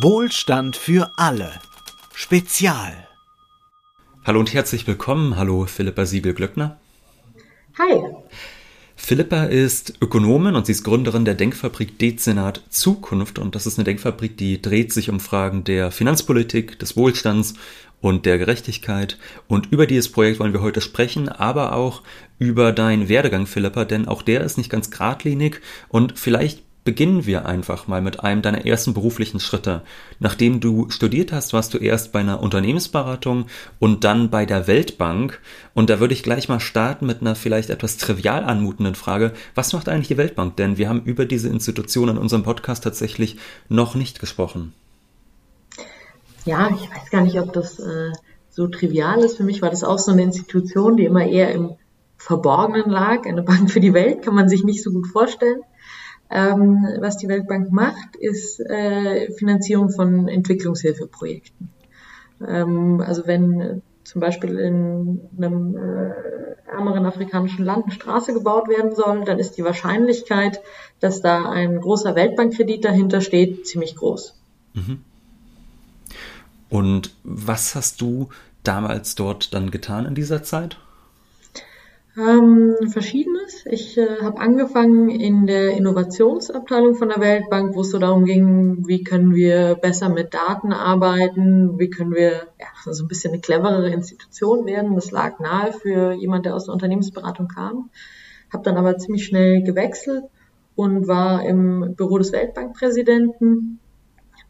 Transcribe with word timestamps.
Wohlstand 0.00 0.76
für 0.76 1.12
alle. 1.18 1.52
Spezial. 2.14 3.06
Hallo 4.24 4.40
und 4.40 4.54
herzlich 4.54 4.86
willkommen. 4.86 5.36
Hallo 5.36 5.66
Philippa 5.66 6.06
Siebel-Glöckner. 6.06 6.80
Hi. 7.78 8.00
Philippa 8.96 9.44
ist 9.44 9.94
Ökonomin 10.00 10.54
und 10.54 10.64
sie 10.64 10.72
ist 10.72 10.84
Gründerin 10.84 11.26
der 11.26 11.34
Denkfabrik 11.34 11.98
Dezernat 11.98 12.62
Zukunft. 12.70 13.38
Und 13.38 13.54
das 13.54 13.66
ist 13.66 13.78
eine 13.78 13.84
Denkfabrik, 13.84 14.38
die 14.38 14.62
dreht 14.62 14.94
sich 14.94 15.10
um 15.10 15.20
Fragen 15.20 15.64
der 15.64 15.90
Finanzpolitik, 15.90 16.78
des 16.78 16.96
Wohlstands 16.96 17.52
und 18.00 18.24
der 18.24 18.38
Gerechtigkeit. 18.38 19.18
Und 19.46 19.72
über 19.72 19.86
dieses 19.86 20.10
Projekt 20.10 20.40
wollen 20.40 20.54
wir 20.54 20.62
heute 20.62 20.80
sprechen, 20.80 21.28
aber 21.28 21.74
auch 21.74 22.02
über 22.38 22.72
deinen 22.72 23.10
Werdegang, 23.10 23.46
Philippa, 23.46 23.84
denn 23.84 24.08
auch 24.08 24.22
der 24.22 24.40
ist 24.40 24.56
nicht 24.56 24.70
ganz 24.70 24.90
geradlinig 24.90 25.60
und 25.90 26.18
vielleicht 26.18 26.62
Beginnen 26.84 27.26
wir 27.26 27.46
einfach 27.46 27.86
mal 27.86 28.02
mit 28.02 28.24
einem 28.24 28.42
deiner 28.42 28.66
ersten 28.66 28.92
beruflichen 28.92 29.38
Schritte. 29.38 29.82
Nachdem 30.18 30.58
du 30.58 30.90
studiert 30.90 31.30
hast, 31.30 31.52
warst 31.52 31.72
du 31.74 31.78
erst 31.78 32.10
bei 32.10 32.18
einer 32.18 32.42
Unternehmensberatung 32.42 33.46
und 33.78 34.02
dann 34.02 34.30
bei 34.30 34.46
der 34.46 34.66
Weltbank. 34.66 35.40
Und 35.74 35.90
da 35.90 36.00
würde 36.00 36.14
ich 36.14 36.24
gleich 36.24 36.48
mal 36.48 36.58
starten 36.58 37.06
mit 37.06 37.20
einer 37.20 37.36
vielleicht 37.36 37.70
etwas 37.70 37.98
trivial 37.98 38.42
anmutenden 38.42 38.96
Frage. 38.96 39.32
Was 39.54 39.72
macht 39.72 39.88
eigentlich 39.88 40.08
die 40.08 40.16
Weltbank? 40.16 40.56
Denn 40.56 40.76
wir 40.76 40.88
haben 40.88 41.02
über 41.04 41.24
diese 41.24 41.48
Institution 41.48 42.08
in 42.08 42.18
unserem 42.18 42.42
Podcast 42.42 42.82
tatsächlich 42.82 43.36
noch 43.68 43.94
nicht 43.94 44.18
gesprochen. 44.18 44.72
Ja, 46.44 46.68
ich 46.74 46.90
weiß 46.90 47.10
gar 47.10 47.22
nicht, 47.22 47.38
ob 47.38 47.52
das 47.52 47.78
äh, 47.78 48.10
so 48.50 48.66
trivial 48.66 49.20
ist. 49.20 49.36
Für 49.36 49.44
mich 49.44 49.62
war 49.62 49.70
das 49.70 49.84
auch 49.84 50.00
so 50.00 50.10
eine 50.10 50.22
Institution, 50.22 50.96
die 50.96 51.04
immer 51.04 51.24
eher 51.24 51.52
im 51.52 51.76
Verborgenen 52.16 52.90
lag. 52.90 53.24
Eine 53.24 53.42
Bank 53.42 53.70
für 53.70 53.80
die 53.80 53.94
Welt 53.94 54.22
kann 54.22 54.34
man 54.34 54.48
sich 54.48 54.64
nicht 54.64 54.82
so 54.82 54.90
gut 54.90 55.06
vorstellen. 55.06 55.60
Ähm, 56.34 56.86
was 57.00 57.18
die 57.18 57.28
Weltbank 57.28 57.70
macht, 57.72 58.16
ist 58.18 58.58
äh, 58.60 59.30
Finanzierung 59.32 59.90
von 59.90 60.28
Entwicklungshilfeprojekten. 60.28 61.68
Ähm, 62.46 63.02
also 63.06 63.26
wenn 63.26 63.82
zum 64.04 64.20
Beispiel 64.20 64.58
in 64.58 65.20
einem 65.36 65.76
äh, 65.76 66.70
ärmeren 66.70 67.04
afrikanischen 67.04 67.64
Land 67.64 67.84
eine 67.84 67.92
Straße 67.92 68.32
gebaut 68.32 68.68
werden 68.68 68.94
soll, 68.94 69.24
dann 69.24 69.38
ist 69.38 69.58
die 69.58 69.64
Wahrscheinlichkeit, 69.64 70.62
dass 71.00 71.20
da 71.20 71.50
ein 71.50 71.80
großer 71.80 72.14
Weltbankkredit 72.14 72.84
dahinter 72.84 73.20
steht, 73.20 73.66
ziemlich 73.66 73.94
groß. 73.96 74.34
Mhm. 74.72 75.04
Und 76.70 77.14
was 77.24 77.74
hast 77.74 78.00
du 78.00 78.30
damals 78.64 79.14
dort 79.14 79.52
dann 79.52 79.70
getan 79.70 80.06
in 80.06 80.14
dieser 80.14 80.42
Zeit? 80.42 80.78
Ähm, 82.16 82.76
Ich 83.64 83.98
äh, 83.98 84.20
habe 84.22 84.40
angefangen 84.40 85.08
in 85.08 85.46
der 85.46 85.76
Innovationsabteilung 85.76 86.94
von 86.94 87.08
der 87.08 87.20
Weltbank, 87.20 87.74
wo 87.74 87.80
es 87.80 87.90
so 87.90 87.98
darum 87.98 88.24
ging, 88.24 88.86
wie 88.86 89.04
können 89.04 89.34
wir 89.34 89.74
besser 89.76 90.08
mit 90.08 90.34
Daten 90.34 90.72
arbeiten, 90.72 91.78
wie 91.78 91.90
können 91.90 92.12
wir 92.12 92.48
ja, 92.58 92.66
so 92.84 93.04
ein 93.04 93.08
bisschen 93.08 93.32
eine 93.32 93.40
cleverere 93.40 93.90
Institution 93.90 94.66
werden. 94.66 94.94
Das 94.94 95.10
lag 95.10 95.38
nahe 95.38 95.72
für 95.72 96.12
jemand, 96.12 96.46
der 96.46 96.54
aus 96.54 96.66
der 96.66 96.74
Unternehmensberatung 96.74 97.48
kam. 97.48 97.90
Habe 98.52 98.64
dann 98.64 98.76
aber 98.76 98.98
ziemlich 98.98 99.24
schnell 99.24 99.62
gewechselt 99.62 100.24
und 100.74 101.06
war 101.06 101.44
im 101.44 101.94
Büro 101.96 102.18
des 102.18 102.32
Weltbankpräsidenten, 102.32 103.78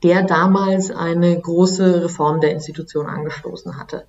der 0.03 0.25
damals 0.25 0.91
eine 0.91 1.41
große 1.41 2.05
Reform 2.05 2.41
der 2.41 2.53
Institution 2.53 3.07
angestoßen 3.07 3.79
hatte. 3.79 4.07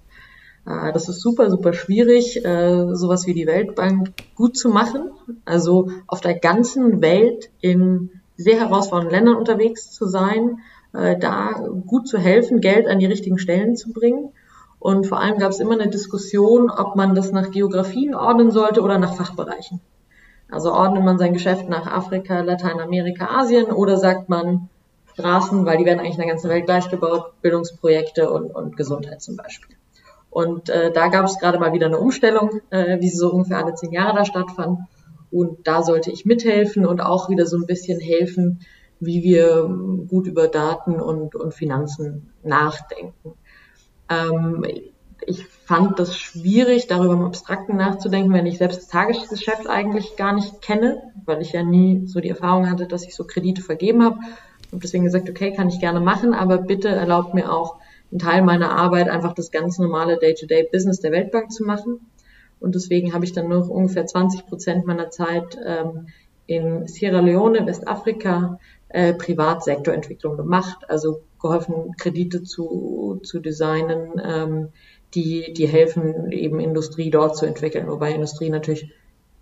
Äh, 0.65 0.93
das 0.93 1.09
ist 1.09 1.21
super, 1.21 1.49
super 1.49 1.73
schwierig, 1.73 2.43
äh, 2.43 2.95
sowas 2.95 3.27
wie 3.27 3.33
die 3.33 3.47
Weltbank 3.47 4.13
gut 4.35 4.57
zu 4.57 4.69
machen. 4.69 5.11
Also 5.45 5.89
auf 6.07 6.21
der 6.21 6.35
ganzen 6.35 7.01
Welt 7.01 7.49
in 7.61 8.09
sehr 8.37 8.59
herausfordernden 8.59 9.15
Ländern 9.15 9.35
unterwegs 9.35 9.91
zu 9.91 10.07
sein, 10.07 10.59
äh, 10.93 11.17
da 11.17 11.51
gut 11.87 12.07
zu 12.07 12.17
helfen, 12.17 12.61
Geld 12.61 12.87
an 12.87 12.99
die 12.99 13.05
richtigen 13.05 13.37
Stellen 13.37 13.75
zu 13.75 13.91
bringen. 13.91 14.31
Und 14.79 15.07
vor 15.07 15.19
allem 15.19 15.37
gab 15.37 15.51
es 15.51 15.59
immer 15.59 15.73
eine 15.73 15.89
Diskussion, 15.89 16.69
ob 16.69 16.95
man 16.95 17.15
das 17.15 17.31
nach 17.31 17.51
Geografien 17.51 18.15
ordnen 18.15 18.51
sollte 18.51 18.81
oder 18.81 18.97
nach 18.97 19.15
Fachbereichen. 19.15 19.79
Also 20.51 20.73
ordnet 20.73 21.03
man 21.03 21.17
sein 21.17 21.33
Geschäft 21.33 21.69
nach 21.69 21.87
Afrika, 21.87 22.41
Lateinamerika, 22.41 23.27
Asien 23.27 23.71
oder 23.71 23.97
sagt 23.97 24.29
man 24.29 24.69
Straßen, 25.13 25.65
weil 25.65 25.77
die 25.77 25.85
werden 25.85 25.99
eigentlich 25.99 26.15
in 26.15 26.21
der 26.21 26.27
ganzen 26.27 26.49
Welt 26.49 26.65
gleich 26.65 26.89
gebaut, 26.89 27.33
Bildungsprojekte 27.41 28.29
und, 28.29 28.53
und 28.53 28.75
Gesundheit 28.75 29.21
zum 29.21 29.37
Beispiel. 29.37 29.75
Und 30.33 30.69
äh, 30.69 30.91
da 30.91 31.09
gab 31.09 31.25
es 31.25 31.37
gerade 31.37 31.59
mal 31.59 31.73
wieder 31.73 31.85
eine 31.85 31.99
Umstellung, 31.99 32.59
äh, 32.71 32.99
wie 32.99 33.07
sie 33.07 33.17
so 33.17 33.31
ungefähr 33.31 33.63
alle 33.63 33.75
zehn 33.75 33.91
Jahre 33.91 34.17
da 34.17 34.25
stattfand. 34.25 34.79
Und 35.29 35.67
da 35.67 35.83
sollte 35.83 36.11
ich 36.11 36.25
mithelfen 36.25 36.87
und 36.87 37.01
auch 37.01 37.29
wieder 37.29 37.45
so 37.45 37.57
ein 37.57 37.67
bisschen 37.67 37.99
helfen, 37.99 38.61
wie 38.99 39.21
wir 39.21 39.69
gut 40.07 40.25
über 40.25 40.47
Daten 40.47 40.99
und, 40.99 41.35
und 41.35 41.53
Finanzen 41.53 42.33
nachdenken. 42.43 43.33
Ähm, 44.09 44.65
ich 45.25 45.45
fand 45.45 45.99
das 45.99 46.17
schwierig, 46.17 46.87
darüber 46.87 47.13
im 47.13 47.25
Abstrakten 47.25 47.77
nachzudenken, 47.77 48.33
wenn 48.33 48.47
ich 48.47 48.57
selbst 48.57 48.81
das 48.81 48.87
Tagesgeschäft 48.87 49.67
eigentlich 49.67 50.15
gar 50.15 50.33
nicht 50.33 50.61
kenne, 50.61 51.11
weil 51.25 51.41
ich 51.43 51.53
ja 51.53 51.63
nie 51.63 52.07
so 52.07 52.19
die 52.19 52.29
Erfahrung 52.29 52.69
hatte, 52.69 52.87
dass 52.87 53.05
ich 53.05 53.15
so 53.15 53.23
Kredite 53.23 53.61
vergeben 53.61 54.03
habe. 54.03 54.17
Und 54.71 54.83
deswegen 54.83 55.03
gesagt, 55.03 55.29
okay, 55.29 55.53
kann 55.53 55.69
ich 55.69 55.79
gerne 55.79 55.99
machen, 55.99 56.33
aber 56.33 56.57
bitte 56.57 56.89
erlaubt 56.89 57.35
mir 57.35 57.53
auch 57.53 57.77
ein 58.13 58.19
Teil 58.19 58.43
meiner 58.43 58.71
Arbeit 58.71 59.09
einfach 59.09 59.33
das 59.33 59.51
ganz 59.51 59.79
normale 59.79 60.17
Day-to-Day-Business 60.17 60.99
der 60.99 61.11
Weltbank 61.11 61.51
zu 61.51 61.63
machen. 61.63 61.99
Und 62.59 62.75
deswegen 62.75 63.13
habe 63.13 63.25
ich 63.25 63.33
dann 63.33 63.49
noch 63.49 63.67
ungefähr 63.67 64.05
20 64.05 64.45
Prozent 64.45 64.85
meiner 64.85 65.09
Zeit 65.09 65.57
ähm, 65.65 66.07
in 66.45 66.87
Sierra 66.87 67.19
Leone, 67.19 67.65
Westafrika, 67.65 68.59
äh, 68.89 69.13
Privatsektorentwicklung 69.13 70.37
gemacht, 70.37 70.85
also 70.87 71.21
geholfen, 71.41 71.95
Kredite 71.97 72.43
zu, 72.43 73.19
zu 73.23 73.39
designen, 73.39 74.21
ähm, 74.23 74.69
die, 75.13 75.53
die 75.53 75.67
helfen, 75.67 76.31
eben 76.31 76.59
Industrie 76.59 77.09
dort 77.09 77.35
zu 77.35 77.45
entwickeln, 77.45 77.87
wobei 77.87 78.13
Industrie 78.13 78.49
natürlich 78.49 78.91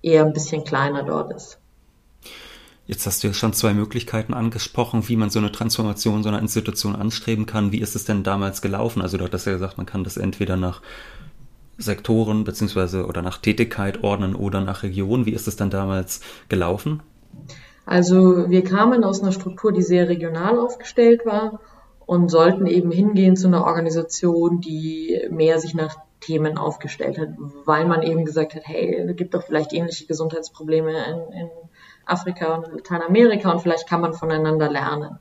eher 0.02 0.26
ein 0.26 0.34
bisschen 0.34 0.64
kleiner 0.64 1.03
dort 1.03 1.34
ist. 1.34 1.60
Jetzt 2.91 3.07
hast 3.07 3.24
du 3.24 3.28
ja 3.28 3.34
schon 3.34 3.53
zwei 3.53 3.74
Möglichkeiten 3.74 4.34
angesprochen, 4.34 5.07
wie 5.07 5.16
man 5.16 5.29
so 5.29 5.40
eine 5.40 5.53
Transformation 5.53 6.24
so 6.24 6.28
einer 6.28 6.40
Institution 6.40 6.94
anstreben 6.94 7.46
kann. 7.46 7.72
Wie 7.72 7.79
ist 7.79 7.96
es 7.96 8.03
denn 8.03 8.22
damals 8.22 8.62
gelaufen? 8.62 9.02
Also 9.02 9.18
du 9.18 9.24
hattest 9.24 9.47
ja 9.47 9.53
gesagt, 9.53 9.78
man 9.78 9.85
kann 9.85 10.03
das 10.03 10.18
entweder 10.18 10.57
nach 10.57 10.81
Sektoren 11.78 12.44
beziehungsweise 12.44 13.06
oder 13.06 13.22
nach 13.22 13.38
Tätigkeit 13.38 14.03
ordnen 14.03 14.35
oder 14.35 14.59
nach 14.59 14.84
Region. 14.84 15.25
Wie 15.25 15.31
ist 15.31 15.47
es 15.47 15.56
dann 15.56 15.69
damals 15.69 16.19
gelaufen? 16.50 17.02
Also 17.85 18.50
wir 18.50 18.62
kamen 18.62 19.06
aus 19.06 19.22
einer 19.22 19.31
Struktur, 19.31 19.72
die 19.72 19.84
sehr 19.84 20.09
regional 20.09 20.59
aufgestellt 20.59 21.25
war 21.25 21.62
und 22.06 22.29
sollten 22.29 22.68
eben 22.68 22.91
hingehen 22.91 23.38
zu 23.38 23.47
einer 23.47 23.63
Organisation, 23.63 24.59
die 24.59 25.18
mehr 25.29 25.62
sich 25.62 25.73
nach 25.73 25.96
Themen 26.19 26.58
aufgestellt 26.58 27.18
hat, 27.18 27.29
weil 27.63 27.85
man 27.85 28.03
eben 28.03 28.25
gesagt 28.25 28.53
hat, 28.53 28.63
hey, 28.66 28.96
es 28.96 29.16
gibt 29.16 29.34
doch 29.34 29.44
vielleicht 29.44 29.72
ähnliche 29.72 30.08
Gesundheitsprobleme 30.08 30.91
in, 30.91 31.40
in 31.40 31.50
Afrika 32.06 32.56
und 32.56 32.67
Lateinamerika 32.67 33.51
und 33.51 33.62
vielleicht 33.62 33.88
kann 33.88 34.01
man 34.01 34.13
voneinander 34.13 34.69
lernen. 34.69 35.19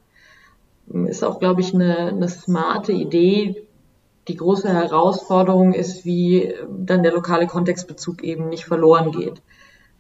Ist 1.08 1.24
auch, 1.24 1.38
glaube 1.38 1.60
ich, 1.60 1.72
eine, 1.74 2.08
eine 2.08 2.28
smarte 2.28 2.92
Idee. 2.92 3.66
Die 4.28 4.36
große 4.36 4.68
Herausforderung 4.72 5.72
ist, 5.72 6.04
wie 6.04 6.54
dann 6.68 7.02
der 7.02 7.12
lokale 7.12 7.46
Kontextbezug 7.46 8.22
eben 8.22 8.48
nicht 8.48 8.64
verloren 8.64 9.12
geht. 9.12 9.40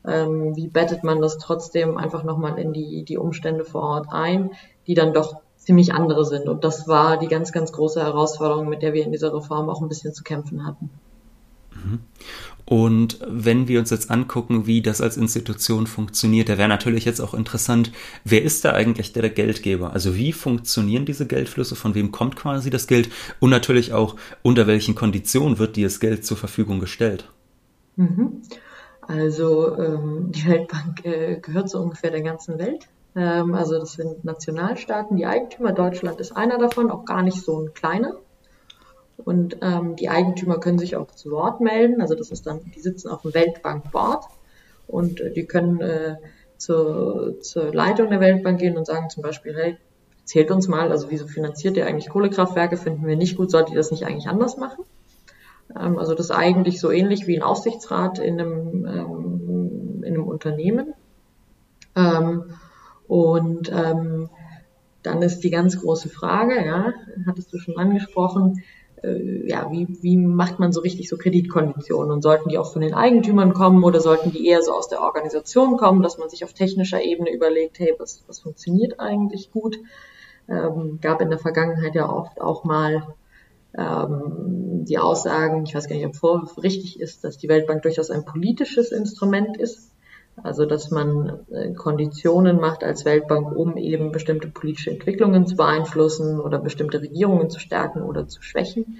Ähm, 0.06 0.56
wie 0.56 0.68
bettet 0.68 1.04
man 1.04 1.20
das 1.20 1.38
trotzdem 1.38 1.96
einfach 1.96 2.24
nochmal 2.24 2.58
in 2.58 2.72
die, 2.72 3.04
die 3.04 3.18
Umstände 3.18 3.64
vor 3.64 3.82
Ort 3.82 4.06
ein, 4.10 4.50
die 4.86 4.94
dann 4.94 5.12
doch 5.12 5.36
ziemlich 5.56 5.92
andere 5.92 6.24
sind. 6.24 6.48
Und 6.48 6.64
das 6.64 6.88
war 6.88 7.18
die 7.18 7.28
ganz, 7.28 7.52
ganz 7.52 7.70
große 7.70 8.02
Herausforderung, 8.02 8.68
mit 8.68 8.82
der 8.82 8.94
wir 8.94 9.04
in 9.04 9.12
dieser 9.12 9.32
Reform 9.32 9.68
auch 9.68 9.82
ein 9.82 9.88
bisschen 9.88 10.14
zu 10.14 10.24
kämpfen 10.24 10.66
hatten. 10.66 10.90
Und 12.64 13.18
wenn 13.26 13.66
wir 13.66 13.80
uns 13.80 13.90
jetzt 13.90 14.12
angucken, 14.12 14.66
wie 14.66 14.80
das 14.80 15.00
als 15.00 15.16
Institution 15.16 15.88
funktioniert, 15.88 16.48
da 16.48 16.56
wäre 16.56 16.68
natürlich 16.68 17.04
jetzt 17.04 17.20
auch 17.20 17.34
interessant, 17.34 17.90
wer 18.24 18.42
ist 18.42 18.64
da 18.64 18.70
eigentlich 18.70 19.12
der 19.12 19.28
Geldgeber? 19.28 19.92
Also 19.92 20.14
wie 20.14 20.32
funktionieren 20.32 21.04
diese 21.04 21.26
Geldflüsse? 21.26 21.74
Von 21.74 21.96
wem 21.96 22.12
kommt 22.12 22.36
quasi 22.36 22.70
das 22.70 22.86
Geld? 22.86 23.10
Und 23.40 23.50
natürlich 23.50 23.92
auch, 23.92 24.14
unter 24.42 24.68
welchen 24.68 24.94
Konditionen 24.94 25.58
wird 25.58 25.74
dieses 25.74 25.98
Geld 25.98 26.24
zur 26.24 26.36
Verfügung 26.36 26.78
gestellt? 26.78 27.28
Mhm. 27.96 28.42
Also 29.00 29.76
ähm, 29.76 30.30
die 30.30 30.46
Weltbank 30.46 31.04
äh, 31.04 31.40
gehört 31.40 31.68
so 31.68 31.80
ungefähr 31.80 32.12
der 32.12 32.22
ganzen 32.22 32.60
Welt. 32.60 32.86
Ähm, 33.16 33.54
also 33.54 33.80
das 33.80 33.94
sind 33.94 34.24
Nationalstaaten, 34.24 35.16
die 35.16 35.26
Eigentümer. 35.26 35.72
Deutschland 35.72 36.20
ist 36.20 36.36
einer 36.36 36.58
davon, 36.58 36.90
auch 36.92 37.04
gar 37.04 37.22
nicht 37.22 37.42
so 37.42 37.60
ein 37.60 37.74
kleiner. 37.74 38.14
Und 39.24 39.58
ähm, 39.62 39.96
die 39.96 40.08
Eigentümer 40.08 40.58
können 40.58 40.78
sich 40.78 40.96
auch 40.96 41.10
zu 41.10 41.30
Wort 41.30 41.60
melden. 41.60 42.00
Also 42.00 42.14
das 42.14 42.30
ist 42.30 42.46
dann, 42.46 42.60
die 42.74 42.80
sitzen 42.80 43.08
auf 43.08 43.22
dem 43.22 43.34
Weltbank-Board 43.34 44.24
und 44.86 45.20
äh, 45.20 45.32
die 45.32 45.46
können 45.46 45.80
äh, 45.80 46.16
zur, 46.56 47.40
zur 47.40 47.72
Leitung 47.72 48.10
der 48.10 48.20
Weltbank 48.20 48.60
gehen 48.60 48.76
und 48.76 48.86
sagen 48.86 49.10
zum 49.10 49.22
Beispiel, 49.22 49.56
hey, 49.56 49.76
zählt 50.24 50.50
uns 50.50 50.68
mal, 50.68 50.90
also 50.90 51.10
wieso 51.10 51.26
finanziert 51.26 51.76
ihr 51.76 51.86
eigentlich 51.86 52.08
Kohlekraftwerke? 52.08 52.76
Finden 52.76 53.06
wir 53.06 53.16
nicht 53.16 53.36
gut, 53.36 53.50
sollt 53.50 53.70
ihr 53.70 53.76
das 53.76 53.90
nicht 53.90 54.06
eigentlich 54.06 54.28
anders 54.28 54.56
machen? 54.56 54.84
Ähm, 55.78 55.98
also 55.98 56.14
das 56.14 56.26
ist 56.26 56.32
eigentlich 56.32 56.80
so 56.80 56.90
ähnlich 56.90 57.26
wie 57.26 57.36
ein 57.36 57.42
Aufsichtsrat 57.42 58.18
in 58.18 58.40
einem, 58.40 58.86
ähm, 58.86 60.02
in 60.04 60.14
einem 60.14 60.28
Unternehmen. 60.28 60.94
Ähm, 61.96 62.44
und 63.08 63.72
ähm, 63.72 64.28
dann 65.02 65.22
ist 65.22 65.40
die 65.40 65.50
ganz 65.50 65.80
große 65.80 66.08
Frage, 66.08 66.64
ja, 66.64 66.92
hattest 67.26 67.52
du 67.52 67.58
schon 67.58 67.76
angesprochen, 67.78 68.62
äh, 69.02 69.48
ja, 69.48 69.70
wie, 69.70 69.86
wie 70.02 70.16
macht 70.16 70.58
man 70.58 70.72
so 70.72 70.80
richtig 70.80 71.08
so 71.08 71.16
Kreditkonditionen 71.16 72.10
und 72.10 72.22
sollten 72.22 72.48
die 72.48 72.58
auch 72.58 72.72
von 72.72 72.82
den 72.82 72.94
Eigentümern 72.94 73.54
kommen 73.54 73.84
oder 73.84 74.00
sollten 74.00 74.32
die 74.32 74.46
eher 74.46 74.62
so 74.62 74.72
aus 74.72 74.88
der 74.88 75.02
Organisation 75.02 75.76
kommen, 75.76 76.02
dass 76.02 76.18
man 76.18 76.28
sich 76.28 76.44
auf 76.44 76.52
technischer 76.52 77.02
Ebene 77.02 77.32
überlegt, 77.32 77.78
hey, 77.78 77.94
was, 77.98 78.22
was 78.26 78.40
funktioniert 78.40 79.00
eigentlich 79.00 79.50
gut? 79.50 79.78
Ähm, 80.48 80.98
gab 81.00 81.20
in 81.20 81.30
der 81.30 81.38
Vergangenheit 81.38 81.94
ja 81.94 82.10
oft 82.10 82.40
auch 82.40 82.64
mal 82.64 83.14
ähm, 83.76 84.84
die 84.84 84.98
Aussagen, 84.98 85.64
ich 85.64 85.74
weiß 85.74 85.88
gar 85.88 85.96
nicht, 85.96 86.06
ob 86.06 86.16
Vorwurf 86.16 86.62
richtig 86.62 87.00
ist, 87.00 87.24
dass 87.24 87.38
die 87.38 87.48
Weltbank 87.48 87.82
durchaus 87.82 88.10
ein 88.10 88.24
politisches 88.24 88.90
Instrument 88.92 89.56
ist. 89.56 89.89
Also, 90.42 90.66
dass 90.66 90.90
man 90.90 91.40
äh, 91.50 91.72
Konditionen 91.72 92.60
macht 92.60 92.84
als 92.84 93.04
Weltbank, 93.04 93.54
um 93.54 93.76
eben 93.76 94.12
bestimmte 94.12 94.48
politische 94.48 94.90
Entwicklungen 94.90 95.46
zu 95.46 95.56
beeinflussen 95.56 96.40
oder 96.40 96.58
bestimmte 96.58 97.00
Regierungen 97.00 97.50
zu 97.50 97.60
stärken 97.60 98.02
oder 98.02 98.28
zu 98.28 98.42
schwächen. 98.42 98.98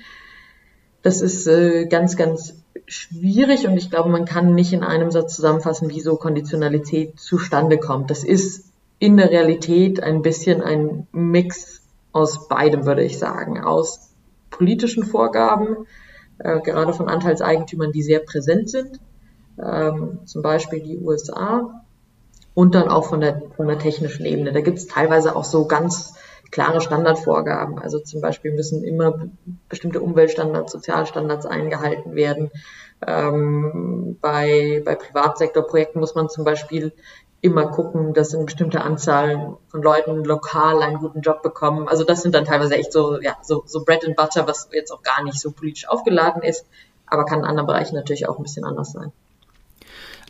Das 1.03 1.23
ist 1.23 1.47
äh, 1.47 1.87
ganz, 1.87 2.17
ganz 2.17 2.63
schwierig 2.87 3.67
und 3.67 3.77
ich 3.77 3.91
glaube, 3.91 4.11
man 4.11 4.25
kann 4.25 4.55
nicht 4.55 4.73
in 4.73 4.83
einem 4.83 5.11
Satz 5.11 5.37
zusammenfassen, 5.37 5.89
wie 5.91 6.01
so 6.01 6.17
Konditionalität 6.17 7.19
zustande 7.19 7.79
kommt. 7.79 8.11
Das 8.11 8.25
ist 8.25 8.71
in 8.99 9.17
der 9.17 9.31
Realität 9.31 10.03
ein 10.03 10.23
bisschen 10.23 10.63
ein 10.63 11.07
Mix 11.13 11.83
aus 12.13 12.49
beidem, 12.49 12.85
würde 12.85 13.03
ich 13.03 13.19
sagen. 13.19 13.61
Aus 13.61 14.11
politischen 14.51 15.05
Vorgaben, 15.05 15.87
äh, 16.39 16.61
gerade 16.61 16.93
von 16.93 17.09
Anteilseigentümern, 17.09 17.93
die 17.93 18.03
sehr 18.03 18.21
präsent 18.21 18.69
sind, 18.69 19.01
ähm, 19.63 20.21
zum 20.25 20.43
Beispiel 20.43 20.81
die 20.81 20.99
USA, 20.99 21.83
und 22.55 22.75
dann 22.75 22.89
auch 22.89 23.07
von 23.07 23.21
der, 23.21 23.43
von 23.57 23.69
der 23.69 23.79
technischen 23.79 24.27
Ebene. 24.27 24.53
Da 24.53 24.61
gibt 24.61 24.79
es 24.79 24.87
teilweise 24.87 25.37
auch 25.37 25.45
so 25.45 25.67
ganz 25.67 26.15
klare 26.51 26.81
Standardvorgaben. 26.81 27.79
Also 27.79 28.01
zum 28.01 28.21
Beispiel 28.21 28.53
müssen 28.53 28.83
immer 28.83 29.29
bestimmte 29.69 30.01
Umweltstandards, 30.01 30.73
Sozialstandards 30.73 31.47
eingehalten 31.47 32.15
werden. 32.17 32.51
Ähm, 33.07 34.19
bei, 34.21 34.83
bei 34.85 34.95
Privatsektorprojekten 34.95 36.01
muss 36.01 36.15
man 36.15 36.29
zum 36.29 36.45
Beispiel 36.45 36.93
immer 37.41 37.69
gucken, 37.69 38.13
dass 38.13 38.35
eine 38.35 38.45
bestimmte 38.45 38.83
Anzahl 38.83 39.57
von 39.69 39.83
Leuten 39.83 40.25
lokal 40.25 40.83
einen 40.83 40.99
guten 40.99 41.23
Job 41.23 41.43
bekommen. 41.43 41.89
Also 41.89 42.05
das 42.05 42.21
sind 42.21 42.35
dann 42.35 42.45
teilweise 42.45 42.75
echt 42.75 42.93
so, 42.93 43.19
ja, 43.21 43.37
so, 43.43 43.63
so 43.65 43.85
Bread 43.85 44.05
and 44.05 44.17
Butter, 44.17 44.47
was 44.47 44.69
jetzt 44.73 44.91
auch 44.91 45.03
gar 45.03 45.23
nicht 45.25 45.41
so 45.41 45.53
politisch 45.53 45.89
aufgeladen 45.89 46.43
ist, 46.43 46.67
aber 47.07 47.25
kann 47.25 47.39
in 47.39 47.45
anderen 47.47 47.67
Bereichen 47.67 47.95
natürlich 47.95 48.29
auch 48.29 48.37
ein 48.37 48.43
bisschen 48.43 48.65
anders 48.65 48.93
sein. 48.93 49.13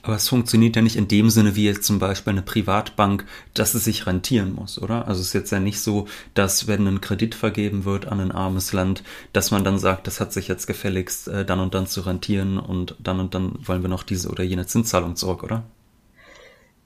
Aber 0.02 0.16
es 0.16 0.28
funktioniert 0.28 0.76
ja 0.76 0.82
nicht 0.82 0.96
in 0.96 1.08
dem 1.08 1.30
Sinne 1.30 1.56
wie 1.56 1.64
jetzt 1.64 1.84
zum 1.84 1.98
Beispiel 1.98 2.32
eine 2.32 2.42
Privatbank, 2.42 3.24
dass 3.54 3.74
es 3.74 3.84
sich 3.84 4.06
rentieren 4.06 4.54
muss, 4.54 4.80
oder? 4.80 5.06
Also 5.08 5.20
es 5.20 5.28
ist 5.28 5.32
jetzt 5.34 5.50
ja 5.50 5.60
nicht 5.60 5.80
so, 5.80 6.06
dass 6.34 6.66
wenn 6.66 6.86
ein 6.86 7.00
Kredit 7.00 7.34
vergeben 7.34 7.84
wird 7.84 8.06
an 8.06 8.20
ein 8.20 8.32
armes 8.32 8.72
Land, 8.72 9.02
dass 9.32 9.50
man 9.50 9.64
dann 9.64 9.78
sagt, 9.78 10.06
das 10.06 10.20
hat 10.20 10.32
sich 10.32 10.48
jetzt 10.48 10.66
gefälligst 10.66 11.28
äh, 11.28 11.44
dann 11.44 11.60
und 11.60 11.74
dann 11.74 11.86
zu 11.86 12.00
rentieren 12.00 12.58
und 12.58 12.96
dann 12.98 13.20
und 13.20 13.34
dann 13.34 13.58
wollen 13.64 13.82
wir 13.82 13.88
noch 13.88 14.02
diese 14.02 14.28
oder 14.30 14.44
jene 14.44 14.66
Zinszahlung 14.66 15.16
zurück, 15.16 15.42
oder? 15.42 15.64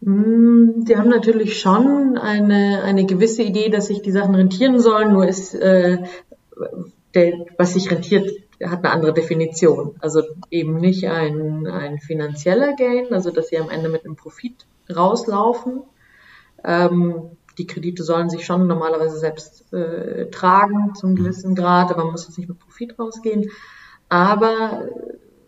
Mm, 0.01 0.85
die 0.85 0.97
haben 0.97 1.09
natürlich 1.09 1.59
schon 1.61 2.19
eine, 2.19 2.83
eine 2.83 3.07
gewisse 3.07 3.43
Idee, 3.43 3.71
dass 3.71 3.87
sich 3.87 4.03
die 4.03 4.11
Sachen 4.11 4.35
rentieren 4.35 4.81
sollen, 4.81 5.13
nur 5.13 5.27
ist, 5.27 5.55
äh, 5.55 5.99
der, 7.15 7.47
was 7.59 7.75
sich 7.75 7.91
rentiert, 7.91 8.29
hat 8.63 8.85
eine 8.85 8.91
andere 8.91 9.13
Definition. 9.13 9.97
Also 10.01 10.23
eben 10.51 10.77
nicht 10.77 11.09
ein, 11.09 11.67
ein 11.67 11.99
finanzieller 11.99 12.75
Gain, 12.75 13.13
also 13.13 13.31
dass 13.31 13.49
sie 13.49 13.59
am 13.59 13.71
Ende 13.71 13.89
mit 13.89 14.05
einem 14.05 14.17
Profit 14.17 14.67
rauslaufen. 14.95 15.83
Ähm, 16.65 17.37
die 17.59 17.67
Kredite 17.67 18.03
sollen 18.03 18.31
sich 18.31 18.45
schon 18.45 18.67
normalerweise 18.67 19.19
selbst 19.19 19.73
äh, 19.73 20.31
tragen 20.31 20.95
zum 20.95 21.15
gewissen 21.15 21.55
Grad, 21.55 21.91
aber 21.91 22.03
man 22.03 22.13
muss 22.13 22.27
jetzt 22.27 22.39
nicht 22.39 22.49
mit 22.49 22.59
Profit 22.59 22.99
rausgehen. 22.99 23.51
Aber 24.09 24.89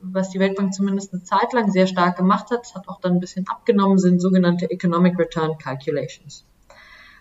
was 0.03 0.31
die 0.31 0.39
Weltbank 0.39 0.73
zumindest 0.73 1.13
eine 1.13 1.23
Zeit 1.23 1.53
lang 1.53 1.71
sehr 1.71 1.87
stark 1.87 2.17
gemacht 2.17 2.51
hat, 2.51 2.75
hat 2.75 2.89
auch 2.89 3.01
dann 3.01 3.15
ein 3.15 3.21
bisschen 3.21 3.47
abgenommen, 3.49 3.99
sind 3.99 4.21
sogenannte 4.21 4.71
Economic 4.71 5.19
Return 5.19 5.59
Calculations. 5.59 6.45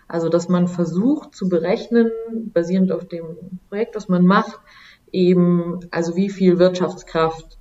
Also, 0.08 0.28
dass 0.28 0.48
man 0.48 0.68
versucht 0.68 1.34
zu 1.34 1.48
berechnen, 1.48 2.10
basierend 2.52 2.92
auf 2.92 3.08
dem 3.08 3.58
Projekt, 3.68 3.96
das 3.96 4.08
man 4.08 4.24
macht, 4.24 4.60
eben, 5.16 5.80
also 5.90 6.14
wie 6.16 6.30
viel 6.30 6.58
Wirtschaftskraft 6.58 7.58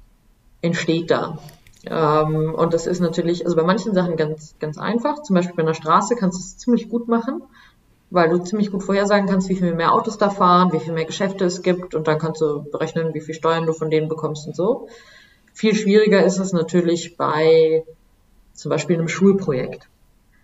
entsteht 0.62 1.10
da. 1.10 1.40
Ähm, 1.86 2.54
und 2.54 2.74
das 2.74 2.88
ist 2.88 3.00
natürlich, 3.00 3.46
also 3.46 3.56
bei 3.56 3.64
manchen 3.64 3.94
Sachen 3.94 4.18
ganz, 4.18 4.56
ganz 4.60 4.78
einfach. 4.78 5.24
Zum 5.24 5.36
Beispiel 5.36 5.56
bei 5.56 5.64
einer 5.64 5.74
Straße 5.74 6.16
kannst 6.16 6.38
du 6.38 6.44
es 6.44 6.58
ziemlich 6.58 6.90
gut 6.90 7.08
machen 7.08 7.42
weil 8.10 8.30
du 8.30 8.38
ziemlich 8.38 8.72
gut 8.72 8.84
vorhersagen 8.84 9.28
kannst, 9.28 9.50
wie 9.50 9.56
viel 9.56 9.74
mehr 9.74 9.94
Autos 9.94 10.18
da 10.18 10.30
fahren, 10.30 10.72
wie 10.72 10.80
viel 10.80 10.94
mehr 10.94 11.06
Geschäfte 11.06 11.46
es 11.46 11.62
gibt 11.62 11.96
und 11.96 12.08
dann 12.08 12.20
kannst 12.20 12.42
du 12.42 12.64
berechnen, 12.64 13.14
wie 13.14 13.22
viel 13.22 13.36
Steuern 13.36 13.66
du 13.66 13.74
von 13.74 13.90
denen 13.90 14.08
bekommst 14.08 14.48
und 14.48 14.56
so. 14.56 14.88
Viel 15.54 15.76
schwieriger 15.76 16.24
ist 16.24 16.40
es 16.40 16.54
natürlich 16.54 17.18
bei 17.18 17.84
zum 18.54 18.70
Beispiel 18.70 18.98
einem 18.98 19.08
Schulprojekt. 19.08 19.90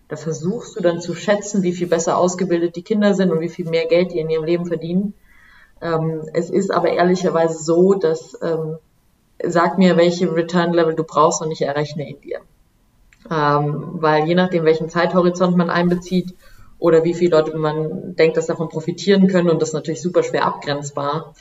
Da 0.08 0.16
versuchst 0.16 0.76
du 0.76 0.82
dann 0.82 1.00
zu 1.00 1.14
schätzen, 1.14 1.62
wie 1.62 1.72
viel 1.72 1.86
besser 1.86 2.18
ausgebildet 2.18 2.76
die 2.76 2.82
Kinder 2.82 3.14
sind 3.14 3.30
und 3.30 3.40
wie 3.40 3.48
viel 3.48 3.68
mehr 3.68 3.86
Geld 3.86 4.12
die 4.12 4.18
in 4.18 4.28
ihrem 4.28 4.44
Leben 4.44 4.66
verdienen. 4.66 5.14
Ähm, 5.82 6.22
es 6.32 6.48
ist 6.50 6.70
aber 6.70 6.90
ehrlicherweise 6.90 7.62
so, 7.62 7.94
dass 7.94 8.38
ähm, 8.40 8.76
sag 9.42 9.78
mir, 9.78 9.96
welche 9.96 10.34
Return 10.34 10.72
Level 10.72 10.94
du 10.94 11.04
brauchst 11.04 11.42
und 11.42 11.50
ich 11.50 11.62
errechne 11.62 12.08
ihn 12.08 12.20
dir. 12.20 12.38
Ähm, 13.30 13.94
weil 13.94 14.26
je 14.26 14.34
nachdem, 14.34 14.64
welchen 14.64 14.88
Zeithorizont 14.88 15.56
man 15.56 15.70
einbezieht, 15.70 16.34
oder 16.82 17.04
wie 17.04 17.14
viele 17.14 17.36
Leute 17.36 17.56
man 17.56 18.16
denkt, 18.16 18.36
dass 18.36 18.46
davon 18.46 18.68
profitieren 18.68 19.28
können 19.28 19.48
und 19.48 19.62
das 19.62 19.68
ist 19.68 19.74
natürlich 19.74 20.02
super 20.02 20.24
schwer 20.24 20.44
abgrenzbar, 20.44 21.32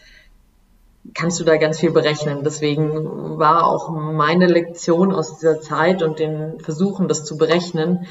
kannst 1.15 1.39
du 1.39 1.43
da 1.43 1.57
ganz 1.57 1.79
viel 1.79 1.89
berechnen. 1.89 2.43
Deswegen 2.43 3.39
war 3.39 3.65
auch 3.65 3.89
meine 3.89 4.45
Lektion 4.45 5.11
aus 5.11 5.39
dieser 5.39 5.59
Zeit 5.59 6.03
und 6.03 6.19
den 6.19 6.59
Versuchen, 6.59 7.07
das 7.07 7.23
zu 7.23 7.38
berechnen, 7.38 8.05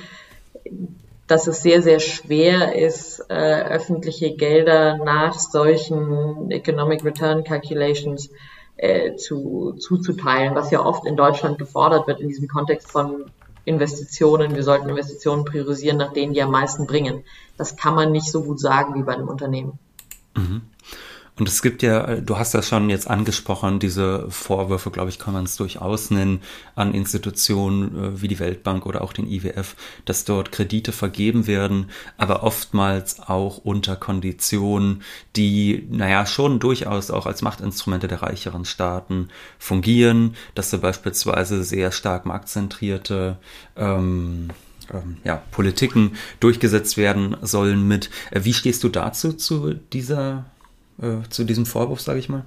dass 1.30 1.46
es 1.46 1.62
sehr, 1.62 1.80
sehr 1.80 2.00
schwer 2.00 2.74
ist, 2.74 3.20
äh, 3.28 3.34
öffentliche 3.34 4.34
Gelder 4.34 4.98
nach 4.98 5.38
solchen 5.38 6.50
Economic 6.50 7.04
Return 7.04 7.44
Calculations 7.44 8.30
äh, 8.76 9.14
zu, 9.14 9.74
zuzuteilen, 9.78 10.54
was 10.54 10.70
ja 10.70 10.84
oft 10.84 11.06
in 11.06 11.16
Deutschland 11.16 11.58
gefordert 11.58 12.08
wird 12.08 12.20
in 12.20 12.28
diesem 12.28 12.48
Kontext 12.48 12.90
von 12.90 13.26
Investitionen, 13.64 14.56
wir 14.56 14.64
sollten 14.64 14.88
Investitionen 14.88 15.44
priorisieren 15.44 15.98
nach 15.98 16.12
denen, 16.12 16.32
die 16.32 16.42
am 16.42 16.50
meisten 16.50 16.86
bringen. 16.86 17.24
Das 17.56 17.76
kann 17.76 17.94
man 17.94 18.10
nicht 18.10 18.30
so 18.30 18.42
gut 18.42 18.58
sagen 18.58 18.94
wie 18.94 19.04
bei 19.04 19.12
einem 19.12 19.28
Unternehmen. 19.28 19.78
Mhm. 20.34 20.62
Und 21.38 21.48
es 21.48 21.62
gibt 21.62 21.82
ja, 21.82 22.16
du 22.16 22.36
hast 22.36 22.54
das 22.54 22.68
schon 22.68 22.90
jetzt 22.90 23.08
angesprochen, 23.08 23.78
diese 23.78 24.30
Vorwürfe, 24.30 24.90
glaube 24.90 25.08
ich, 25.08 25.18
kann 25.18 25.32
man 25.32 25.44
es 25.44 25.56
durchaus 25.56 26.10
nennen, 26.10 26.42
an 26.74 26.92
Institutionen 26.92 27.96
äh, 27.96 28.22
wie 28.22 28.28
die 28.28 28.38
Weltbank 28.38 28.84
oder 28.84 29.02
auch 29.02 29.12
den 29.12 29.26
IWF, 29.26 29.74
dass 30.04 30.24
dort 30.24 30.52
Kredite 30.52 30.92
vergeben 30.92 31.46
werden, 31.46 31.90
aber 32.18 32.42
oftmals 32.42 33.20
auch 33.20 33.58
unter 33.58 33.96
Konditionen, 33.96 35.02
die, 35.36 35.86
naja, 35.90 36.26
schon 36.26 36.58
durchaus 36.58 37.10
auch 37.10 37.26
als 37.26 37.42
Machtinstrumente 37.42 38.08
der 38.08 38.22
reicheren 38.22 38.64
Staaten 38.64 39.28
fungieren, 39.58 40.36
dass 40.54 40.70
da 40.70 40.76
beispielsweise 40.76 41.64
sehr 41.64 41.92
stark 41.92 42.26
marktzentrierte 42.26 43.38
ähm, 43.76 44.50
ähm, 44.92 45.16
ja, 45.24 45.42
Politiken 45.50 46.16
durchgesetzt 46.40 46.96
werden 46.96 47.36
sollen 47.42 47.86
mit. 47.86 48.10
Äh, 48.30 48.44
wie 48.44 48.54
stehst 48.54 48.84
du 48.84 48.88
dazu, 48.88 49.32
zu 49.32 49.74
dieser 49.74 50.44
äh, 51.00 51.28
zu 51.28 51.44
diesem 51.44 51.66
Vorwurf, 51.66 52.00
sage 52.00 52.18
ich 52.18 52.28
mal? 52.28 52.44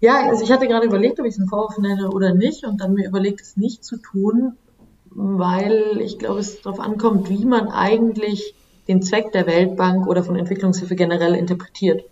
Ja, 0.00 0.28
also 0.28 0.44
ich 0.44 0.52
hatte 0.52 0.68
gerade 0.68 0.86
überlegt, 0.86 1.18
ob 1.20 1.26
ich 1.26 1.34
es 1.34 1.38
einen 1.38 1.48
Vorwurf 1.48 1.78
nenne 1.78 2.10
oder 2.10 2.34
nicht 2.34 2.64
und 2.64 2.80
dann 2.80 2.94
mir 2.94 3.06
überlegt, 3.08 3.40
es 3.40 3.56
nicht 3.56 3.84
zu 3.84 3.96
tun, 3.96 4.56
weil 5.10 6.00
ich 6.00 6.18
glaube, 6.18 6.40
es 6.40 6.60
darauf 6.60 6.80
ankommt, 6.80 7.30
wie 7.30 7.44
man 7.46 7.68
eigentlich 7.68 8.54
den 8.88 9.02
Zweck 9.02 9.32
der 9.32 9.46
Weltbank 9.46 10.06
oder 10.06 10.22
von 10.22 10.36
Entwicklungshilfe 10.36 10.94
generell 10.94 11.34
interpretiert. 11.34 12.04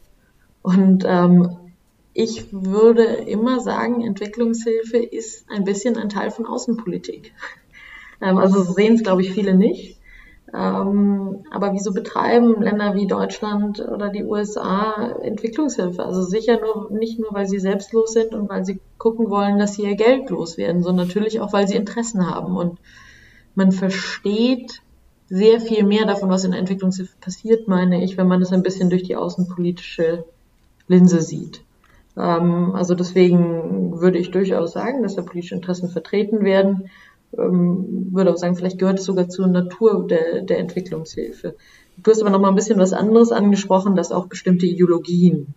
Und 0.63 1.05
ähm, 1.07 1.57
ich 2.15 2.47
würde 2.53 3.03
immer 3.05 3.61
sagen, 3.61 4.01
Entwicklungshilfe 4.01 4.99
ist 4.99 5.45
ein 5.51 5.65
bisschen 5.65 5.97
ein 5.97 6.09
Teil 6.09 6.31
von 6.31 6.47
Außenpolitik. 6.47 7.33
Ähm, 8.21 8.39
also 8.39 8.63
sehen 8.63 8.95
es, 8.95 9.03
glaube 9.03 9.23
ich, 9.23 9.33
viele 9.33 9.55
nicht. 9.55 9.94
Ähm, 10.57 11.45
aber 11.51 11.73
wieso 11.73 11.93
betreiben 11.93 12.63
Länder 12.63 12.95
wie 12.95 13.09
Deutschland 13.09 13.81
oder 13.81 14.09
die 14.11 14.23
USA 14.23 15.11
Entwicklungshilfe? 15.23 16.05
Also 16.05 16.23
sicher 16.23 16.61
nur, 16.61 16.91
nicht 16.93 17.19
nur, 17.19 17.33
weil 17.33 17.47
sie 17.47 17.59
selbstlos 17.59 18.13
sind 18.13 18.35
und 18.35 18.49
weil 18.49 18.65
sie 18.65 18.79
gucken 18.97 19.31
wollen, 19.31 19.59
dass 19.59 19.75
sie 19.75 19.83
ihr 19.83 19.97
Geld 19.97 20.31
loswerden, 20.31 20.83
sondern 20.83 21.09
natürlich 21.09 21.41
auch, 21.41 21.53
weil 21.53 21.67
sie 21.67 21.75
Interessen 21.75 22.31
haben. 22.31 22.57
Und 22.57 22.79
man 23.57 23.73
versteht 23.73 24.83
sehr 25.29 25.61
viel 25.61 25.85
mehr 25.85 26.07
davon, 26.07 26.31
was 26.31 26.45
in 26.45 26.53
der 26.53 26.61
Entwicklungshilfe 26.61 27.17
passiert, 27.21 27.67
meine 27.67 28.05
ich, 28.05 28.17
wenn 28.17 28.29
man 28.29 28.39
das 28.39 28.53
ein 28.53 28.63
bisschen 28.63 28.91
durch 28.91 29.03
die 29.03 29.17
außenpolitische 29.17 30.25
Linse 30.87 31.21
sieht. 31.21 31.63
Ähm, 32.17 32.77
also 32.77 32.95
deswegen 32.95 34.01
würde 34.01 34.19
ich 34.19 34.31
durchaus 34.31 34.73
sagen, 34.73 35.03
dass 35.03 35.17
da 35.17 35.23
politische 35.23 35.57
Interessen 35.57 35.89
vertreten 35.89 36.45
werden. 36.45 36.91
Ähm, 37.39 38.09
würde 38.13 38.33
auch 38.33 38.37
sagen, 38.37 38.57
vielleicht 38.57 38.79
gehört 38.79 38.99
es 38.99 39.05
sogar 39.05 39.29
zur 39.29 39.47
Natur 39.47 40.07
der, 40.07 40.43
der 40.43 40.59
Entwicklungshilfe. 40.59 41.57
Du 41.97 42.11
hast 42.11 42.21
aber 42.21 42.31
noch 42.31 42.41
mal 42.41 42.49
ein 42.49 42.55
bisschen 42.55 42.79
was 42.79 42.93
anderes 42.93 43.33
angesprochen, 43.33 43.97
dass 43.97 44.13
auch 44.13 44.27
bestimmte 44.27 44.67
Ideologien 44.67 45.55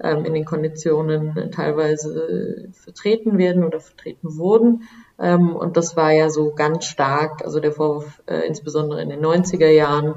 ähm, 0.00 0.24
in 0.24 0.34
den 0.34 0.44
Konditionen 0.44 1.50
teilweise 1.52 2.68
vertreten 2.72 3.38
werden 3.38 3.64
oder 3.64 3.80
vertreten 3.80 4.36
wurden. 4.36 4.82
Ähm, 5.18 5.54
und 5.54 5.76
das 5.76 5.96
war 5.96 6.12
ja 6.12 6.28
so 6.30 6.52
ganz 6.54 6.86
stark, 6.86 7.44
also 7.44 7.60
der 7.60 7.72
Vorwurf 7.72 8.22
äh, 8.26 8.46
insbesondere 8.46 9.02
in 9.02 9.08
den 9.08 9.24
90er 9.24 9.68
Jahren, 9.68 10.14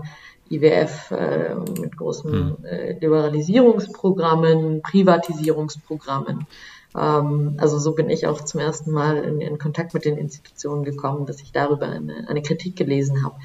IWF 0.50 1.12
äh, 1.12 1.56
mit 1.79 1.98
großen 1.98 2.32
hm. 2.32 2.65
äh, 2.65 2.94
Liberalisierungsprogrammen, 2.94 4.82
Privatisierungsprogrammen. 4.82 6.48
Ähm, 6.96 7.56
also 7.58 7.79
so 7.79 7.94
bin 7.94 8.10
ich 8.10 8.27
auch 8.27 8.41
zum 8.41 8.60
ersten 8.60 8.91
Mal 8.91 9.18
in, 9.24 9.41
in, 9.41 9.58
Kontakt 9.58 9.94
mit 9.94 10.06
den 10.06 10.18
Institutionen 10.18 10.84
gekommen, 10.84 11.25
dass 11.25 11.41
ich 11.41 11.51
darüber 11.51 11.88
eine, 11.88 12.27
eine 12.27 12.41
Kritik 12.41 12.75
gelesen 12.75 13.24
habe. 13.24 13.36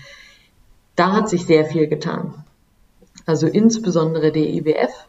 Da 0.96 1.12
hat 1.12 1.28
sich 1.28 1.44
sehr 1.46 1.64
viel 1.64 1.86
getan. 1.86 2.44
Also 3.26 3.46
insbesondere 3.46 4.32
der 4.32 4.48
IWF, 4.48 5.06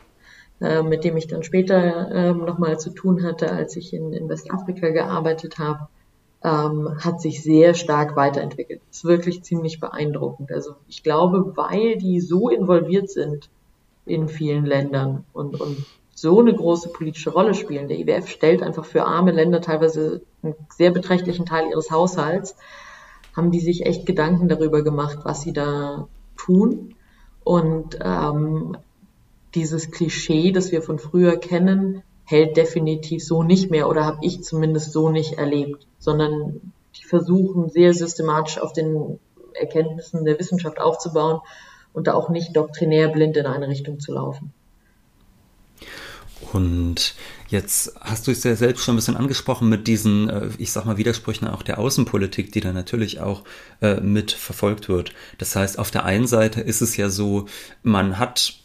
äh, 0.61 0.81
mit 0.81 1.03
dem 1.03 1.17
ich 1.17 1.27
dann 1.27 1.43
später 1.43 2.11
äh, 2.11 2.33
nochmal 2.33 2.79
zu 2.79 2.89
tun 2.89 3.23
hatte, 3.23 3.51
als 3.51 3.75
ich 3.75 3.93
in, 3.93 4.13
in 4.13 4.29
Westafrika 4.29 4.89
gearbeitet 4.89 5.59
habe, 5.59 5.87
ähm, 6.45 6.99
hat 7.03 7.21
sich 7.21 7.41
sehr 7.41 7.73
stark 7.73 8.15
weiterentwickelt. 8.15 8.79
Ist 8.91 9.03
wirklich 9.03 9.41
ziemlich 9.41 9.79
beeindruckend. 9.79 10.51
Also 10.51 10.75
ich 10.87 11.01
glaube, 11.01 11.57
weil 11.57 11.97
die 11.97 12.21
so 12.21 12.49
involviert 12.49 13.09
sind 13.09 13.49
in 14.05 14.29
vielen 14.29 14.63
Ländern 14.63 15.23
und, 15.33 15.59
und 15.59 15.83
so 16.13 16.39
eine 16.39 16.53
große 16.53 16.89
politische 16.89 17.31
Rolle 17.31 17.55
spielen. 17.55 17.87
Der 17.87 17.97
IWF 17.97 18.29
stellt 18.29 18.61
einfach 18.61 18.85
für 18.85 19.05
arme 19.05 19.31
Länder 19.31 19.59
teilweise 19.59 20.21
einen 20.43 20.53
sehr 20.69 20.91
beträchtlichen 20.91 21.47
Teil 21.47 21.67
ihres 21.71 21.89
Haushalts, 21.89 22.55
haben 23.35 23.49
die 23.51 23.59
sich 23.59 23.87
echt 23.87 24.05
Gedanken 24.05 24.47
darüber 24.47 24.83
gemacht, 24.83 25.19
was 25.23 25.41
sie 25.41 25.51
da 25.51 26.07
tun. 26.37 26.93
Und 27.43 27.97
ähm, 28.01 28.77
dieses 29.55 29.89
Klischee, 29.89 30.51
das 30.51 30.71
wir 30.71 30.83
von 30.83 30.99
früher 30.99 31.37
kennen, 31.37 32.03
hält 32.25 32.57
definitiv 32.57 33.23
so 33.23 33.43
nicht 33.43 33.71
mehr 33.71 33.87
oder 33.87 34.05
habe 34.05 34.19
ich 34.21 34.43
zumindest 34.43 34.91
so 34.91 35.09
nicht 35.09 35.33
erlebt, 35.33 35.87
sondern 35.99 36.73
die 36.97 37.03
versuchen 37.03 37.69
sehr 37.69 37.93
systematisch 37.93 38.57
auf 38.57 38.73
den 38.73 39.19
Erkenntnissen 39.53 40.25
der 40.25 40.39
Wissenschaft 40.39 40.79
aufzubauen 40.79 41.41
und 41.93 42.07
da 42.07 42.13
auch 42.13 42.29
nicht 42.29 42.55
doktrinär 42.55 43.07
blind 43.09 43.37
in 43.37 43.45
eine 43.45 43.67
Richtung 43.67 43.99
zu 43.99 44.13
laufen. 44.13 44.53
Und 46.51 47.15
jetzt 47.47 47.95
hast 48.01 48.27
du 48.27 48.31
es 48.31 48.43
ja 48.43 48.55
selbst 48.55 48.83
schon 48.83 48.95
ein 48.95 48.97
bisschen 48.97 49.17
angesprochen 49.17 49.69
mit 49.69 49.87
diesen, 49.87 50.29
äh, 50.29 50.49
ich 50.57 50.71
sag 50.71 50.85
mal, 50.85 50.97
Widersprüchen 50.97 51.47
auch 51.47 51.63
der 51.63 51.79
Außenpolitik, 51.79 52.51
die 52.51 52.59
da 52.59 52.73
natürlich 52.73 53.19
auch 53.19 53.43
äh, 53.81 53.99
mit 54.01 54.31
verfolgt 54.31 54.89
wird. 54.89 55.13
Das 55.37 55.55
heißt, 55.55 55.79
auf 55.79 55.91
der 55.91 56.05
einen 56.05 56.27
Seite 56.27 56.61
ist 56.61 56.81
es 56.81 56.97
ja 56.97 57.09
so, 57.09 57.45
man 57.83 58.19
hat 58.19 58.55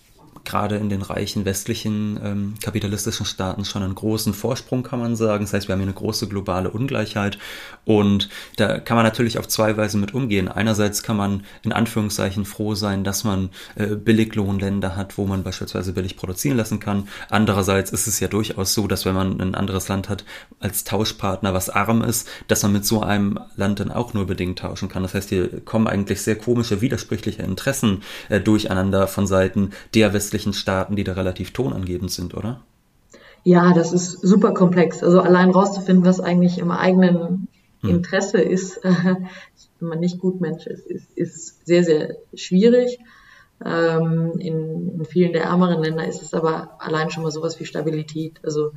gerade 0.45 0.77
in 0.77 0.89
den 0.89 1.03
reichen 1.03 1.45
westlichen 1.45 2.19
ähm, 2.23 2.55
kapitalistischen 2.63 3.27
Staaten 3.27 3.65
schon 3.65 3.83
einen 3.83 3.95
großen 3.95 4.35
Vorsprung, 4.35 4.83
kann 4.83 4.99
man 4.99 5.17
sagen. 5.17 5.45
Das 5.45 5.53
heißt, 5.53 5.69
wir 5.69 5.75
haben 5.75 5.81
hier 5.81 5.89
eine 5.89 5.95
große 5.95 6.29
globale 6.29 6.71
Ungleichheit 6.71 7.39
und 7.85 8.29
da 8.57 8.79
kann 8.79 8.97
man 8.97 9.05
natürlich 9.05 9.39
auf 9.39 9.49
zwei 9.49 9.77
Weisen 9.77 10.01
mit 10.01 10.15
umgehen. 10.15 10.49
Einerseits 10.49 11.03
kann 11.03 11.17
man 11.17 11.45
in 11.63 11.73
Anführungszeichen 11.73 12.45
froh 12.45 12.75
sein, 12.75 13.05
dass 13.05 13.25
man 13.25 13.51
äh, 13.75 13.97
Billiglohnländer 13.97 14.97
hat, 14.97 15.19
wo 15.19 15.27
man 15.27 15.43
beispielsweise 15.43 15.93
billig 15.93 16.17
produzieren 16.17 16.57
lassen 16.57 16.81
kann. 16.81 17.09
Andererseits 17.29 17.91
ist 17.91 18.07
es 18.07 18.21
ja 18.21 18.29
durchaus 18.29 18.75
so, 18.75 18.87
dass 18.87 19.05
wenn 19.05 19.15
man 19.15 19.41
ein 19.41 19.55
anderes 19.55 19.89
Land 19.89 20.09
hat 20.09 20.25
als 20.59 20.85
Tauschpartner, 20.85 21.55
was 21.55 21.69
arm 21.69 22.03
ist, 22.03 22.29
dass 22.49 22.63
man 22.63 22.73
mit 22.73 22.85
so 22.85 23.03
einem 23.03 23.39
Land 23.57 23.81
dann 23.81 23.91
auch 23.91 24.15
nur 24.15 24.27
bedingt 24.27 24.61
tauschen 24.61 24.89
kann. 24.89 25.03
Das 25.03 25.15
heißt, 25.15 25.29
hier 25.29 25.61
kommen 25.65 25.87
eigentlich 25.87 26.23
sehr 26.23 26.37
komische, 26.37 26.81
widersprüchliche 26.81 27.43
Interessen 27.43 28.03
äh, 28.29 28.41
durcheinander 28.41 29.09
von 29.09 29.27
Seiten 29.27 29.71
der 29.95 30.13
West 30.13 30.30
westlichen 30.31 30.53
Staaten, 30.53 30.95
die 30.95 31.03
da 31.03 31.15
relativ 31.15 31.53
tonangebend 31.53 32.13
sind, 32.13 32.35
oder? 32.35 32.63
Ja, 33.43 33.73
das 33.73 33.93
ist 33.93 34.21
super 34.21 34.55
komplex. 34.55 35.03
Also 35.03 35.21
allein 35.21 35.51
rauszufinden, 35.51 36.05
was 36.05 36.21
eigentlich 36.21 36.59
im 36.59 36.71
eigenen 36.71 37.49
hm. 37.81 37.91
Interesse 37.91 38.39
hm. 38.39 38.51
ist, 38.51 38.77
äh, 38.85 38.93
wenn 39.81 39.89
man 39.89 39.99
nicht 39.99 40.21
gut 40.21 40.41
Mensch 40.41 40.67
ist, 40.67 40.87
ist, 40.87 41.11
ist 41.17 41.67
sehr, 41.67 41.83
sehr 41.83 42.17
schwierig. 42.35 43.01
Ähm, 43.65 44.35
in, 44.39 45.01
in 45.01 45.05
vielen 45.05 45.33
der 45.33 45.45
ärmeren 45.45 45.83
Länder 45.83 46.07
ist 46.07 46.23
es 46.23 46.33
aber 46.33 46.77
allein 46.79 47.11
schon 47.11 47.25
mal 47.25 47.33
sowas 47.33 47.59
wie 47.59 47.67
Stabilität. 47.67 48.41
Also 48.45 48.73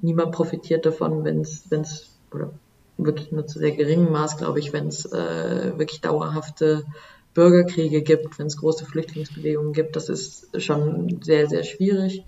niemand 0.00 0.32
profitiert 0.32 0.86
davon, 0.86 1.24
wenn 1.24 1.40
es, 1.40 1.64
wenn 1.70 1.80
es, 1.80 2.10
oder 2.32 2.52
wirklich 2.96 3.32
nur 3.32 3.46
zu 3.46 3.58
sehr 3.58 3.72
geringem 3.72 4.12
Maß, 4.12 4.36
glaube 4.36 4.60
ich, 4.60 4.72
wenn 4.72 4.86
es 4.86 5.04
äh, 5.06 5.72
wirklich 5.76 6.00
dauerhafte 6.00 6.84
Bürgerkriege 7.34 8.02
gibt, 8.02 8.38
wenn 8.38 8.46
es 8.46 8.56
große 8.56 8.84
Flüchtlingsbewegungen 8.84 9.72
gibt. 9.72 9.96
Das 9.96 10.08
ist 10.08 10.48
schon 10.62 11.20
sehr, 11.22 11.48
sehr 11.48 11.62
schwierig. 11.62 12.24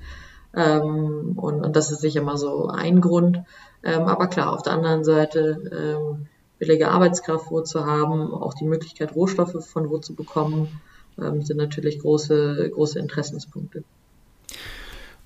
Ähm, 0.55 1.33
und, 1.37 1.65
und 1.65 1.77
das 1.77 1.91
ist 1.91 2.01
sicher 2.01 2.23
mal 2.23 2.37
so 2.37 2.69
ein 2.69 3.01
Grund. 3.01 3.41
Ähm, 3.83 4.03
aber 4.03 4.29
klar, 4.29 4.53
auf 4.53 4.63
der 4.63 4.73
anderen 4.73 5.05
Seite 5.05 5.99
ähm, 6.01 6.27
billige 6.59 6.91
Arbeitskraft 6.91 7.51
wo 7.51 7.61
zu 7.61 7.85
haben, 7.85 8.33
auch 8.33 8.55
die 8.55 8.65
Möglichkeit, 8.65 9.15
Rohstoffe 9.15 9.67
von 9.67 9.91
wo 9.91 9.99
zu 9.99 10.15
bekommen, 10.15 10.81
ähm, 11.21 11.43
sind 11.43 11.59
natürlich 11.59 11.99
große, 11.99 12.71
große 12.73 12.99
Interessenspunkte. 12.99 13.85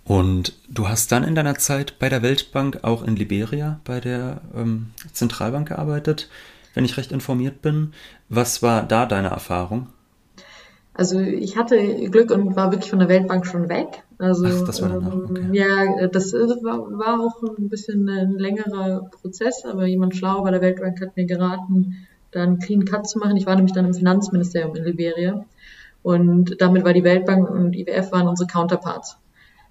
Und 0.05 0.55
du 0.69 0.89
hast 0.89 1.13
dann 1.13 1.23
in 1.23 1.35
deiner 1.35 1.57
Zeit 1.57 1.99
bei 1.99 2.09
der 2.09 2.23
Weltbank 2.23 2.81
auch 2.83 3.03
in 3.03 3.15
Liberia 3.15 3.79
bei 3.85 4.01
der 4.01 4.41
ähm, 4.57 4.93
Zentralbank 5.13 5.69
gearbeitet 5.69 6.31
wenn 6.75 6.85
ich 6.85 6.97
recht 6.97 7.13
informiert 7.13 7.63
bin. 7.63 7.93
Was 8.29 8.63
war 8.63 8.83
da 8.83 9.07
deine 9.07 9.29
Erfahrung? 9.29 9.89
Also 10.99 11.21
ich 11.21 11.57
hatte 11.57 11.77
Glück 12.11 12.33
und 12.33 12.57
war 12.57 12.73
wirklich 12.73 12.91
von 12.91 12.99
der 12.99 13.09
Weltbank 13.09 13.47
schon 13.47 13.69
weg. 13.69 14.03
Also 14.19 14.47
Ach, 14.47 14.67
das 14.67 14.83
war 14.83 14.89
danach, 14.89 15.15
okay. 15.15 15.43
Ähm, 15.43 15.55
ja, 15.55 16.09
das 16.09 16.33
war, 16.33 16.99
war 16.99 17.21
auch 17.21 17.57
ein 17.57 17.69
bisschen 17.69 18.09
ein 18.09 18.33
längerer 18.33 19.09
Prozess, 19.23 19.65
aber 19.65 19.87
jemand 19.87 20.17
schlau 20.17 20.43
bei 20.43 20.51
der 20.51 20.61
Weltbank 20.61 21.01
hat 21.01 21.17
mir 21.17 21.25
geraten, 21.25 22.09
da 22.33 22.43
einen 22.43 22.59
Clean 22.59 22.85
Cut 22.85 23.09
zu 23.09 23.21
machen. 23.21 23.37
Ich 23.37 23.47
war 23.47 23.55
nämlich 23.55 23.75
dann 23.75 23.87
im 23.87 23.95
Finanzministerium 23.95 24.75
in 24.75 24.85
Liberia 24.85 25.45
und 26.03 26.61
damit 26.61 26.85
war 26.85 26.93
die 26.93 27.05
Weltbank 27.05 27.49
und 27.49 27.77
IWF 27.77 28.11
waren 28.11 28.27
unsere 28.27 28.49
Counterparts. 28.49 29.19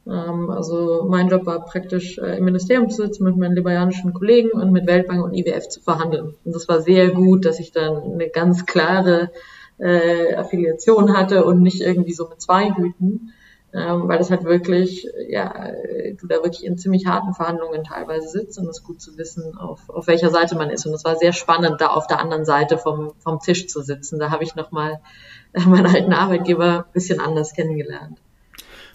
Ähm, 0.10 0.50
also 0.50 1.06
mein 1.10 1.28
Job 1.28 1.46
war 1.46 1.66
praktisch 1.66 2.18
äh, 2.18 2.38
im 2.38 2.46
Ministerium 2.46 2.90
zu 2.90 3.04
sitzen 3.04 3.26
mit 3.26 3.36
meinen 3.38 3.56
liberianischen 3.56 4.14
Kollegen 4.14 4.52
und 4.52 4.72
mit 4.72 4.88
Weltbank 4.88 5.24
und 5.24 5.34
IWF 5.34 5.68
zu 5.68 5.82
verhandeln. 5.82 6.36
Und 6.44 6.56
das 6.56 6.68
war 6.68 6.82
sehr 6.82 7.10
gut, 7.12 7.46
dass 7.46 7.60
ich 7.60 7.72
dann 7.72 8.14
eine 8.14 8.30
ganz 8.30 8.66
klare 8.66 9.32
äh, 9.78 10.36
Affiliation 10.36 11.16
hatte 11.16 11.46
und 11.46 11.62
nicht 11.62 11.82
irgendwie 11.82 12.14
so 12.14 12.28
mit 12.28 12.42
zwei 12.42 12.74
Hüten, 12.74 13.34
ähm, 13.74 14.08
weil 14.08 14.18
das 14.18 14.32
halt 14.32 14.46
wirklich, 14.46 15.08
ja, 15.28 15.72
du 16.20 16.26
da 16.26 16.36
wirklich 16.36 16.66
in 16.66 16.78
ziemlich 16.78 17.06
harten 17.06 17.34
Verhandlungen 17.34 17.84
teilweise 17.84 18.28
sitzt 18.30 18.58
und 18.58 18.68
es 18.70 18.80
ist 18.80 18.84
gut 18.84 19.02
zu 19.02 19.18
wissen, 19.18 19.58
auf, 19.58 19.90
auf 19.90 20.08
welcher 20.08 20.30
Seite 20.30 20.56
man 20.56 20.70
ist. 20.70 20.86
Und 20.86 20.94
es 20.94 21.04
war 21.04 21.18
sehr 21.18 21.34
spannend, 21.34 21.82
da 21.82 21.88
auf 21.88 22.08
der 22.08 22.20
anderen 22.20 22.46
Seite 22.46 22.78
vom, 22.78 23.12
vom 23.20 23.40
Tisch 23.40 23.68
zu 23.68 23.82
sitzen. 23.82 24.20
Da 24.20 24.32
habe 24.32 24.44
ich 24.44 24.56
nochmal 24.56 25.00
meinen 25.66 25.86
alten 25.86 26.14
Arbeitgeber 26.14 26.86
ein 26.88 26.94
bisschen 26.94 27.20
anders 27.20 27.54
kennengelernt. 27.54 28.20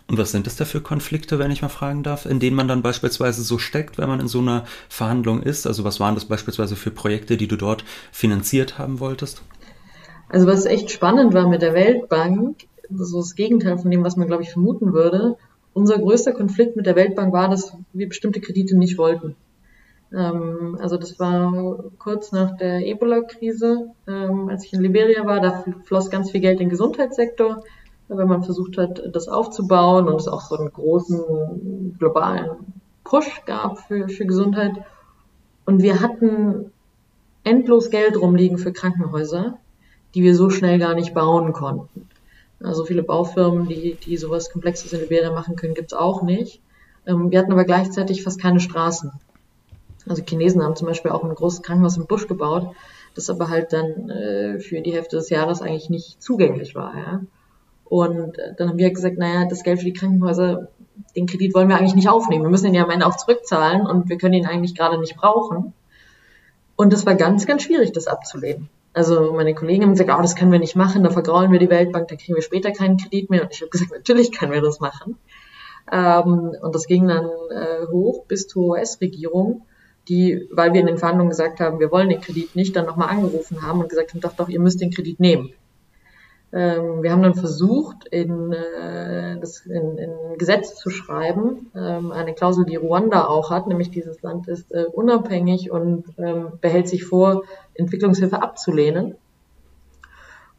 Und 0.09 0.19
was 0.19 0.33
sind 0.33 0.47
das 0.47 0.57
da 0.57 0.65
für 0.65 0.81
Konflikte, 0.81 1.39
wenn 1.39 1.51
ich 1.51 1.63
mal 1.63 1.69
fragen 1.69 2.03
darf, 2.03 2.27
in 2.27 2.41
denen 2.41 2.57
man 2.57 2.69
dann 2.69 2.83
beispielsweise 2.83 3.43
so 3.43 3.59
steckt, 3.59 3.99
wenn 3.99 4.09
man 4.09 4.21
in 4.21 4.29
so 4.29 4.41
einer 4.41 4.65
Verhandlung 4.89 5.43
ist? 5.43 5.67
Also 5.67 5.85
was 5.85 6.01
waren 6.01 6.15
das 6.15 6.27
beispielsweise 6.27 6.77
für 6.77 6.91
Projekte, 6.91 7.37
die 7.37 7.49
du 7.49 7.57
dort 7.57 7.85
finanziert 8.11 8.79
haben 8.79 9.01
wolltest? 9.01 9.43
Also 10.29 10.47
was 10.47 10.67
echt 10.67 10.91
spannend 10.91 11.35
war 11.35 11.49
mit 11.49 11.63
der 11.63 11.75
Weltbank, 11.75 12.57
so 12.91 13.19
das 13.19 13.35
Gegenteil 13.35 13.79
von 13.79 13.91
dem, 13.91 14.05
was 14.05 14.17
man 14.17 14.27
glaube 14.27 14.43
ich 14.43 14.51
vermuten 14.51 14.93
würde. 14.93 15.37
Unser 15.75 15.99
größter 15.99 16.33
Konflikt 16.33 16.77
mit 16.77 16.87
der 16.87 16.97
Weltbank 16.97 17.33
war, 17.33 17.49
dass 17.49 17.75
wir 17.93 18.09
bestimmte 18.09 18.41
Kredite 18.41 18.77
nicht 18.77 18.99
wollten. 18.99 19.37
Ähm, 20.15 20.79
also 20.81 20.97
das 20.97 21.19
war 21.19 21.85
kurz 21.99 22.33
nach 22.33 22.57
der 22.57 22.87
Ebola-Krise, 22.87 23.93
ähm, 24.07 24.49
als 24.49 24.65
ich 24.65 24.73
in 24.73 24.83
Liberia 24.83 25.25
war, 25.25 25.41
da 25.41 25.65
floss 25.85 26.11
ganz 26.11 26.31
viel 26.31 26.41
Geld 26.41 26.61
in 26.61 26.67
den 26.67 26.71
Gesundheitssektor 26.71 27.65
wenn 28.09 28.29
man 28.29 28.43
versucht 28.43 28.79
hat, 28.79 29.03
das 29.13 29.29
aufzubauen 29.29 30.09
und 30.09 30.21
es 30.21 30.29
auch 30.29 30.43
so 30.43 30.57
einen 30.57 30.73
großen 30.73 31.97
globalen 31.99 32.51
Push 33.05 33.43
gab 33.47 33.79
für, 33.79 34.09
für 34.09 34.27
Gesundheit. 34.27 34.73
Und 35.65 35.83
wir 35.83 36.01
hatten 36.01 36.73
endlos 37.45 37.91
Geld 37.91 38.21
rumliegen 38.21 38.59
für 38.59 38.73
Krankenhäuser, 38.73 39.59
die 40.15 40.23
wir 40.23 40.35
so 40.35 40.51
schnell 40.51 40.79
gar 40.79 40.95
nicht 40.95 41.15
bauen 41.15 41.53
konnten. 41.53 42.09
Also 42.63 42.85
viele 42.85 43.03
Baufirmen, 43.03 43.69
die, 43.69 43.95
die 43.95 44.17
sowas 44.17 44.51
Komplexes 44.51 44.93
in 44.93 45.01
Liberia 45.01 45.33
machen 45.33 45.57
können, 45.57 45.75
gibt's 45.75 45.95
auch 45.95 46.23
nicht. 46.23 46.61
Ähm, 47.07 47.31
wir 47.31 47.39
hatten 47.39 47.53
aber 47.53 47.65
gleichzeitig 47.65 48.23
fast 48.23 48.41
keine 48.41 48.61
Straßen. 48.61 49.13
Also 50.09 50.23
Chinesen 50.23 50.63
haben 50.63 50.77
zum 50.77 50.89
Beispiel 50.89 51.11
auch 51.11 51.25
ein 51.25 51.35
großes 51.35 51.63
Krankenhaus 51.63 51.97
im 51.97 52.07
Busch 52.07 52.27
gebaut, 52.29 52.75
das 53.15 53.31
aber 53.31 53.49
halt 53.49 53.73
dann 53.73 54.11
äh, 54.11 54.59
für 54.61 54.81
die 54.81 54.93
Hälfte 54.93 55.17
des 55.17 55.31
Jahres 55.31 55.63
eigentlich 55.63 55.91
nicht 55.91 56.23
zugänglich 56.23 56.75
war. 56.75 56.97
Ja? 56.97 57.21
Und 57.93 58.39
dann 58.57 58.71
haben 58.71 58.79
wir 58.79 58.91
gesagt, 58.91 59.19
naja, 59.19 59.45
das 59.47 59.65
Geld 59.65 59.81
für 59.81 59.85
die 59.85 59.93
Krankenhäuser, 59.93 60.69
den 61.15 61.27
Kredit 61.27 61.53
wollen 61.55 61.69
wir 61.69 61.77
eigentlich 61.77 61.95
nicht 61.95 62.09
aufnehmen. 62.09 62.43
Wir 62.43 62.49
müssen 62.49 62.69
ihn 62.69 62.73
ja 62.73 62.85
am 62.85 62.91
Ende 62.91 63.05
auch 63.05 63.19
zurückzahlen 63.19 63.87
und 63.87 64.09
wir 64.09 64.17
können 64.17 64.33
ihn 64.33 64.47
eigentlich 64.47 64.75
gerade 64.75 64.99
nicht 64.99 65.15
brauchen. 65.15 65.75
Und 66.75 66.95
das 66.95 67.05
war 67.05 67.17
ganz, 67.17 67.45
ganz 67.45 67.65
schwierig, 67.65 67.93
das 67.93 68.07
abzulehnen. 68.07 68.71
Also 68.95 69.35
meine 69.35 69.55
Kollegen 69.55 69.83
haben 69.83 69.91
gesagt, 69.91 70.09
oh, 70.11 70.23
das 70.23 70.37
können 70.37 70.53
wir 70.53 70.59
nicht 70.59 70.75
machen, 70.75 71.03
da 71.03 71.11
vergraulen 71.11 71.53
wir 71.53 71.59
die 71.59 71.69
Weltbank, 71.69 72.09
da 72.09 72.17
kriegen 72.17 72.35
wir 72.35 72.41
später 72.41 72.71
keinen 72.71 72.97
Kredit 72.97 73.29
mehr. 73.29 73.43
Und 73.43 73.53
ich 73.53 73.61
habe 73.61 73.69
gesagt, 73.69 73.91
natürlich 73.91 74.33
können 74.33 74.53
wir 74.53 74.63
das 74.63 74.81
machen. 74.81 75.19
Ähm, 75.93 76.55
und 76.63 76.75
das 76.75 76.87
ging 76.87 77.09
dann 77.09 77.27
äh, 77.27 77.89
hoch 77.91 78.25
bis 78.25 78.49
zur 78.49 78.69
US-Regierung, 78.69 79.67
die, 80.09 80.49
weil 80.51 80.73
wir 80.73 80.81
in 80.81 80.87
den 80.87 80.97
Verhandlungen 80.97 81.29
gesagt 81.29 81.61
haben, 81.61 81.79
wir 81.79 81.91
wollen 81.91 82.09
den 82.09 82.23
Kredit 82.23 82.57
nicht, 82.57 82.75
dann 82.75 82.87
nochmal 82.87 83.11
angerufen 83.11 83.61
haben 83.61 83.83
und 83.83 83.91
gesagt 83.91 84.15
haben, 84.15 84.23
doch, 84.23 84.33
doch, 84.33 84.49
ihr 84.49 84.61
müsst 84.61 84.81
den 84.81 84.93
Kredit 84.93 85.21
nehmen. 85.21 85.53
Ähm, 86.55 87.03
wir 87.03 87.13
haben 87.13 87.23
dann 87.23 87.35
versucht, 87.35 88.07
in, 88.09 88.53
äh, 88.53 89.39
das 89.41 89.65
in, 89.65 89.97
in 89.97 90.11
Gesetz 90.37 90.75
zu 90.75 90.91
schreiben, 90.91 91.71
ähm, 91.75 92.13
eine 92.13 92.35
Klausel, 92.35 92.67
die 92.67 92.77
Ruanda 92.77 93.27
auch 93.27 93.51
hat, 93.51 93.67
nämlich 93.67 93.91
dieses 93.91 94.21
Land 94.21 94.49
ist 94.49 94.71
äh, 94.73 94.85
unabhängig 94.85 95.71
und 95.71 96.05
ähm, 96.19 96.59
behält 96.61 96.89
sich 96.89 97.05
vor, 97.05 97.45
Entwicklungshilfe 97.75 98.43
abzulehnen. 98.43 99.15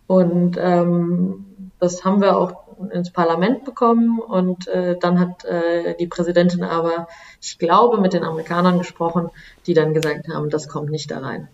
Und 0.08 0.58
ähm, 0.60 1.70
das 1.80 2.04
haben 2.04 2.22
wir 2.22 2.38
auch 2.38 2.64
ins 2.92 3.12
Parlament 3.12 3.64
bekommen 3.64 4.20
und 4.20 4.68
äh, 4.68 4.98
dann 5.00 5.20
hat 5.20 5.46
äh, 5.46 5.96
die 5.96 6.08
Präsidentin 6.08 6.64
aber, 6.64 7.08
ich 7.40 7.60
glaube, 7.60 8.02
mit 8.02 8.14
den 8.14 8.24
Amerikanern 8.24 8.80
gesprochen, 8.80 9.30
die 9.68 9.76
dann 9.76 9.94
gesagt 9.94 10.28
haben, 10.28 10.50
das 10.50 10.68
kommt 10.68 10.90
nicht 10.90 11.12
da 11.12 11.20
rein. 11.20 11.50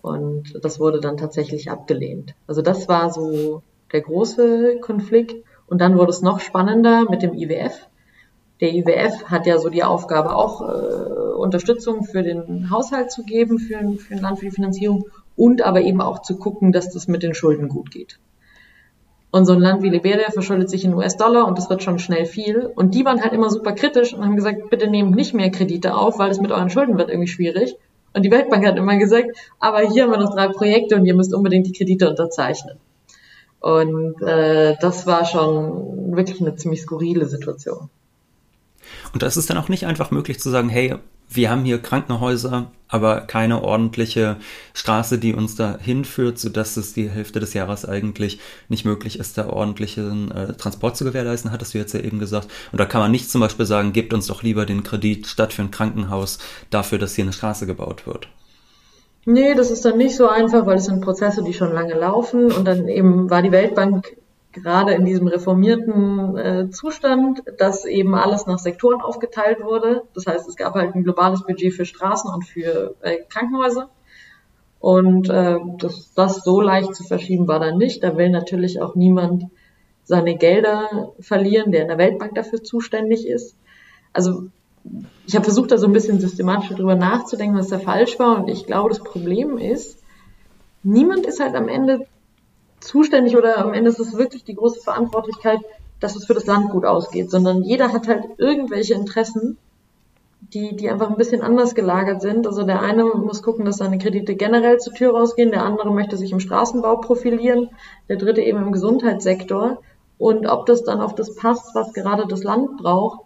Und 0.00 0.64
das 0.64 0.80
wurde 0.80 1.00
dann 1.00 1.18
tatsächlich 1.18 1.70
abgelehnt. 1.70 2.34
Also 2.46 2.62
das 2.62 2.88
war 2.88 3.10
so 3.10 3.62
der 3.92 4.00
große 4.00 4.78
Konflikt. 4.80 5.34
Und 5.66 5.80
dann 5.80 5.96
wurde 5.96 6.10
es 6.10 6.22
noch 6.22 6.40
spannender 6.40 7.06
mit 7.08 7.22
dem 7.22 7.34
IWF. 7.34 7.88
Der 8.60 8.72
IWF 8.74 9.24
hat 9.24 9.46
ja 9.46 9.58
so 9.58 9.70
die 9.70 9.82
Aufgabe, 9.82 10.36
auch 10.36 10.60
äh, 10.60 11.32
Unterstützung 11.34 12.04
für 12.04 12.22
den 12.22 12.70
Haushalt 12.70 13.10
zu 13.10 13.24
geben, 13.24 13.58
für, 13.58 13.78
für 13.96 14.14
ein 14.14 14.20
Land, 14.20 14.38
für 14.38 14.46
die 14.46 14.52
Finanzierung 14.52 15.06
und 15.36 15.62
aber 15.62 15.80
eben 15.80 16.00
auch 16.00 16.22
zu 16.22 16.36
gucken, 16.36 16.72
dass 16.72 16.90
das 16.90 17.08
mit 17.08 17.22
den 17.22 17.34
Schulden 17.34 17.68
gut 17.68 17.90
geht. 17.90 18.18
Und 19.32 19.46
so 19.46 19.54
ein 19.54 19.60
Land 19.60 19.82
wie 19.82 19.88
Liberia 19.88 20.30
verschuldet 20.30 20.68
sich 20.68 20.84
in 20.84 20.94
US-Dollar 20.94 21.48
und 21.48 21.56
das 21.56 21.70
wird 21.70 21.82
schon 21.82 21.98
schnell 21.98 22.26
viel. 22.26 22.70
Und 22.76 22.94
die 22.94 23.04
waren 23.04 23.22
halt 23.22 23.32
immer 23.32 23.48
super 23.48 23.72
kritisch 23.72 24.12
und 24.12 24.22
haben 24.22 24.36
gesagt, 24.36 24.68
bitte 24.68 24.88
nehmt 24.88 25.16
nicht 25.16 25.32
mehr 25.32 25.50
Kredite 25.50 25.94
auf, 25.94 26.18
weil 26.18 26.30
es 26.30 26.40
mit 26.40 26.52
euren 26.52 26.68
Schulden 26.68 26.98
wird 26.98 27.08
irgendwie 27.08 27.28
schwierig. 27.28 27.76
Und 28.12 28.24
die 28.24 28.30
Weltbank 28.30 28.66
hat 28.66 28.76
immer 28.76 28.98
gesagt, 28.98 29.30
aber 29.58 29.80
hier 29.80 30.04
haben 30.04 30.10
wir 30.10 30.18
noch 30.18 30.34
drei 30.34 30.48
Projekte 30.48 30.96
und 30.96 31.06
ihr 31.06 31.14
müsst 31.14 31.32
unbedingt 31.32 31.66
die 31.66 31.72
Kredite 31.72 32.10
unterzeichnen. 32.10 32.76
Und 33.62 34.20
äh, 34.22 34.74
das 34.80 35.06
war 35.06 35.24
schon 35.24 36.16
wirklich 36.16 36.40
eine 36.40 36.56
ziemlich 36.56 36.82
skurrile 36.82 37.26
Situation. 37.26 37.88
Und 39.14 39.22
das 39.22 39.36
ist 39.36 39.48
dann 39.50 39.56
auch 39.56 39.68
nicht 39.68 39.86
einfach 39.86 40.10
möglich 40.10 40.40
zu 40.40 40.50
sagen, 40.50 40.68
hey, 40.68 40.96
wir 41.28 41.48
haben 41.48 41.64
hier 41.64 41.80
Krankenhäuser, 41.80 42.72
aber 42.88 43.20
keine 43.20 43.62
ordentliche 43.62 44.36
Straße, 44.74 45.18
die 45.18 45.32
uns 45.32 45.54
da 45.54 45.78
hinführt, 45.80 46.40
sodass 46.40 46.76
es 46.76 46.92
die 46.92 47.08
Hälfte 47.08 47.38
des 47.38 47.54
Jahres 47.54 47.84
eigentlich 47.84 48.40
nicht 48.68 48.84
möglich 48.84 49.20
ist, 49.20 49.38
da 49.38 49.48
ordentlichen 49.48 50.32
äh, 50.32 50.54
Transport 50.54 50.96
zu 50.96 51.04
gewährleisten, 51.04 51.52
hattest 51.52 51.72
du 51.72 51.78
jetzt 51.78 51.94
ja 51.94 52.00
eben 52.00 52.18
gesagt. 52.18 52.48
Und 52.72 52.80
da 52.80 52.84
kann 52.84 53.00
man 53.00 53.12
nicht 53.12 53.30
zum 53.30 53.40
Beispiel 53.40 53.64
sagen, 53.64 53.92
gebt 53.92 54.12
uns 54.12 54.26
doch 54.26 54.42
lieber 54.42 54.66
den 54.66 54.82
Kredit 54.82 55.28
statt 55.28 55.52
für 55.52 55.62
ein 55.62 55.70
Krankenhaus 55.70 56.40
dafür, 56.70 56.98
dass 56.98 57.14
hier 57.14 57.24
eine 57.24 57.32
Straße 57.32 57.66
gebaut 57.66 58.08
wird. 58.08 58.28
Nee, 59.24 59.54
das 59.54 59.70
ist 59.70 59.84
dann 59.84 59.98
nicht 59.98 60.16
so 60.16 60.28
einfach, 60.28 60.66
weil 60.66 60.78
es 60.78 60.86
sind 60.86 61.00
Prozesse, 61.00 61.44
die 61.44 61.54
schon 61.54 61.72
lange 61.72 61.94
laufen 61.94 62.50
und 62.50 62.64
dann 62.64 62.88
eben 62.88 63.30
war 63.30 63.40
die 63.40 63.52
Weltbank 63.52 64.16
gerade 64.52 64.92
in 64.92 65.04
diesem 65.04 65.28
reformierten 65.28 66.36
äh, 66.36 66.70
Zustand, 66.70 67.42
dass 67.58 67.84
eben 67.84 68.14
alles 68.14 68.46
nach 68.46 68.58
Sektoren 68.58 69.00
aufgeteilt 69.00 69.62
wurde. 69.62 70.02
Das 70.14 70.26
heißt, 70.26 70.48
es 70.48 70.56
gab 70.56 70.74
halt 70.74 70.94
ein 70.94 71.04
globales 71.04 71.44
Budget 71.44 71.72
für 71.72 71.84
Straßen 71.84 72.30
und 72.32 72.44
für 72.44 72.96
äh, 73.00 73.18
Krankenhäuser. 73.28 73.88
Und 74.78 75.30
äh, 75.30 75.58
das, 75.78 76.12
das 76.14 76.42
so 76.42 76.60
leicht 76.60 76.94
zu 76.94 77.04
verschieben 77.04 77.48
war 77.48 77.60
dann 77.60 77.78
nicht. 77.78 78.02
Da 78.02 78.16
will 78.16 78.30
natürlich 78.30 78.82
auch 78.82 78.94
niemand 78.94 79.44
seine 80.04 80.36
Gelder 80.36 81.12
verlieren, 81.20 81.70
der 81.70 81.82
in 81.82 81.88
der 81.88 81.98
Weltbank 81.98 82.34
dafür 82.34 82.62
zuständig 82.62 83.26
ist. 83.26 83.56
Also 84.12 84.48
ich 85.26 85.34
habe 85.34 85.44
versucht, 85.44 85.70
da 85.70 85.78
so 85.78 85.86
ein 85.86 85.92
bisschen 85.92 86.20
systematisch 86.20 86.70
drüber 86.70 86.94
nachzudenken, 86.94 87.56
was 87.56 87.68
da 87.68 87.78
falsch 87.78 88.18
war. 88.18 88.38
Und 88.38 88.48
ich 88.48 88.66
glaube, 88.66 88.88
das 88.88 89.02
Problem 89.02 89.58
ist, 89.58 89.98
niemand 90.82 91.26
ist 91.26 91.40
halt 91.40 91.54
am 91.54 91.68
Ende 91.68 92.06
zuständig 92.80 93.36
oder 93.36 93.58
am 93.58 93.72
Ende 93.74 93.90
ist 93.90 94.00
es 94.00 94.16
wirklich 94.16 94.44
die 94.44 94.56
große 94.56 94.80
Verantwortlichkeit, 94.80 95.60
dass 96.00 96.16
es 96.16 96.26
für 96.26 96.34
das 96.34 96.46
Land 96.46 96.70
gut 96.70 96.84
ausgeht, 96.84 97.30
sondern 97.30 97.62
jeder 97.62 97.92
hat 97.92 98.08
halt 98.08 98.24
irgendwelche 98.38 98.94
Interessen, 98.94 99.56
die, 100.52 100.74
die 100.74 100.90
einfach 100.90 101.08
ein 101.08 101.16
bisschen 101.16 101.42
anders 101.42 101.76
gelagert 101.76 102.20
sind. 102.20 102.46
Also 102.46 102.64
der 102.64 102.82
eine 102.82 103.04
muss 103.04 103.42
gucken, 103.42 103.64
dass 103.64 103.76
seine 103.76 103.98
Kredite 103.98 104.34
generell 104.34 104.78
zur 104.78 104.92
Tür 104.92 105.12
rausgehen, 105.12 105.52
der 105.52 105.64
andere 105.64 105.92
möchte 105.92 106.16
sich 106.16 106.32
im 106.32 106.40
Straßenbau 106.40 106.96
profilieren, 106.96 107.70
der 108.08 108.16
dritte 108.16 108.42
eben 108.42 108.58
im 108.58 108.72
Gesundheitssektor. 108.72 109.78
Und 110.18 110.46
ob 110.46 110.66
das 110.66 110.82
dann 110.82 111.00
auf 111.00 111.14
das 111.14 111.36
passt, 111.36 111.74
was 111.74 111.92
gerade 111.92 112.26
das 112.26 112.42
Land 112.42 112.78
braucht, 112.78 113.20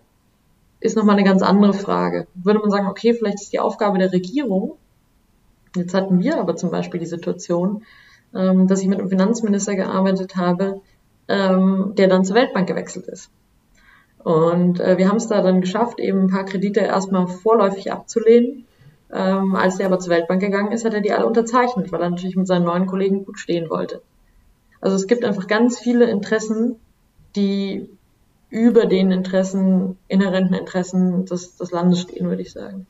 ist 0.80 0.96
nochmal 0.96 1.16
eine 1.16 1.24
ganz 1.24 1.42
andere 1.42 1.72
Frage. 1.72 2.26
Würde 2.34 2.60
man 2.60 2.70
sagen, 2.70 2.86
okay, 2.88 3.14
vielleicht 3.14 3.40
ist 3.40 3.52
die 3.52 3.60
Aufgabe 3.60 3.98
der 3.98 4.12
Regierung, 4.12 4.76
jetzt 5.74 5.94
hatten 5.94 6.20
wir 6.20 6.38
aber 6.38 6.56
zum 6.56 6.70
Beispiel 6.70 7.00
die 7.00 7.06
Situation, 7.06 7.84
ähm, 8.34 8.66
dass 8.66 8.80
ich 8.82 8.88
mit 8.88 8.98
einem 8.98 9.08
Finanzminister 9.08 9.74
gearbeitet 9.74 10.36
habe, 10.36 10.80
ähm, 11.28 11.92
der 11.96 12.08
dann 12.08 12.24
zur 12.24 12.36
Weltbank 12.36 12.68
gewechselt 12.68 13.06
ist. 13.06 13.30
Und 14.18 14.80
äh, 14.80 14.98
wir 14.98 15.08
haben 15.08 15.18
es 15.18 15.28
da 15.28 15.40
dann 15.40 15.60
geschafft, 15.60 16.00
eben 16.00 16.22
ein 16.22 16.30
paar 16.30 16.44
Kredite 16.44 16.80
erstmal 16.80 17.28
vorläufig 17.28 17.92
abzulehnen. 17.92 18.66
Ähm, 19.12 19.54
als 19.54 19.78
er 19.78 19.86
aber 19.86 20.00
zur 20.00 20.12
Weltbank 20.12 20.40
gegangen 20.40 20.72
ist, 20.72 20.84
hat 20.84 20.94
er 20.94 21.00
die 21.00 21.12
alle 21.12 21.26
unterzeichnet, 21.26 21.92
weil 21.92 22.02
er 22.02 22.10
natürlich 22.10 22.34
mit 22.34 22.48
seinen 22.48 22.64
neuen 22.64 22.86
Kollegen 22.86 23.24
gut 23.24 23.38
stehen 23.38 23.70
wollte. 23.70 24.02
Also 24.80 24.96
es 24.96 25.06
gibt 25.06 25.24
einfach 25.24 25.46
ganz 25.46 25.78
viele 25.78 26.10
Interessen, 26.10 26.76
die 27.36 27.88
über 28.56 28.86
den 28.86 29.10
Interessen, 29.10 29.98
inhärenten 30.08 30.54
Interessen 30.54 31.26
des, 31.26 31.56
des 31.56 31.70
Landes 31.72 32.00
stehen, 32.00 32.26
würde 32.26 32.40
ich 32.40 32.52
sagen. 32.52 32.86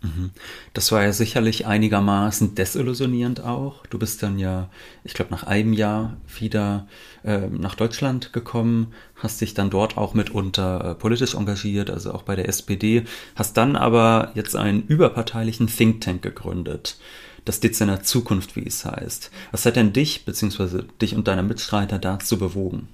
Mhm. 0.00 0.30
Das 0.72 0.90
war 0.90 1.02
ja 1.02 1.12
sicherlich 1.12 1.66
einigermaßen 1.66 2.54
desillusionierend 2.54 3.42
auch. 3.42 3.84
Du 3.88 3.98
bist 3.98 4.22
dann 4.22 4.38
ja, 4.38 4.70
ich 5.04 5.12
glaube, 5.12 5.32
nach 5.32 5.44
einem 5.44 5.74
Jahr 5.74 6.16
wieder 6.38 6.88
äh, 7.24 7.46
nach 7.48 7.74
Deutschland 7.74 8.32
gekommen, 8.32 8.94
hast 9.16 9.42
dich 9.42 9.52
dann 9.52 9.68
dort 9.68 9.98
auch 9.98 10.14
mitunter 10.14 10.92
äh, 10.92 10.94
politisch 10.94 11.34
engagiert, 11.34 11.90
also 11.90 12.12
auch 12.14 12.22
bei 12.22 12.34
der 12.34 12.48
SPD, 12.48 13.04
hast 13.34 13.58
dann 13.58 13.76
aber 13.76 14.32
jetzt 14.34 14.56
einen 14.56 14.82
überparteilichen 14.86 15.66
Think 15.66 16.00
Tank 16.00 16.22
gegründet. 16.22 16.96
Das 17.44 17.60
Dezernat 17.60 18.06
Zukunft, 18.06 18.56
wie 18.56 18.66
es 18.66 18.86
heißt. 18.86 19.30
Was 19.50 19.66
hat 19.66 19.76
denn 19.76 19.92
dich 19.92 20.24
bzw. 20.24 20.84
dich 21.02 21.14
und 21.14 21.28
deine 21.28 21.42
Mitstreiter 21.42 21.98
dazu 21.98 22.38
bewogen? 22.38 22.88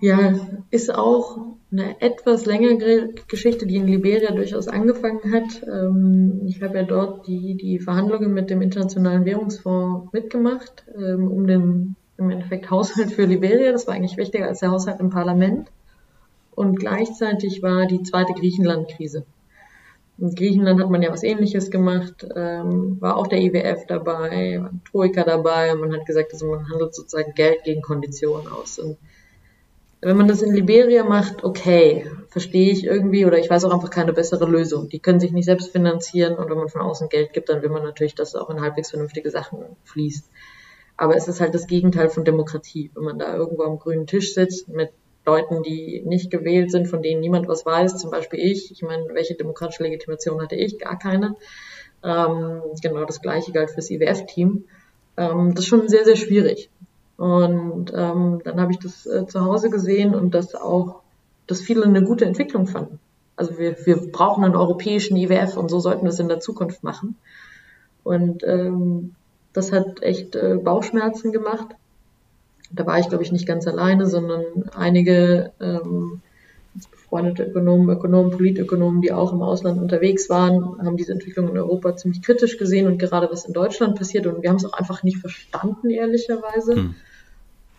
Ja, 0.00 0.34
ist 0.70 0.94
auch 0.94 1.38
eine 1.70 2.00
etwas 2.00 2.46
längere 2.46 3.10
Geschichte, 3.28 3.66
die 3.66 3.76
in 3.76 3.86
Liberia 3.86 4.32
durchaus 4.32 4.68
angefangen 4.68 5.32
hat. 5.32 5.62
Ähm, 5.66 6.42
ich 6.46 6.62
habe 6.62 6.78
ja 6.78 6.84
dort 6.84 7.26
die, 7.26 7.56
die 7.56 7.78
Verhandlungen 7.78 8.32
mit 8.32 8.48
dem 8.48 8.62
Internationalen 8.62 9.24
Währungsfonds 9.24 10.12
mitgemacht, 10.12 10.84
ähm, 10.96 11.30
um 11.30 11.46
den 11.46 11.96
im 12.16 12.30
Endeffekt 12.30 12.70
Haushalt 12.70 13.12
für 13.12 13.24
Liberia. 13.24 13.72
Das 13.72 13.86
war 13.86 13.94
eigentlich 13.94 14.16
wichtiger 14.16 14.46
als 14.46 14.60
der 14.60 14.70
Haushalt 14.70 15.00
im 15.00 15.10
Parlament. 15.10 15.70
Und 16.54 16.78
gleichzeitig 16.78 17.62
war 17.62 17.86
die 17.86 18.02
zweite 18.02 18.32
Griechenland-Krise. 18.32 19.24
In 20.18 20.34
Griechenland 20.34 20.80
hat 20.80 20.90
man 20.90 21.02
ja 21.02 21.12
was 21.12 21.22
ähnliches 21.22 21.70
gemacht, 21.70 22.26
ähm, 22.34 23.00
war 23.00 23.16
auch 23.16 23.28
der 23.28 23.40
IWF 23.40 23.86
dabei, 23.86 24.58
war 24.60 24.72
Troika 24.90 25.22
dabei 25.22 25.72
und 25.72 25.80
man 25.80 25.92
hat 25.92 26.06
gesagt, 26.06 26.32
also 26.32 26.46
man 26.46 26.68
handelt 26.68 26.92
sozusagen 26.92 27.34
Geld 27.34 27.62
gegen 27.62 27.82
Konditionen 27.82 28.48
aus. 28.48 28.80
Und 28.80 28.96
wenn 30.00 30.16
man 30.16 30.28
das 30.28 30.42
in 30.42 30.54
Liberia 30.54 31.04
macht, 31.04 31.42
okay, 31.44 32.08
verstehe 32.28 32.70
ich 32.70 32.84
irgendwie 32.84 33.26
oder 33.26 33.38
ich 33.38 33.50
weiß 33.50 33.64
auch 33.64 33.72
einfach 33.72 33.90
keine 33.90 34.12
bessere 34.12 34.46
Lösung. 34.46 34.88
Die 34.88 35.00
können 35.00 35.18
sich 35.18 35.32
nicht 35.32 35.46
selbst 35.46 35.72
finanzieren 35.72 36.36
und 36.36 36.48
wenn 36.48 36.58
man 36.58 36.68
von 36.68 36.82
außen 36.82 37.08
Geld 37.08 37.32
gibt, 37.32 37.48
dann 37.48 37.62
will 37.62 37.70
man 37.70 37.82
natürlich, 37.82 38.14
dass 38.14 38.34
auch 38.34 38.50
in 38.50 38.60
halbwegs 38.60 38.90
vernünftige 38.90 39.30
Sachen 39.30 39.58
fließt. 39.84 40.30
Aber 40.96 41.16
es 41.16 41.28
ist 41.28 41.40
halt 41.40 41.54
das 41.54 41.66
Gegenteil 41.66 42.10
von 42.10 42.24
Demokratie, 42.24 42.90
wenn 42.94 43.04
man 43.04 43.18
da 43.18 43.34
irgendwo 43.34 43.62
am 43.62 43.78
grünen 43.78 44.06
Tisch 44.06 44.34
sitzt 44.34 44.68
mit 44.68 44.90
Leuten, 45.24 45.62
die 45.62 46.02
nicht 46.06 46.30
gewählt 46.30 46.70
sind, 46.70 46.86
von 46.88 47.02
denen 47.02 47.20
niemand 47.20 47.48
was 47.48 47.66
weiß, 47.66 47.98
zum 47.98 48.10
Beispiel 48.10 48.40
ich. 48.40 48.70
Ich 48.70 48.82
meine, 48.82 49.04
welche 49.12 49.34
demokratische 49.34 49.82
Legitimation 49.82 50.40
hatte 50.40 50.56
ich? 50.56 50.78
Gar 50.78 50.98
keine. 50.98 51.36
Ähm, 52.02 52.62
genau 52.82 53.04
das 53.04 53.20
gleiche 53.20 53.52
galt 53.52 53.70
fürs 53.70 53.90
IWF-Team. 53.90 54.64
Ähm, 55.16 55.54
das 55.54 55.64
ist 55.64 55.68
schon 55.68 55.88
sehr, 55.88 56.04
sehr 56.04 56.16
schwierig. 56.16 56.70
Und 57.18 57.92
ähm, 57.96 58.40
dann 58.44 58.60
habe 58.60 58.70
ich 58.70 58.78
das 58.78 59.04
äh, 59.04 59.26
zu 59.26 59.44
Hause 59.44 59.70
gesehen 59.70 60.14
und 60.14 60.34
dass 60.34 60.54
auch, 60.54 61.00
dass 61.48 61.60
viele 61.60 61.84
eine 61.84 62.04
gute 62.04 62.24
Entwicklung 62.24 62.68
fanden. 62.68 63.00
Also 63.34 63.58
wir, 63.58 63.76
wir 63.84 63.96
brauchen 64.12 64.44
einen 64.44 64.54
europäischen 64.54 65.16
IWF 65.16 65.56
und 65.56 65.68
so 65.68 65.80
sollten 65.80 66.04
wir 66.04 66.10
es 66.10 66.20
in 66.20 66.28
der 66.28 66.38
Zukunft 66.38 66.84
machen. 66.84 67.16
Und 68.04 68.44
ähm, 68.44 69.16
das 69.52 69.72
hat 69.72 70.00
echt 70.00 70.36
äh, 70.36 70.58
Bauchschmerzen 70.62 71.32
gemacht. 71.32 71.74
Da 72.70 72.86
war 72.86 73.00
ich, 73.00 73.08
glaube 73.08 73.24
ich, 73.24 73.32
nicht 73.32 73.48
ganz 73.48 73.66
alleine, 73.66 74.06
sondern 74.06 74.70
einige 74.76 75.52
ähm, 75.60 76.22
befreundete 77.08 77.44
Ökonomen, 77.44 77.88
Ökonomen, 77.88 78.30
Politökonomen, 78.30 79.00
die 79.00 79.12
auch 79.12 79.32
im 79.32 79.40
Ausland 79.40 79.80
unterwegs 79.80 80.28
waren, 80.28 80.78
haben 80.84 80.98
diese 80.98 81.12
Entwicklung 81.12 81.48
in 81.48 81.56
Europa 81.56 81.96
ziemlich 81.96 82.22
kritisch 82.22 82.58
gesehen 82.58 82.86
und 82.86 82.98
gerade 82.98 83.28
was 83.30 83.46
in 83.46 83.54
Deutschland 83.54 83.96
passiert. 83.96 84.26
Und 84.26 84.42
wir 84.42 84.50
haben 84.50 84.56
es 84.56 84.66
auch 84.66 84.74
einfach 84.74 85.02
nicht 85.02 85.18
verstanden, 85.18 85.88
ehrlicherweise. 85.88 86.76
Hm. 86.76 86.94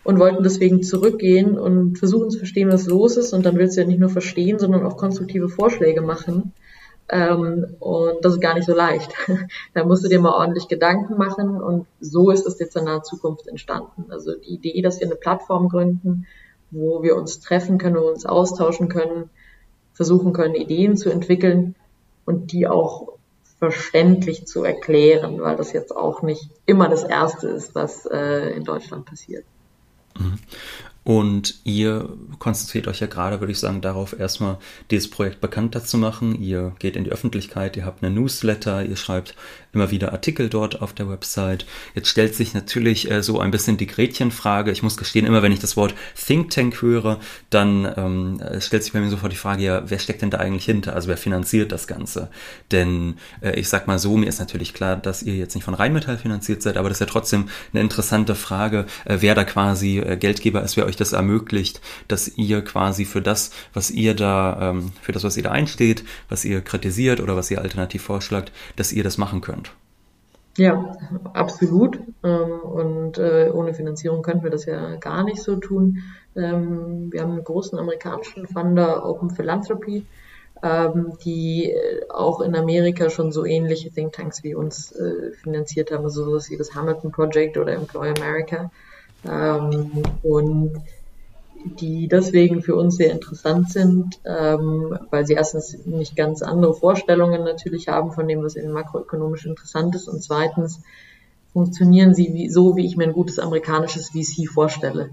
Und 0.02 0.18
wollten 0.18 0.42
deswegen 0.42 0.82
zurückgehen 0.82 1.58
und 1.58 1.98
versuchen 1.98 2.30
zu 2.30 2.38
verstehen, 2.38 2.72
was 2.72 2.86
los 2.86 3.16
ist. 3.16 3.32
Und 3.34 3.44
dann 3.44 3.56
willst 3.56 3.76
du 3.76 3.82
ja 3.82 3.86
nicht 3.86 4.00
nur 4.00 4.08
verstehen, 4.08 4.58
sondern 4.58 4.84
auch 4.84 4.96
konstruktive 4.96 5.48
Vorschläge 5.48 6.00
machen. 6.00 6.54
Ähm, 7.10 7.66
und 7.80 8.24
das 8.24 8.34
ist 8.34 8.40
gar 8.40 8.54
nicht 8.54 8.66
so 8.66 8.74
leicht. 8.74 9.12
da 9.74 9.84
musst 9.84 10.02
du 10.02 10.08
dir 10.08 10.18
mal 10.18 10.32
ordentlich 10.32 10.68
Gedanken 10.68 11.18
machen. 11.18 11.60
Und 11.60 11.86
so 12.00 12.30
ist 12.30 12.46
das 12.46 12.58
jetzt 12.58 12.76
in 12.76 12.84
naher 12.84 13.02
Zukunft 13.02 13.46
entstanden. 13.46 14.06
Also 14.08 14.32
die 14.34 14.54
Idee, 14.54 14.80
dass 14.80 15.00
wir 15.00 15.06
eine 15.06 15.16
Plattform 15.16 15.68
gründen, 15.68 16.26
wo 16.70 17.02
wir 17.02 17.16
uns 17.16 17.40
treffen 17.40 17.78
können, 17.78 17.96
wo 17.96 18.02
wir 18.02 18.12
uns 18.12 18.26
austauschen 18.26 18.88
können, 18.88 19.30
versuchen 19.92 20.32
können, 20.32 20.54
Ideen 20.54 20.96
zu 20.96 21.10
entwickeln 21.10 21.74
und 22.24 22.52
die 22.52 22.66
auch 22.66 23.14
verständlich 23.58 24.46
zu 24.46 24.64
erklären, 24.64 25.40
weil 25.40 25.56
das 25.56 25.72
jetzt 25.72 25.94
auch 25.94 26.22
nicht 26.22 26.48
immer 26.64 26.88
das 26.88 27.04
Erste 27.04 27.48
ist, 27.48 27.74
was 27.74 28.06
äh, 28.06 28.50
in 28.56 28.64
Deutschland 28.64 29.04
passiert. 29.04 29.44
Und 31.02 31.60
ihr 31.64 32.10
konzentriert 32.38 32.86
euch 32.86 33.00
ja 33.00 33.06
gerade, 33.06 33.40
würde 33.40 33.52
ich 33.52 33.58
sagen, 33.58 33.80
darauf, 33.80 34.18
erstmal 34.18 34.58
dieses 34.90 35.08
Projekt 35.08 35.40
bekannter 35.40 35.82
zu 35.82 35.96
machen. 35.96 36.40
Ihr 36.40 36.74
geht 36.78 36.94
in 36.94 37.04
die 37.04 37.10
Öffentlichkeit, 37.10 37.76
ihr 37.76 37.86
habt 37.86 38.04
eine 38.04 38.14
Newsletter, 38.14 38.84
ihr 38.84 38.96
schreibt 38.96 39.34
immer 39.72 39.90
wieder 39.90 40.12
Artikel 40.12 40.48
dort 40.48 40.82
auf 40.82 40.92
der 40.92 41.08
Website. 41.08 41.64
Jetzt 41.94 42.08
stellt 42.08 42.34
sich 42.34 42.54
natürlich 42.54 43.10
äh, 43.10 43.22
so 43.22 43.40
ein 43.40 43.50
bisschen 43.50 43.76
die 43.76 43.86
Gretchenfrage. 43.86 44.70
Ich 44.72 44.82
muss 44.82 44.96
gestehen, 44.96 45.26
immer 45.26 45.42
wenn 45.42 45.52
ich 45.52 45.60
das 45.60 45.76
Wort 45.76 45.94
Think 46.14 46.50
Tank 46.50 46.82
höre, 46.82 47.20
dann 47.50 47.90
ähm, 47.96 48.60
stellt 48.60 48.82
sich 48.82 48.92
bei 48.92 49.00
mir 49.00 49.10
sofort 49.10 49.32
die 49.32 49.36
Frage, 49.36 49.62
ja, 49.62 49.82
wer 49.86 49.98
steckt 49.98 50.22
denn 50.22 50.30
da 50.30 50.38
eigentlich 50.38 50.64
hinter? 50.64 50.94
Also 50.94 51.08
wer 51.08 51.16
finanziert 51.16 51.72
das 51.72 51.86
Ganze? 51.86 52.30
Denn 52.72 53.14
äh, 53.40 53.58
ich 53.58 53.68
sag 53.68 53.86
mal 53.86 53.98
so, 53.98 54.16
mir 54.16 54.26
ist 54.26 54.40
natürlich 54.40 54.74
klar, 54.74 54.96
dass 54.96 55.22
ihr 55.22 55.36
jetzt 55.36 55.54
nicht 55.54 55.64
von 55.64 55.74
Rheinmetall 55.74 56.18
finanziert 56.18 56.62
seid, 56.62 56.76
aber 56.76 56.88
das 56.88 56.96
ist 56.96 57.00
ja 57.00 57.06
trotzdem 57.06 57.48
eine 57.72 57.80
interessante 57.80 58.34
Frage, 58.34 58.86
äh, 59.04 59.18
wer 59.20 59.34
da 59.34 59.44
quasi 59.44 59.98
äh, 59.98 60.16
Geldgeber 60.16 60.62
ist, 60.62 60.76
wer 60.76 60.89
euch 60.90 60.96
das 60.96 61.12
ermöglicht, 61.12 61.80
dass 62.08 62.28
ihr 62.36 62.62
quasi 62.62 63.04
für 63.06 63.22
das, 63.22 63.50
was 63.72 63.90
ihr 63.90 64.14
da, 64.14 64.70
ähm, 64.70 64.92
für 65.00 65.12
das, 65.12 65.24
was 65.24 65.36
ihr 65.36 65.44
da 65.44 65.50
einsteht, 65.50 66.04
was 66.28 66.44
ihr 66.44 66.60
kritisiert 66.60 67.20
oder 67.20 67.36
was 67.36 67.50
ihr 67.50 67.60
alternativ 67.60 68.02
vorschlagt, 68.02 68.52
dass 68.76 68.92
ihr 68.92 69.02
das 69.02 69.16
machen 69.16 69.40
könnt. 69.40 69.72
Ja, 70.56 70.96
absolut. 71.32 72.00
Ähm, 72.22 72.60
und 72.60 73.18
äh, 73.18 73.50
ohne 73.52 73.72
Finanzierung 73.72 74.22
könnten 74.22 74.42
wir 74.42 74.50
das 74.50 74.66
ja 74.66 74.96
gar 74.96 75.24
nicht 75.24 75.42
so 75.42 75.56
tun. 75.56 76.02
Ähm, 76.36 77.12
wir 77.12 77.22
haben 77.22 77.32
einen 77.32 77.44
großen 77.44 77.78
amerikanischen 77.78 78.46
Funder, 78.46 79.06
Open 79.06 79.30
Philanthropy, 79.30 80.04
ähm, 80.62 81.12
die 81.24 81.70
äh, 81.70 82.08
auch 82.10 82.40
in 82.40 82.56
Amerika 82.56 83.10
schon 83.10 83.32
so 83.32 83.44
ähnliche 83.44 83.90
Thinktanks 83.90 84.42
wie 84.42 84.54
uns 84.54 84.92
äh, 84.92 85.32
finanziert 85.32 85.92
haben, 85.92 86.04
also 86.04 86.24
sowas 86.24 86.50
wie 86.50 86.56
das 86.56 86.74
Hamilton 86.74 87.12
Project 87.12 87.56
oder 87.56 87.72
Employ 87.72 88.12
America. 88.18 88.70
Ähm, 89.26 90.02
und 90.22 90.82
die 91.64 92.08
deswegen 92.08 92.62
für 92.62 92.74
uns 92.74 92.96
sehr 92.96 93.12
interessant 93.12 93.70
sind, 93.70 94.18
ähm, 94.24 94.98
weil 95.10 95.26
sie 95.26 95.34
erstens 95.34 95.76
nicht 95.84 96.16
ganz 96.16 96.42
andere 96.42 96.74
Vorstellungen 96.74 97.44
natürlich 97.44 97.88
haben 97.88 98.12
von 98.12 98.26
dem, 98.26 98.42
was 98.42 98.56
in 98.56 98.72
makroökonomisch 98.72 99.46
interessant 99.46 99.94
ist 99.94 100.08
und 100.08 100.22
zweitens 100.22 100.80
funktionieren 101.52 102.14
sie 102.14 102.32
wie, 102.32 102.48
so, 102.48 102.76
wie 102.76 102.86
ich 102.86 102.96
mir 102.96 103.04
ein 103.04 103.12
gutes 103.12 103.38
amerikanisches 103.38 104.10
VC 104.10 104.48
vorstelle. 104.48 105.10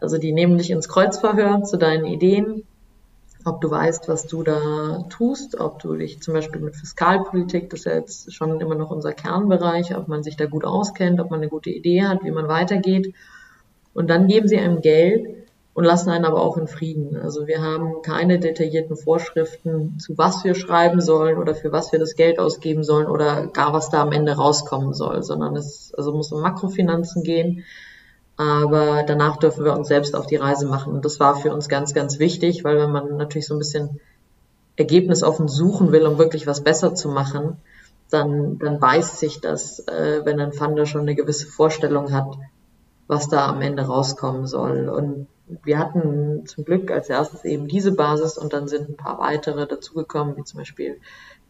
Also 0.00 0.18
die 0.18 0.32
nehmen 0.32 0.58
dich 0.58 0.70
ins 0.70 0.88
Kreuzverhör 0.88 1.62
zu 1.62 1.76
deinen 1.76 2.06
Ideen, 2.06 2.64
ob 3.44 3.60
du 3.60 3.70
weißt, 3.70 4.08
was 4.08 4.26
du 4.26 4.42
da 4.42 5.04
tust, 5.10 5.60
ob 5.60 5.78
du 5.80 5.94
dich 5.94 6.22
zum 6.22 6.34
Beispiel 6.34 6.62
mit 6.62 6.74
Fiskalpolitik, 6.74 7.68
das 7.68 7.80
ist 7.80 7.86
ja 7.86 7.94
jetzt 7.94 8.32
schon 8.32 8.60
immer 8.60 8.74
noch 8.74 8.90
unser 8.90 9.12
Kernbereich, 9.12 9.94
ob 9.94 10.08
man 10.08 10.22
sich 10.22 10.36
da 10.36 10.46
gut 10.46 10.64
auskennt, 10.64 11.20
ob 11.20 11.30
man 11.30 11.40
eine 11.40 11.50
gute 11.50 11.70
Idee 11.70 12.04
hat, 12.04 12.24
wie 12.24 12.30
man 12.30 12.48
weitergeht 12.48 13.14
und 13.94 14.08
dann 14.10 14.26
geben 14.26 14.48
sie 14.48 14.58
einem 14.58 14.80
Geld 14.80 15.26
und 15.74 15.84
lassen 15.84 16.10
einen 16.10 16.24
aber 16.24 16.40
auch 16.40 16.56
in 16.56 16.68
Frieden. 16.68 17.16
Also 17.16 17.46
wir 17.46 17.60
haben 17.60 18.02
keine 18.02 18.38
detaillierten 18.38 18.96
Vorschriften, 18.96 19.98
zu 19.98 20.16
was 20.16 20.44
wir 20.44 20.54
schreiben 20.54 21.00
sollen 21.00 21.38
oder 21.38 21.54
für 21.54 21.72
was 21.72 21.90
wir 21.90 21.98
das 21.98 22.14
Geld 22.14 22.38
ausgeben 22.38 22.84
sollen 22.84 23.06
oder 23.06 23.48
gar 23.48 23.72
was 23.72 23.90
da 23.90 24.02
am 24.02 24.12
Ende 24.12 24.32
rauskommen 24.32 24.94
soll, 24.94 25.22
sondern 25.22 25.56
es 25.56 25.92
also 25.96 26.12
muss 26.12 26.30
um 26.30 26.42
Makrofinanzen 26.42 27.24
gehen. 27.24 27.64
Aber 28.36 29.04
danach 29.04 29.36
dürfen 29.36 29.64
wir 29.64 29.76
uns 29.76 29.88
selbst 29.88 30.14
auf 30.14 30.26
die 30.26 30.36
Reise 30.36 30.66
machen. 30.66 30.92
Und 30.92 31.04
das 31.04 31.20
war 31.20 31.36
für 31.36 31.52
uns 31.52 31.68
ganz, 31.68 31.92
ganz 31.92 32.18
wichtig, 32.18 32.64
weil 32.64 32.78
wenn 32.78 32.90
man 32.90 33.16
natürlich 33.16 33.46
so 33.46 33.54
ein 33.54 33.58
bisschen 33.58 34.00
Ergebnis 34.76 35.22
offen 35.22 35.48
suchen 35.48 35.92
will, 35.92 36.06
um 36.06 36.18
wirklich 36.18 36.46
was 36.46 36.62
besser 36.62 36.94
zu 36.94 37.08
machen, 37.08 37.58
dann, 38.10 38.58
dann 38.58 38.80
weiß 38.80 39.20
sich 39.20 39.40
das, 39.40 39.80
äh, 39.80 40.20
wenn 40.24 40.40
ein 40.40 40.52
Funder 40.52 40.86
schon 40.86 41.02
eine 41.02 41.14
gewisse 41.14 41.46
Vorstellung 41.46 42.12
hat, 42.12 42.36
was 43.06 43.28
da 43.28 43.48
am 43.48 43.60
Ende 43.60 43.82
rauskommen 43.82 44.46
soll. 44.46 44.88
Und 44.88 45.26
wir 45.62 45.78
hatten 45.78 46.46
zum 46.46 46.64
Glück 46.64 46.90
als 46.90 47.10
erstes 47.10 47.44
eben 47.44 47.68
diese 47.68 47.92
Basis 47.92 48.38
und 48.38 48.52
dann 48.52 48.68
sind 48.68 48.88
ein 48.88 48.96
paar 48.96 49.18
weitere 49.18 49.66
dazugekommen, 49.66 50.36
wie 50.36 50.44
zum 50.44 50.58
Beispiel 50.58 51.00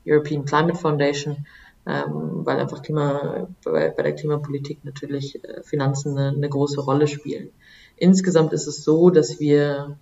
European 0.07 0.45
Climate 0.45 0.77
Foundation, 0.77 1.47
ähm, 1.87 2.45
weil 2.45 2.59
einfach 2.59 2.83
Klima, 2.83 3.49
bei, 3.65 3.91
bei 3.91 4.03
der 4.03 4.15
Klimapolitik 4.15 4.85
natürlich 4.85 5.43
äh, 5.45 5.63
Finanzen 5.63 6.19
eine, 6.19 6.37
eine, 6.37 6.49
große 6.49 6.81
Rolle 6.81 7.07
spielen. 7.07 7.51
Insgesamt 7.97 8.53
ist 8.53 8.67
es 8.67 8.83
so, 8.83 9.11
dass 9.11 9.39
wir 9.39 9.97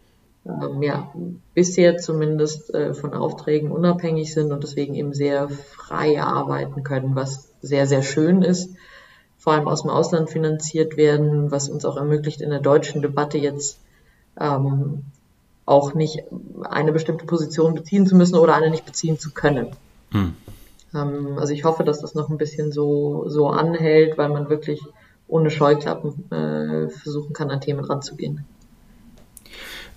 ähm, 0.47 0.83
ja, 0.83 1.13
bisher 1.55 1.99
zumindest 1.99 2.73
äh, 2.75 2.95
von 2.95 3.13
Aufträgen 3.15 3.71
unabhängig 3.71 4.33
sind 4.33 4.53
und 4.53 4.63
deswegen 4.63 4.95
eben 4.95 5.13
sehr 5.13 5.49
frei 5.49 6.23
arbeiten 6.23 6.83
können, 6.83 7.15
was 7.15 7.53
sehr, 7.61 7.87
sehr 7.87 8.03
schön 8.03 8.43
ist 8.43 8.71
vor 9.43 9.55
allem 9.55 9.67
aus 9.67 9.83
dem 9.83 9.91
Ausland 9.91 10.31
finanziert 10.31 10.97
werden, 10.97 11.51
was 11.51 11.69
uns 11.69 11.85
auch 11.85 11.97
ermöglicht, 11.97 12.41
in 12.41 12.51
der 12.51 12.61
deutschen 12.61 13.03
Debatte 13.03 13.39
jetzt 13.39 13.81
ähm, 14.39 15.03
auch 15.67 15.95
nicht 15.95 16.23
eine 16.63 16.93
bestimmte 16.93 17.27
Position 17.27 17.75
beziehen 17.75 18.07
zu 18.07 18.15
müssen 18.15 18.37
oder 18.37 18.55
eine 18.55 18.71
nicht 18.71 18.87
beziehen 18.87 19.19
zu 19.19 19.33
können. 19.33 19.75
Hm. 20.13 20.35
Ähm, 20.95 21.39
also 21.39 21.53
ich 21.53 21.65
hoffe, 21.65 21.83
dass 21.83 22.01
das 22.01 22.15
noch 22.15 22.31
ein 22.31 22.39
bisschen 22.39 22.71
so, 22.71 23.25
so 23.27 23.49
anhält, 23.49 24.17
weil 24.17 24.29
man 24.29 24.49
wirklich 24.49 24.81
ohne 25.27 25.51
Scheuklappen 25.51 26.31
äh, 26.31 26.89
versuchen 26.91 27.33
kann, 27.33 27.51
an 27.51 27.61
Themen 27.61 27.85
ranzugehen. 27.85 28.45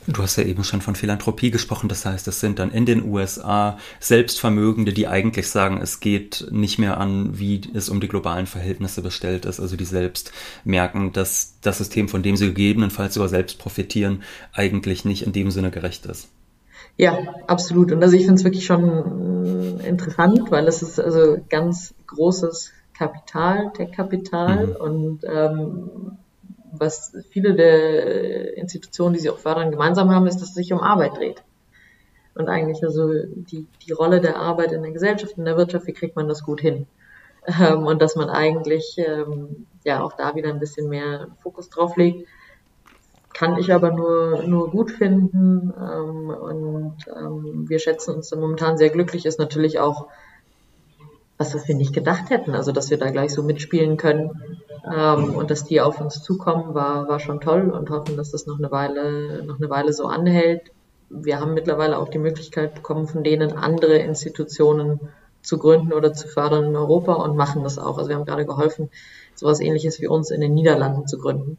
Du 0.07 0.21
hast 0.21 0.35
ja 0.35 0.43
eben 0.43 0.63
schon 0.63 0.81
von 0.81 0.95
Philanthropie 0.95 1.49
gesprochen, 1.49 1.89
das 1.89 2.05
heißt, 2.05 2.27
es 2.27 2.39
sind 2.39 2.59
dann 2.59 2.71
in 2.71 2.85
den 2.85 3.03
USA 3.09 3.79
Selbstvermögende, 3.99 4.93
die 4.93 5.07
eigentlich 5.07 5.49
sagen, 5.49 5.79
es 5.81 5.99
geht 5.99 6.47
nicht 6.51 6.77
mehr 6.77 6.99
an, 6.99 7.39
wie 7.39 7.61
es 7.73 7.89
um 7.89 7.99
die 7.99 8.07
globalen 8.07 8.45
Verhältnisse 8.45 9.01
bestellt 9.01 9.45
ist, 9.45 9.59
also 9.59 9.75
die 9.75 9.85
selbst 9.85 10.31
merken, 10.63 11.11
dass 11.11 11.55
das 11.61 11.79
System, 11.79 12.07
von 12.07 12.21
dem 12.21 12.37
sie 12.37 12.47
gegebenenfalls 12.47 13.15
sogar 13.15 13.29
selbst 13.29 13.57
profitieren, 13.57 14.21
eigentlich 14.53 15.05
nicht 15.05 15.23
in 15.23 15.33
dem 15.33 15.49
Sinne 15.49 15.71
gerecht 15.71 16.05
ist. 16.05 16.29
Ja, 16.97 17.17
absolut. 17.47 17.91
Und 17.91 18.03
also 18.03 18.15
ich 18.15 18.23
finde 18.23 18.35
es 18.35 18.43
wirklich 18.43 18.65
schon 18.65 19.79
interessant, 19.79 20.51
weil 20.51 20.67
es 20.67 20.81
ist 20.81 20.99
also 20.99 21.37
ganz 21.49 21.93
großes 22.07 22.71
Kapital, 22.97 23.71
Tech-Kapital 23.73 24.67
mhm. 24.67 24.75
und 24.75 25.19
ähm, 25.27 26.17
was 26.79 27.15
viele 27.29 27.55
der 27.55 28.57
Institutionen, 28.57 29.13
die 29.13 29.19
sie 29.19 29.29
auch 29.29 29.37
fördern, 29.37 29.71
gemeinsam 29.71 30.11
haben, 30.11 30.27
ist, 30.27 30.37
dass 30.37 30.49
es 30.49 30.55
sich 30.55 30.73
um 30.73 30.79
Arbeit 30.79 31.17
dreht. 31.17 31.43
Und 32.35 32.49
eigentlich 32.49 32.83
also 32.83 33.11
die, 33.11 33.65
die 33.85 33.91
Rolle 33.93 34.19
der 34.19 34.37
Arbeit 34.37 34.71
in 34.73 34.81
der 34.81 34.91
Gesellschaft, 34.91 35.37
in 35.37 35.45
der 35.45 35.57
Wirtschaft, 35.57 35.87
wie 35.87 35.93
kriegt 35.93 36.15
man 36.15 36.27
das 36.27 36.43
gut 36.43 36.61
hin? 36.61 36.87
Ähm, 37.47 37.85
und 37.85 38.01
dass 38.01 38.15
man 38.15 38.29
eigentlich 38.29 38.95
ähm, 38.97 39.67
ja 39.83 40.03
auch 40.03 40.13
da 40.13 40.35
wieder 40.35 40.49
ein 40.49 40.59
bisschen 40.59 40.89
mehr 40.89 41.27
Fokus 41.43 41.69
drauf 41.69 41.95
legt, 41.95 42.27
kann 43.33 43.57
ich 43.57 43.73
aber 43.73 43.91
nur, 43.91 44.43
nur 44.43 44.71
gut 44.71 44.91
finden. 44.91 45.73
Ähm, 45.77 46.29
und 46.29 46.97
ähm, 47.15 47.69
wir 47.69 47.79
schätzen 47.79 48.15
uns 48.15 48.29
da 48.29 48.35
momentan 48.37 48.77
sehr 48.77 48.89
glücklich, 48.89 49.25
ist 49.25 49.39
natürlich 49.39 49.79
auch 49.79 50.07
was 51.37 51.67
wir 51.67 51.75
nicht 51.75 51.93
gedacht 51.93 52.29
hätten. 52.29 52.55
Also, 52.55 52.71
dass 52.71 52.89
wir 52.89 52.97
da 52.97 53.09
gleich 53.09 53.33
so 53.33 53.43
mitspielen 53.43 53.97
können 53.97 54.61
ähm, 54.93 55.35
und 55.35 55.51
dass 55.51 55.65
die 55.65 55.81
auf 55.81 55.99
uns 55.99 56.21
zukommen, 56.21 56.73
war, 56.73 57.07
war 57.07 57.19
schon 57.19 57.41
toll 57.41 57.69
und 57.69 57.89
hoffen, 57.89 58.17
dass 58.17 58.31
das 58.31 58.45
noch 58.45 58.57
eine 58.57 58.71
Weile, 58.71 59.43
noch 59.45 59.57
eine 59.57 59.69
Weile 59.69 59.93
so 59.93 60.05
anhält. 60.05 60.71
Wir 61.09 61.39
haben 61.39 61.53
mittlerweile 61.53 61.97
auch 61.97 62.09
die 62.09 62.19
Möglichkeit 62.19 62.75
bekommen, 62.75 63.07
von 63.07 63.23
denen 63.23 63.53
andere 63.53 63.97
Institutionen 63.97 64.99
zu 65.41 65.57
gründen 65.57 65.93
oder 65.93 66.13
zu 66.13 66.27
fördern 66.27 66.65
in 66.65 66.75
Europa 66.75 67.13
und 67.13 67.37
machen 67.37 67.63
das 67.63 67.77
auch. 67.77 67.97
Also 67.97 68.09
wir 68.09 68.15
haben 68.15 68.25
gerade 68.25 68.45
geholfen, 68.45 68.89
sowas 69.35 69.59
ähnliches 69.59 70.01
wie 70.01 70.07
uns 70.07 70.31
in 70.31 70.41
den 70.41 70.53
Niederlanden 70.53 71.07
zu 71.07 71.17
gründen 71.17 71.57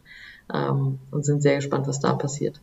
ähm, 0.52 0.98
und 1.10 1.24
sind 1.24 1.42
sehr 1.42 1.56
gespannt, 1.56 1.86
was 1.86 2.00
da 2.00 2.14
passiert. 2.14 2.60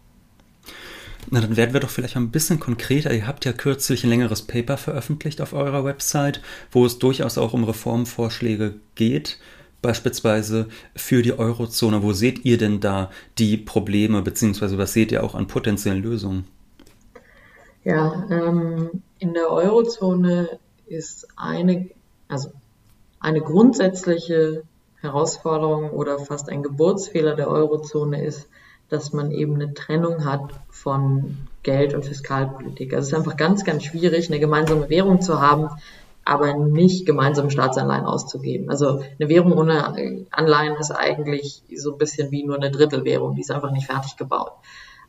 Na, 1.30 1.40
dann 1.40 1.56
werden 1.56 1.74
wir 1.74 1.80
doch 1.80 1.90
vielleicht 1.90 2.16
mal 2.16 2.22
ein 2.22 2.32
bisschen 2.32 2.60
konkreter. 2.60 3.14
Ihr 3.14 3.28
habt 3.28 3.46
ja 3.46 3.54
kürzlich 3.54 4.04
ein 4.04 4.10
längeres 4.10 4.42
Paper 4.42 4.78
veröffentlicht 4.78 5.40
auf 5.40 5.54
eurer 5.54 5.86
Website, 5.86 6.42
wo 6.72 6.86
es 6.86 7.00
durchaus 7.00 7.38
auch 7.38 7.54
um 7.54 7.64
Reformvorschläge 7.64 8.76
geht, 8.96 9.40
beispielsweise 9.84 10.68
für 10.96 11.22
die 11.22 11.38
Eurozone. 11.38 12.02
Wo 12.02 12.14
seht 12.14 12.44
ihr 12.44 12.58
denn 12.58 12.80
da 12.80 13.12
die 13.38 13.58
Probleme, 13.58 14.24
beziehungsweise 14.24 14.80
was 14.80 14.94
seht 14.94 15.12
ihr 15.12 15.24
auch 15.24 15.36
an 15.36 15.46
potenziellen 15.46 16.02
Lösungen? 16.02 16.46
Ja, 17.84 18.26
ähm, 18.32 19.04
in 19.20 19.34
der 19.36 19.52
Eurozone 19.52 20.50
ist 20.88 21.28
eine, 21.36 21.90
also 22.28 22.52
eine 23.20 23.42
grundsätzliche 23.42 24.64
Herausforderung 25.02 25.92
oder 25.92 26.18
fast 26.18 26.50
ein 26.50 26.64
Geburtsfehler 26.64 27.36
der 27.36 27.50
Eurozone 27.50 28.24
ist, 28.24 28.48
dass 28.90 29.12
man 29.12 29.32
eben 29.32 29.56
eine 29.56 29.74
Trennung 29.74 30.24
hat 30.24 30.54
von 30.70 31.38
Geld- 31.64 31.94
und 31.94 32.06
Fiskalpolitik. 32.06 32.94
Also 32.94 33.08
es 33.08 33.12
ist 33.12 33.18
einfach 33.18 33.38
ganz, 33.38 33.66
ganz 33.66 33.84
schwierig, 33.84 34.30
eine 34.30 34.40
gemeinsame 34.40 34.90
Währung 34.90 35.22
zu 35.22 35.42
haben, 35.42 35.70
aber 36.26 36.54
nicht 36.54 37.06
gemeinsam 37.06 37.50
Staatsanleihen 37.50 38.06
auszugeben. 38.06 38.70
Also 38.70 39.02
eine 39.20 39.30
Währung 39.30 39.58
ohne 39.58 40.26
Anleihen 40.32 40.76
ist 40.80 40.92
eigentlich 40.92 41.64
so 41.76 41.94
ein 41.94 41.98
bisschen 41.98 42.32
wie 42.32 42.44
nur 42.44 42.56
eine 42.56 42.72
Drittelwährung, 42.72 43.36
die 43.36 43.42
ist 43.42 43.52
einfach 43.52 43.72
nicht 43.72 43.88
fertig 43.88 44.16
gebaut. 44.16 44.54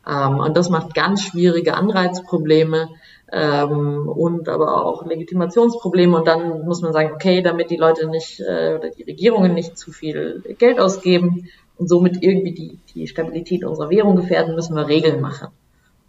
Ähm, 0.07 0.39
und 0.39 0.55
das 0.57 0.69
macht 0.69 0.93
ganz 0.93 1.23
schwierige 1.23 1.75
Anreizprobleme 1.75 2.89
ähm, 3.31 4.07
und 4.07 4.49
aber 4.49 4.85
auch 4.85 5.05
Legitimationsprobleme. 5.05 6.17
Und 6.17 6.27
dann 6.27 6.65
muss 6.65 6.81
man 6.81 6.93
sagen, 6.93 7.11
okay, 7.13 7.41
damit 7.41 7.69
die 7.69 7.77
Leute 7.77 8.07
nicht 8.07 8.39
äh, 8.41 8.75
oder 8.77 8.89
die 8.89 9.03
Regierungen 9.03 9.53
nicht 9.53 9.77
zu 9.77 9.91
viel 9.91 10.43
Geld 10.57 10.79
ausgeben 10.79 11.49
und 11.77 11.87
somit 11.87 12.21
irgendwie 12.21 12.53
die, 12.53 12.79
die 12.93 13.07
Stabilität 13.07 13.63
unserer 13.63 13.89
Währung 13.89 14.15
gefährden, 14.15 14.55
müssen 14.55 14.75
wir 14.75 14.87
Regeln 14.87 15.21
machen. 15.21 15.47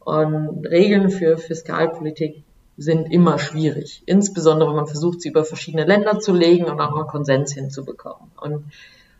Und 0.01 0.67
Regeln 0.67 1.11
für 1.11 1.37
Fiskalpolitik 1.37 2.45
sind 2.77 3.11
immer 3.11 3.39
schwierig. 3.39 4.03
Insbesondere, 4.07 4.69
wenn 4.69 4.77
man 4.77 4.87
versucht, 4.87 5.23
sie 5.23 5.31
über 5.31 5.45
verschiedene 5.45 5.85
Länder 5.85 6.19
zu 6.19 6.33
legen 6.33 6.67
und 6.67 6.81
auch 6.81 6.91
mal 6.91 7.07
Konsens 7.07 7.53
hinzubekommen. 7.53 8.31
Und 8.41 8.65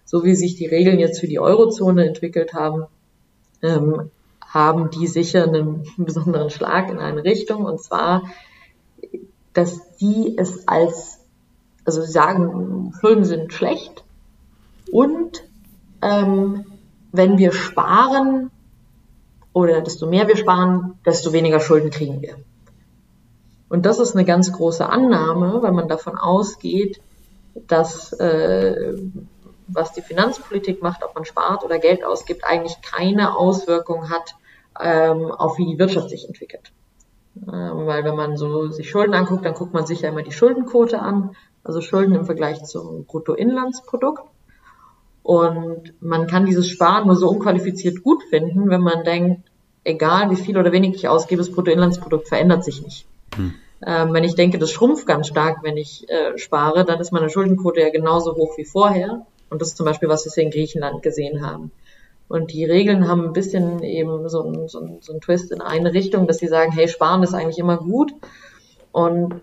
so 0.05 0.25
wie 0.25 0.35
sich 0.35 0.57
die 0.57 0.67
Regeln 0.67 0.99
jetzt 0.99 1.21
für 1.21 1.27
die 1.27 1.41
Eurozone 1.41 2.07
entwickelt 2.07 2.53
haben, 2.53 2.87
ähm, 3.63 4.11
haben 4.41 4.91
die 4.91 5.07
sicher 5.07 5.45
einen 5.45 5.87
besonderen 5.97 6.51
Schlag 6.51 6.91
in 6.91 6.99
eine 6.99 7.25
Richtung. 7.25 7.65
Und 7.65 7.81
zwar, 7.81 8.25
dass 9.53 9.81
die 9.97 10.37
es 10.37 10.69
als, 10.69 11.21
also 11.85 12.03
sie 12.03 12.13
sagen, 12.13 12.93
Schulden 13.01 13.25
sind 13.25 13.53
schlecht 13.53 14.05
und 14.93 15.45
ähm, 16.03 16.67
wenn 17.13 17.39
wir 17.39 17.53
sparen 17.53 18.51
oder 19.53 19.81
desto 19.81 20.07
mehr 20.07 20.29
wir 20.29 20.37
sparen, 20.37 20.99
desto 21.07 21.33
weniger 21.33 21.61
Schulden 21.61 21.91
kriegen 21.91 22.21
wir. 22.21 22.37
Und 23.69 23.87
das 23.87 23.99
ist 23.99 24.15
eine 24.15 24.25
ganz 24.25 24.53
große 24.53 24.89
Annahme, 24.89 25.61
weil 25.63 25.73
man 25.73 25.89
davon 25.89 26.17
ausgeht, 26.17 27.01
dass 27.67 28.13
äh, 28.13 28.95
was 29.67 29.93
die 29.93 30.03
Finanzpolitik 30.03 30.83
macht, 30.83 31.03
ob 31.03 31.15
man 31.15 31.25
spart 31.25 31.65
oder 31.65 31.79
Geld 31.79 32.05
ausgibt, 32.05 32.45
eigentlich 32.45 32.81
keine 32.83 33.37
Auswirkung 33.37 34.11
hat 34.11 34.37
ähm, 34.81 35.31
auf 35.31 35.59
wie 35.59 35.67
die 35.67 35.79
Wirtschaft 35.79 36.11
sich 36.11 36.27
entwickelt. 36.27 36.73
Ähm, 37.37 37.87
weil 37.87 38.05
wenn 38.05 38.17
man 38.17 38.37
so 38.37 38.69
sich 38.69 38.89
Schulden 38.89 39.15
anguckt, 39.15 39.45
dann 39.45 39.55
guckt 39.55 39.75
man 39.75 39.87
sich 39.87 40.03
ja 40.03 40.11
immer 40.11 40.23
die 40.23 40.33
Schuldenquote 40.33 41.01
an, 41.01 41.35
also 41.65 41.81
Schulden 41.81 42.15
im 42.15 42.25
Vergleich 42.25 42.63
zum 42.65 43.05
Bruttoinlandsprodukt. 43.05 44.23
Und 45.23 46.01
man 46.01 46.29
kann 46.29 46.47
dieses 46.47 46.69
Sparen 46.69 47.07
nur 47.09 47.17
so 47.17 47.29
unqualifiziert 47.29 48.05
gut 48.05 48.23
finden, 48.31 48.71
wenn 48.71 48.81
man 48.81 49.03
denkt, 49.03 49.51
egal 49.83 50.31
wie 50.31 50.37
viel 50.37 50.57
oder 50.57 50.71
wenig 50.71 50.95
ich 50.95 51.09
ausgebe, 51.09 51.43
das 51.43 51.51
Bruttoinlandsprodukt 51.51 52.29
verändert 52.29 52.65
sich 52.65 52.83
nicht. 52.83 53.07
Hm. 53.37 53.55
Ähm, 53.87 54.13
wenn 54.15 54.25
ich 54.25 54.35
denke, 54.35 54.59
das 54.59 54.71
schrumpft 54.71 55.07
ganz 55.07 55.29
stark, 55.29 55.63
wenn 55.63 55.77
ich 55.77 56.09
äh, 56.09 56.39
spare, 56.39 56.85
dann 56.85 57.01
ist 57.01 57.13
meine 57.13 57.29
Schuldenquote 57.29 57.81
ja 57.81 57.91
genauso 57.91 58.35
hoch 58.35 58.57
wie 58.57 58.65
vorher. 58.65 59.27
Und 59.51 59.61
das 59.61 59.69
ist 59.69 59.77
zum 59.77 59.87
Beispiel, 59.87 60.09
was 60.09 60.25
wir 60.25 60.43
in 60.43 60.51
Griechenland 60.51 61.03
gesehen 61.03 61.47
haben. 61.47 61.71
Und 62.29 62.53
die 62.53 62.65
Regeln 62.65 63.07
haben 63.07 63.25
ein 63.25 63.33
bisschen 63.33 63.83
eben 63.83 64.29
so 64.29 64.43
einen 64.43 64.69
so 64.69 64.99
so 65.01 65.13
ein 65.13 65.21
Twist 65.21 65.53
in 65.53 65.61
eine 65.61 65.93
Richtung, 65.93 66.27
dass 66.27 66.39
sie 66.39 66.49
sagen, 66.49 66.73
hey, 66.73 66.89
sparen 66.89 67.23
ist 67.23 67.35
eigentlich 67.35 67.59
immer 67.59 67.77
gut. 67.77 68.13
Und 68.91 69.43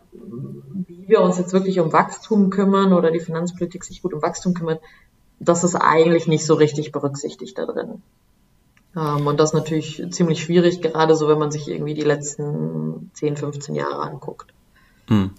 wie 0.88 1.08
wir 1.08 1.22
uns 1.22 1.38
jetzt 1.38 1.54
wirklich 1.54 1.80
um 1.80 1.94
Wachstum 1.94 2.50
kümmern 2.50 2.92
oder 2.92 3.12
die 3.12 3.20
Finanzpolitik 3.20 3.84
sich 3.84 4.02
gut 4.02 4.14
um 4.14 4.22
Wachstum 4.22 4.54
kümmert, 4.54 4.82
das 5.40 5.64
ist 5.64 5.76
eigentlich 5.76 6.28
nicht 6.28 6.46
so 6.46 6.56
richtig 6.56 6.92
berücksichtigt 6.92 7.58
da 7.58 7.66
drin. 7.66 8.02
Ähm, 8.96 9.28
und 9.28 9.40
das 9.40 9.50
ist 9.50 9.54
natürlich 9.54 10.04
ziemlich 10.12 10.42
schwierig, 10.42 10.82
gerade 10.82 11.16
so, 11.16 11.28
wenn 11.28 11.40
man 11.40 11.52
sich 11.52 11.68
irgendwie 11.68 11.94
die 11.94 12.02
letzten 12.02 13.12
10, 13.14 13.38
15 13.38 13.76
Jahre 13.76 14.02
anguckt. 14.02 14.54
Hm. 15.08 15.32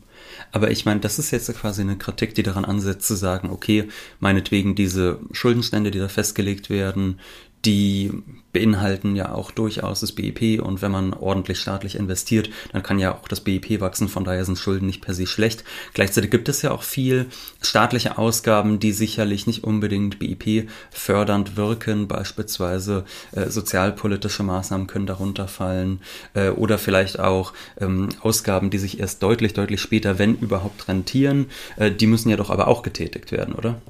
Aber 0.53 0.71
ich 0.71 0.85
meine, 0.85 1.01
das 1.01 1.19
ist 1.19 1.31
jetzt 1.31 1.53
quasi 1.55 1.83
eine 1.83 1.97
Kritik, 1.97 2.35
die 2.35 2.43
daran 2.43 2.65
ansetzt 2.65 3.07
zu 3.07 3.15
sagen, 3.15 3.51
okay, 3.51 3.89
meinetwegen 4.21 4.75
diese 4.75 5.21
Schuldenstände, 5.33 5.91
die 5.91 5.99
da 5.99 6.09
festgelegt 6.09 6.71
werden, 6.71 7.19
die 7.65 8.13
beinhalten 8.53 9.17
ja 9.17 9.33
auch 9.33 9.51
durchaus 9.51 10.01
das 10.01 10.13
BIP 10.13 10.63
und 10.63 10.81
wenn 10.81 10.93
man 10.93 11.13
ordentlich 11.13 11.59
staatlich 11.59 11.97
investiert, 11.97 12.49
dann 12.73 12.83
kann 12.83 12.99
ja 12.99 13.15
auch 13.15 13.29
das 13.29 13.41
BIP 13.41 13.81
wachsen, 13.81 14.09
von 14.09 14.25
daher 14.25 14.45
sind 14.45 14.59
Schulden 14.59 14.87
nicht 14.87 15.03
per 15.03 15.13
se 15.13 15.27
schlecht. 15.27 15.65
Gleichzeitig 15.93 16.31
gibt 16.31 16.49
es 16.49 16.63
ja 16.63 16.71
auch 16.71 16.83
viel 16.85 17.27
staatliche 17.61 18.17
Ausgaben, 18.17 18.79
die 18.79 18.93
sicherlich 18.93 19.47
nicht 19.47 19.65
unbedingt 19.65 20.19
BIP 20.19 20.71
fördernd 20.91 21.57
wirken, 21.57 22.07
beispielsweise 22.07 23.05
äh, 23.33 23.51
sozialpolitische 23.51 24.45
Maßnahmen 24.45 24.87
können 24.87 25.07
darunter 25.07 25.49
fallen 25.49 26.01
äh, 26.35 26.51
oder 26.51 26.79
vielleicht 26.79 27.19
auch 27.19 27.53
ähm, 27.81 28.11
Ausgaben, 28.21 28.71
die 28.71 28.79
sich 28.79 29.01
erst 29.01 29.23
deutlich, 29.23 29.53
deutlich 29.53 29.81
später, 29.81 30.19
wenn 30.19 30.37
überhaupt, 30.37 30.87
rentieren, 30.89 31.47
äh, 31.77 31.91
die 31.91 32.07
müssen 32.07 32.31
ja 32.31 32.37
doch 32.37 32.51
aber 32.51 32.69
auch 32.69 32.83
getätigt 32.83 33.33
werden, 33.33 33.55
oder? 33.55 33.81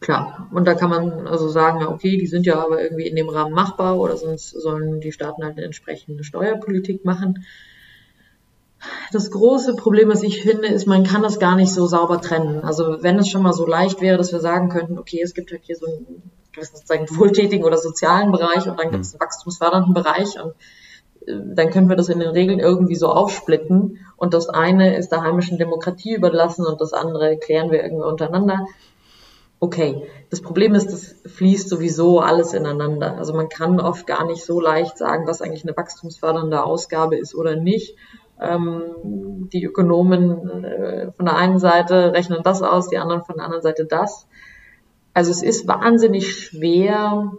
Klar, 0.00 0.48
und 0.52 0.66
da 0.66 0.74
kann 0.74 0.90
man 0.90 1.26
also 1.26 1.48
sagen, 1.48 1.84
okay, 1.84 2.16
die 2.16 2.28
sind 2.28 2.46
ja 2.46 2.62
aber 2.62 2.80
irgendwie 2.80 3.08
in 3.08 3.16
dem 3.16 3.28
Rahmen 3.28 3.52
machbar 3.52 3.98
oder 3.98 4.16
sonst 4.16 4.50
sollen 4.50 5.00
die 5.00 5.10
Staaten 5.10 5.42
halt 5.42 5.56
eine 5.56 5.66
entsprechende 5.66 6.22
Steuerpolitik 6.22 7.04
machen. 7.04 7.44
Das 9.10 9.32
große 9.32 9.74
Problem, 9.74 10.08
was 10.08 10.22
ich 10.22 10.40
finde, 10.40 10.68
ist, 10.68 10.86
man 10.86 11.02
kann 11.02 11.22
das 11.22 11.40
gar 11.40 11.56
nicht 11.56 11.72
so 11.72 11.86
sauber 11.86 12.20
trennen. 12.20 12.60
Also 12.62 13.02
wenn 13.02 13.18
es 13.18 13.28
schon 13.28 13.42
mal 13.42 13.52
so 13.52 13.66
leicht 13.66 14.00
wäre, 14.00 14.16
dass 14.16 14.32
wir 14.32 14.38
sagen 14.38 14.68
könnten, 14.68 14.98
okay, 14.98 15.20
es 15.20 15.34
gibt 15.34 15.50
halt 15.50 15.62
hier 15.64 15.76
so 15.76 15.86
einen 15.86 16.22
gewissen 16.52 16.76
sozusagen 16.76 17.08
wohltätigen 17.18 17.64
oder 17.64 17.76
sozialen 17.76 18.30
Bereich 18.30 18.68
und 18.68 18.78
dann 18.78 18.92
gibt 18.92 19.04
es 19.04 19.14
einen 19.14 19.20
wachstumsfördernden 19.20 19.94
Bereich 19.94 20.40
und 20.40 20.52
äh, 21.26 21.54
dann 21.54 21.70
können 21.70 21.88
wir 21.88 21.96
das 21.96 22.08
in 22.08 22.20
den 22.20 22.30
Regeln 22.30 22.60
irgendwie 22.60 22.96
so 22.96 23.08
aufsplitten 23.08 23.98
und 24.16 24.32
das 24.32 24.48
eine 24.48 24.96
ist 24.96 25.10
der 25.10 25.22
heimischen 25.22 25.58
Demokratie 25.58 26.14
überlassen 26.14 26.64
und 26.66 26.80
das 26.80 26.92
andere 26.92 27.36
klären 27.36 27.72
wir 27.72 27.82
irgendwie 27.82 28.04
untereinander 28.04 28.66
okay. 29.60 30.06
Das 30.30 30.40
Problem 30.40 30.74
ist, 30.74 30.92
das 30.92 31.14
fließt 31.26 31.68
sowieso 31.68 32.20
alles 32.20 32.52
ineinander. 32.52 33.16
Also 33.16 33.34
man 33.34 33.48
kann 33.48 33.80
oft 33.80 34.06
gar 34.06 34.26
nicht 34.26 34.44
so 34.44 34.60
leicht 34.60 34.98
sagen, 34.98 35.26
was 35.26 35.42
eigentlich 35.42 35.64
eine 35.64 35.76
wachstumsfördernde 35.76 36.62
Ausgabe 36.62 37.16
ist 37.16 37.34
oder 37.34 37.56
nicht. 37.56 37.96
Ähm, 38.40 39.48
die 39.52 39.64
Ökonomen 39.64 40.64
äh, 40.64 41.12
von 41.12 41.26
der 41.26 41.36
einen 41.36 41.58
Seite 41.58 42.12
rechnen 42.12 42.42
das 42.42 42.62
aus, 42.62 42.88
die 42.88 42.98
anderen 42.98 43.24
von 43.24 43.36
der 43.36 43.46
anderen 43.46 43.62
Seite 43.62 43.84
das. 43.84 44.26
Also 45.12 45.32
es 45.32 45.42
ist 45.42 45.66
wahnsinnig 45.66 46.36
schwer, 46.36 47.32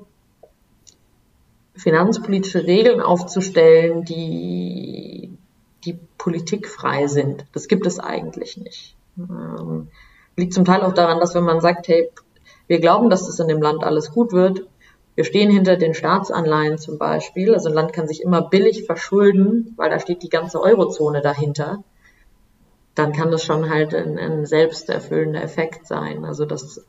finanzpolitische 1.76 2.66
Regeln 2.66 3.00
aufzustellen, 3.00 4.04
die, 4.04 5.38
die 5.86 5.98
politikfrei 6.18 7.08
sind. 7.08 7.46
Das 7.54 7.70
gibt 7.70 7.86
es 7.86 8.00
eigentlich 8.00 8.58
nicht. 8.58 8.98
Ähm, 9.18 9.88
liegt 10.39 10.54
zum 10.54 10.65
Teil 10.65 10.82
auch 10.82 10.93
daran, 10.93 11.19
dass 11.19 11.36
wenn 11.36 11.43
man 11.43 11.62
sagt, 11.62 11.88
hey, 11.88 12.10
wir 12.67 12.80
glauben, 12.80 13.10
dass 13.10 13.25
das 13.25 13.39
in 13.39 13.47
dem 13.47 13.62
Land 13.62 13.84
alles 13.84 14.12
gut 14.12 14.32
wird, 14.32 14.67
wir 15.15 15.25
stehen 15.25 15.52
hinter 15.52 15.75
den 15.75 15.93
Staatsanleihen 15.93 16.78
zum 16.78 16.97
Beispiel, 16.97 17.54
also 17.54 17.67
ein 17.67 17.75
Land 17.75 17.93
kann 17.93 18.08
sich 18.08 18.21
immer 18.21 18.41
billig 18.41 18.86
verschulden, 18.86 19.73
weil 19.75 19.89
da 19.89 19.99
steht 19.99 20.23
die 20.23 20.30
ganze 20.30 20.62
Eurozone 20.62 21.21
dahinter, 21.21 21.84
dann 22.95 23.12
kann 23.12 23.32
das 23.32 23.43
schon 23.43 23.69
halt 23.69 23.93
ein, 23.93 24.17
ein 24.17 24.45
selbsterfüllender 24.45 25.43
Effekt 25.43 25.88
sein, 25.88 26.23
also 26.25 26.45
dass 26.45 26.86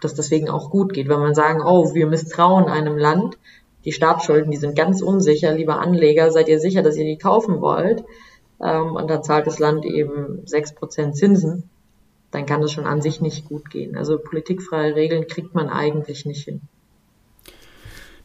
das 0.00 0.14
deswegen 0.14 0.48
auch 0.48 0.70
gut 0.70 0.92
geht. 0.92 1.08
Wenn 1.08 1.20
man 1.20 1.34
sagen, 1.34 1.62
oh, 1.62 1.94
wir 1.94 2.06
misstrauen 2.06 2.66
einem 2.66 2.96
Land, 2.96 3.38
die 3.84 3.92
Staatsschulden, 3.92 4.50
die 4.50 4.56
sind 4.56 4.76
ganz 4.76 5.02
unsicher, 5.02 5.52
lieber 5.52 5.78
Anleger, 5.78 6.30
seid 6.30 6.48
ihr 6.48 6.60
sicher, 6.60 6.82
dass 6.82 6.96
ihr 6.96 7.04
die 7.04 7.18
kaufen 7.18 7.60
wollt? 7.60 8.02
Ähm, 8.62 8.96
und 8.96 9.10
dann 9.10 9.22
zahlt 9.22 9.46
das 9.46 9.58
Land 9.58 9.84
eben 9.84 10.42
sechs 10.46 10.74
Prozent 10.74 11.16
Zinsen 11.16 11.68
dann 12.34 12.46
kann 12.46 12.62
es 12.62 12.72
schon 12.72 12.84
an 12.86 13.00
sich 13.00 13.20
nicht 13.20 13.44
gut 13.44 13.70
gehen. 13.70 13.96
Also 13.96 14.18
politikfreie 14.18 14.94
Regeln 14.94 15.26
kriegt 15.28 15.54
man 15.54 15.68
eigentlich 15.68 16.26
nicht 16.26 16.44
hin. 16.44 16.62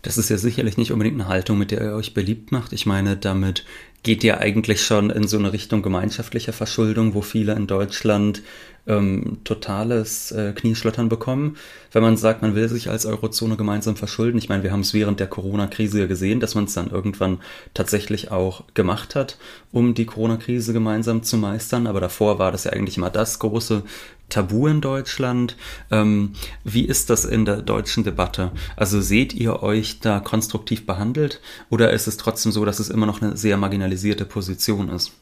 Das 0.01 0.17
ist 0.17 0.29
ja 0.29 0.37
sicherlich 0.37 0.77
nicht 0.77 0.93
unbedingt 0.93 1.19
eine 1.19 1.27
Haltung, 1.27 1.57
mit 1.57 1.71
der 1.71 1.81
ihr 1.81 1.93
euch 1.93 2.13
beliebt 2.13 2.51
macht. 2.53 2.71
Ich 2.71 2.85
meine, 2.85 3.17
damit 3.17 3.65
geht 4.01 4.23
ihr 4.23 4.39
eigentlich 4.39 4.81
schon 4.81 5.09
in 5.09 5.27
so 5.27 5.37
eine 5.37 5.51
Richtung 5.51 5.81
gemeinschaftlicher 5.81 6.53
Verschuldung, 6.53 7.13
wo 7.13 7.21
viele 7.21 7.53
in 7.53 7.67
Deutschland 7.67 8.41
ähm, 8.89 9.37
totales 9.43 10.31
äh, 10.31 10.51
Knieschlottern 10.53 11.07
bekommen, 11.07 11.55
wenn 11.91 12.03
man 12.03 12.17
sagt, 12.17 12.41
man 12.41 12.55
will 12.55 12.67
sich 12.67 12.89
als 12.89 13.05
Eurozone 13.05 13.55
gemeinsam 13.55 13.95
verschulden. 13.95 14.37
Ich 14.37 14.49
meine, 14.49 14.63
wir 14.63 14.71
haben 14.71 14.81
es 14.81 14.93
während 14.93 15.19
der 15.19 15.27
Corona-Krise 15.27 15.99
ja 16.01 16.07
gesehen, 16.07 16.39
dass 16.39 16.55
man 16.55 16.65
es 16.65 16.73
dann 16.73 16.89
irgendwann 16.89 17.39
tatsächlich 17.73 18.31
auch 18.31 18.63
gemacht 18.73 19.15
hat, 19.15 19.37
um 19.71 19.93
die 19.93 20.05
Corona-Krise 20.05 20.73
gemeinsam 20.73 21.23
zu 21.23 21.37
meistern. 21.37 21.87
Aber 21.87 22.01
davor 22.01 22.39
war 22.39 22.51
das 22.51 22.63
ja 22.63 22.73
eigentlich 22.73 22.97
immer 22.97 23.11
das 23.11 23.39
große 23.39 23.83
Tabu 24.27 24.67
in 24.67 24.81
Deutschland. 24.81 25.55
Ähm, 25.91 26.33
wie 26.63 26.85
ist 26.85 27.09
das 27.09 27.25
in 27.25 27.45
der 27.45 27.61
deutschen 27.61 28.03
Debatte? 28.03 28.51
Also 28.75 29.01
seht 29.01 29.33
ihr 29.33 29.61
euch 29.61 29.99
da 29.99 30.19
konstruktiv 30.19 30.85
behandelt 30.85 31.41
oder 31.69 31.91
ist 31.91 32.07
es 32.07 32.17
trotzdem 32.17 32.51
so, 32.51 32.65
dass 32.65 32.79
es 32.79 32.89
immer 32.89 33.05
noch 33.05 33.21
eine 33.21 33.37
sehr 33.37 33.57
marginalisierte 33.57 34.25
Position 34.25 34.89
ist. 34.89 35.13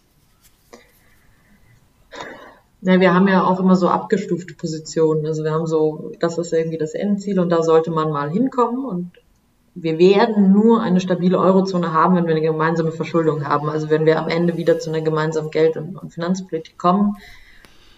Ja, 2.81 2.99
wir 2.99 3.13
haben 3.13 3.27
ja 3.27 3.43
auch 3.43 3.59
immer 3.59 3.75
so 3.75 3.89
abgestufte 3.89 4.53
Positionen. 4.53 5.25
Also 5.25 5.43
wir 5.43 5.51
haben 5.51 5.65
so, 5.65 6.11
das 6.19 6.37
ist 6.37 6.53
irgendwie 6.53 6.77
das 6.77 6.93
Endziel 6.93 7.39
und 7.39 7.49
da 7.49 7.63
sollte 7.63 7.89
man 7.89 8.11
mal 8.11 8.29
hinkommen 8.29 8.85
und 8.85 9.11
wir 9.79 9.99
werden 9.99 10.51
nur 10.53 10.81
eine 10.81 10.99
stabile 10.99 11.37
Eurozone 11.37 11.93
haben, 11.93 12.15
wenn 12.15 12.25
wir 12.25 12.35
eine 12.35 12.45
gemeinsame 12.45 12.91
Verschuldung 12.91 13.47
haben. 13.47 13.69
Also 13.69 13.89
wenn 13.89 14.05
wir 14.05 14.19
am 14.19 14.27
Ende 14.27 14.57
wieder 14.57 14.79
zu 14.79 14.89
einer 14.89 15.01
gemeinsamen 15.01 15.51
Geld- 15.51 15.77
und, 15.77 15.95
und 15.95 16.13
Finanzpolitik 16.13 16.77
kommen. 16.77 17.17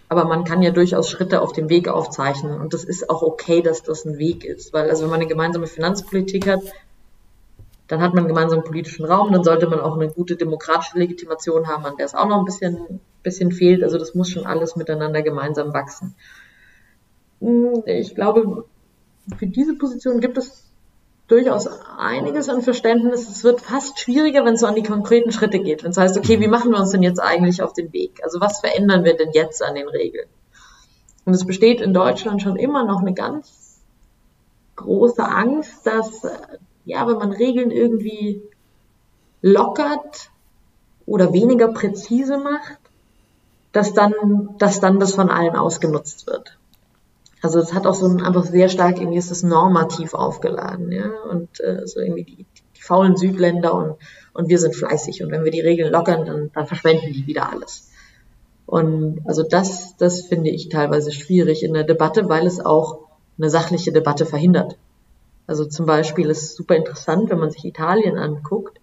Aber 0.10 0.26
man 0.26 0.44
kann 0.44 0.62
ja 0.62 0.72
durchaus 0.72 1.10
Schritte 1.10 1.42
auf 1.42 1.54
dem 1.54 1.70
Weg 1.70 1.88
aufzeichnen. 1.88 2.60
Und 2.60 2.74
das 2.74 2.84
ist 2.84 3.10
auch 3.10 3.22
okay, 3.22 3.62
dass 3.62 3.84
das 3.84 4.06
ein 4.06 4.18
Weg 4.18 4.44
ist. 4.44 4.74
Weil 4.74 4.90
also 4.90 5.04
wenn 5.04 5.12
man 5.12 5.20
eine 5.22 5.30
gemeinsame 5.30 5.68
Finanzpolitik 5.68 6.48
hat, 6.48 6.62
dann 7.90 8.02
hat 8.02 8.14
man 8.14 8.20
einen 8.20 8.28
gemeinsamen 8.30 8.64
politischen 8.64 9.04
Raum, 9.06 9.34
dann 9.34 9.44
sollte 9.44 9.68
man 9.68 9.80
auch 9.80 9.96
eine 9.96 10.10
gute 10.10 10.36
demokratische 10.36 10.98
Legitimation 10.98 11.68
haben, 11.68 11.86
an 11.86 11.98
der 11.98 12.06
es 12.06 12.16
auch 12.16 12.28
noch 12.28 12.38
ein 12.38 12.46
bisschen, 12.46 13.02
bisschen 13.24 13.52
fehlt. 13.52 13.84
Also 13.84 13.98
das 13.98 14.16
muss 14.16 14.30
schon 14.30 14.46
alles 14.46 14.76
miteinander 14.76 15.24
gemeinsam 15.24 15.74
wachsen. 15.74 16.16
Hm, 17.42 17.84
ich 17.86 18.14
glaube, 18.16 18.66
für 19.38 19.48
diese 19.48 19.76
Position 19.76 20.22
gibt 20.22 20.38
es 20.38 20.70
durchaus 21.28 21.68
einiges 21.98 22.48
an 22.48 22.62
Verständnis. 22.62 23.28
Es 23.28 23.44
wird 23.44 23.62
fast 23.62 24.00
schwieriger, 24.00 24.46
wenn 24.46 24.54
es 24.54 24.62
so 24.62 24.68
an 24.68 24.76
die 24.76 24.84
konkreten 24.84 25.32
Schritte 25.32 25.60
geht. 25.60 25.84
Wenn 25.84 25.92
es 25.92 25.98
heißt, 25.98 26.18
okay, 26.18 26.40
wie 26.40 26.46
mhm. 26.46 26.52
machen 26.52 26.72
wir 26.72 26.80
uns 26.80 26.92
denn 26.92 27.04
jetzt 27.04 27.20
eigentlich 27.20 27.64
auf 27.64 27.74
den 27.74 27.92
Weg? 27.92 28.20
Also 28.24 28.40
was 28.40 28.60
verändern 28.60 29.04
wir 29.04 29.16
denn 29.16 29.32
jetzt 29.34 29.64
an 29.64 29.76
den 29.76 29.88
Regeln? 29.88 30.28
Und 31.26 31.34
es 31.34 31.46
besteht 31.46 31.82
in 31.82 31.94
Deutschland 31.94 32.42
schon 32.42 32.56
immer 32.56 32.86
noch 32.86 33.02
eine 33.02 33.14
ganz 33.14 33.82
große 34.76 35.24
Angst, 35.24 35.86
dass, 35.86 36.26
ja, 36.86 37.08
wenn 37.08 37.18
man 37.18 37.32
Regeln 37.32 37.72
irgendwie 37.72 38.42
lockert 39.42 40.32
oder 41.06 41.34
weniger 41.34 41.70
präzise 41.70 42.38
macht, 42.38 42.80
dass 43.72 43.94
dann, 43.94 44.14
dass 44.58 44.80
dann 44.80 45.00
das 45.00 45.14
von 45.14 45.30
allen 45.30 45.56
ausgenutzt 45.56 46.28
wird. 46.28 46.58
Also 47.42 47.60
es 47.60 47.74
hat 47.74 47.88
auch 47.88 47.94
so 47.94 48.08
ein 48.08 48.22
einfach 48.22 48.44
sehr 48.44 48.70
stark 48.70 49.00
irgendwie 49.00 49.18
ist 49.18 49.32
es 49.32 49.44
normativ 49.44 50.14
aufgeladen, 50.14 50.92
ja. 50.92 51.10
Und 51.30 51.60
äh, 51.62 51.88
so 51.88 52.00
irgendwie 52.00 52.24
die, 52.24 52.46
die 52.76 52.82
faulen 52.82 53.16
Südländer 53.16 53.74
und, 53.74 53.96
und 54.34 54.50
wir 54.50 54.60
sind 54.60 54.76
fleißig. 54.76 55.24
Und 55.24 55.32
wenn 55.32 55.44
wir 55.44 55.52
die 55.52 55.62
Regeln 55.62 55.92
lockern, 55.92 56.26
dann, 56.26 56.52
dann 56.54 56.68
verschwenden 56.68 57.14
die 57.14 57.28
wieder 57.28 57.52
alles. 57.52 57.90
Und 58.66 59.22
also 59.26 59.44
das, 59.44 59.96
das 59.98 60.22
finde 60.22 60.50
ich 60.50 60.70
teilweise 60.70 61.12
schwierig 61.12 61.64
in 61.64 61.74
der 61.74 61.86
Debatte, 61.86 62.30
weil 62.30 62.46
es 62.46 62.64
auch 62.64 63.00
eine 63.38 63.50
sachliche 63.50 63.92
Debatte 63.92 64.26
verhindert. 64.26 64.78
Also 65.50 65.66
zum 65.66 65.88
Beispiel 65.88 66.30
ist 66.30 66.44
es 66.44 66.56
super 66.56 66.76
interessant, 66.76 67.32
wenn 67.32 67.40
man 67.40 67.50
sich 67.50 67.66
Italien 67.66 68.20
anguckt. 68.20 68.80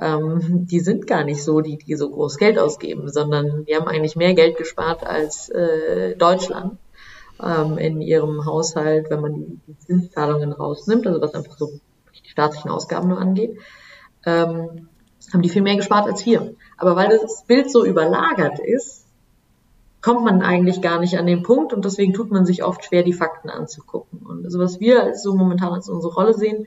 Ähm, 0.00 0.64
die 0.64 0.78
sind 0.78 1.08
gar 1.08 1.24
nicht 1.24 1.42
so, 1.42 1.60
die, 1.60 1.76
die 1.76 1.96
so 1.96 2.08
groß 2.08 2.36
Geld 2.36 2.56
ausgeben, 2.56 3.10
sondern 3.10 3.64
die 3.64 3.74
haben 3.74 3.88
eigentlich 3.88 4.14
mehr 4.14 4.32
Geld 4.34 4.56
gespart 4.56 5.04
als 5.04 5.48
äh, 5.48 6.14
Deutschland 6.14 6.78
ähm, 7.42 7.78
in 7.78 8.00
ihrem 8.00 8.46
Haushalt, 8.46 9.10
wenn 9.10 9.22
man 9.22 9.34
die, 9.66 9.76
Zinszahlungen 9.78 10.52
rausnimmt, 10.52 11.04
also 11.04 11.20
was 11.20 11.34
einfach 11.34 11.58
so 11.58 11.80
die 12.14 12.30
staatlichen 12.30 12.70
Ausgaben 12.70 13.08
nur 13.08 13.18
angeht, 13.18 13.58
ähm, 14.24 14.88
haben 15.32 15.42
die 15.42 15.48
viel 15.48 15.62
mehr 15.62 15.76
gespart 15.76 16.06
als 16.06 16.24
wir. 16.24 16.54
Aber 16.76 16.94
weil 16.94 17.08
das 17.08 17.42
Bild 17.44 17.72
so 17.72 17.84
überlagert 17.84 18.60
ist, 18.60 19.03
kommt 20.04 20.22
man 20.22 20.42
eigentlich 20.42 20.82
gar 20.82 21.00
nicht 21.00 21.16
an 21.16 21.26
den 21.26 21.42
Punkt 21.42 21.72
und 21.72 21.86
deswegen 21.86 22.12
tut 22.12 22.30
man 22.30 22.44
sich 22.44 22.62
oft 22.62 22.84
schwer, 22.84 23.02
die 23.02 23.14
Fakten 23.14 23.48
anzugucken. 23.48 24.18
Und 24.18 24.44
also 24.44 24.58
was 24.58 24.78
wir 24.78 25.14
so 25.14 25.34
momentan 25.34 25.72
als 25.72 25.88
unsere 25.88 26.12
Rolle 26.12 26.34
sehen, 26.34 26.66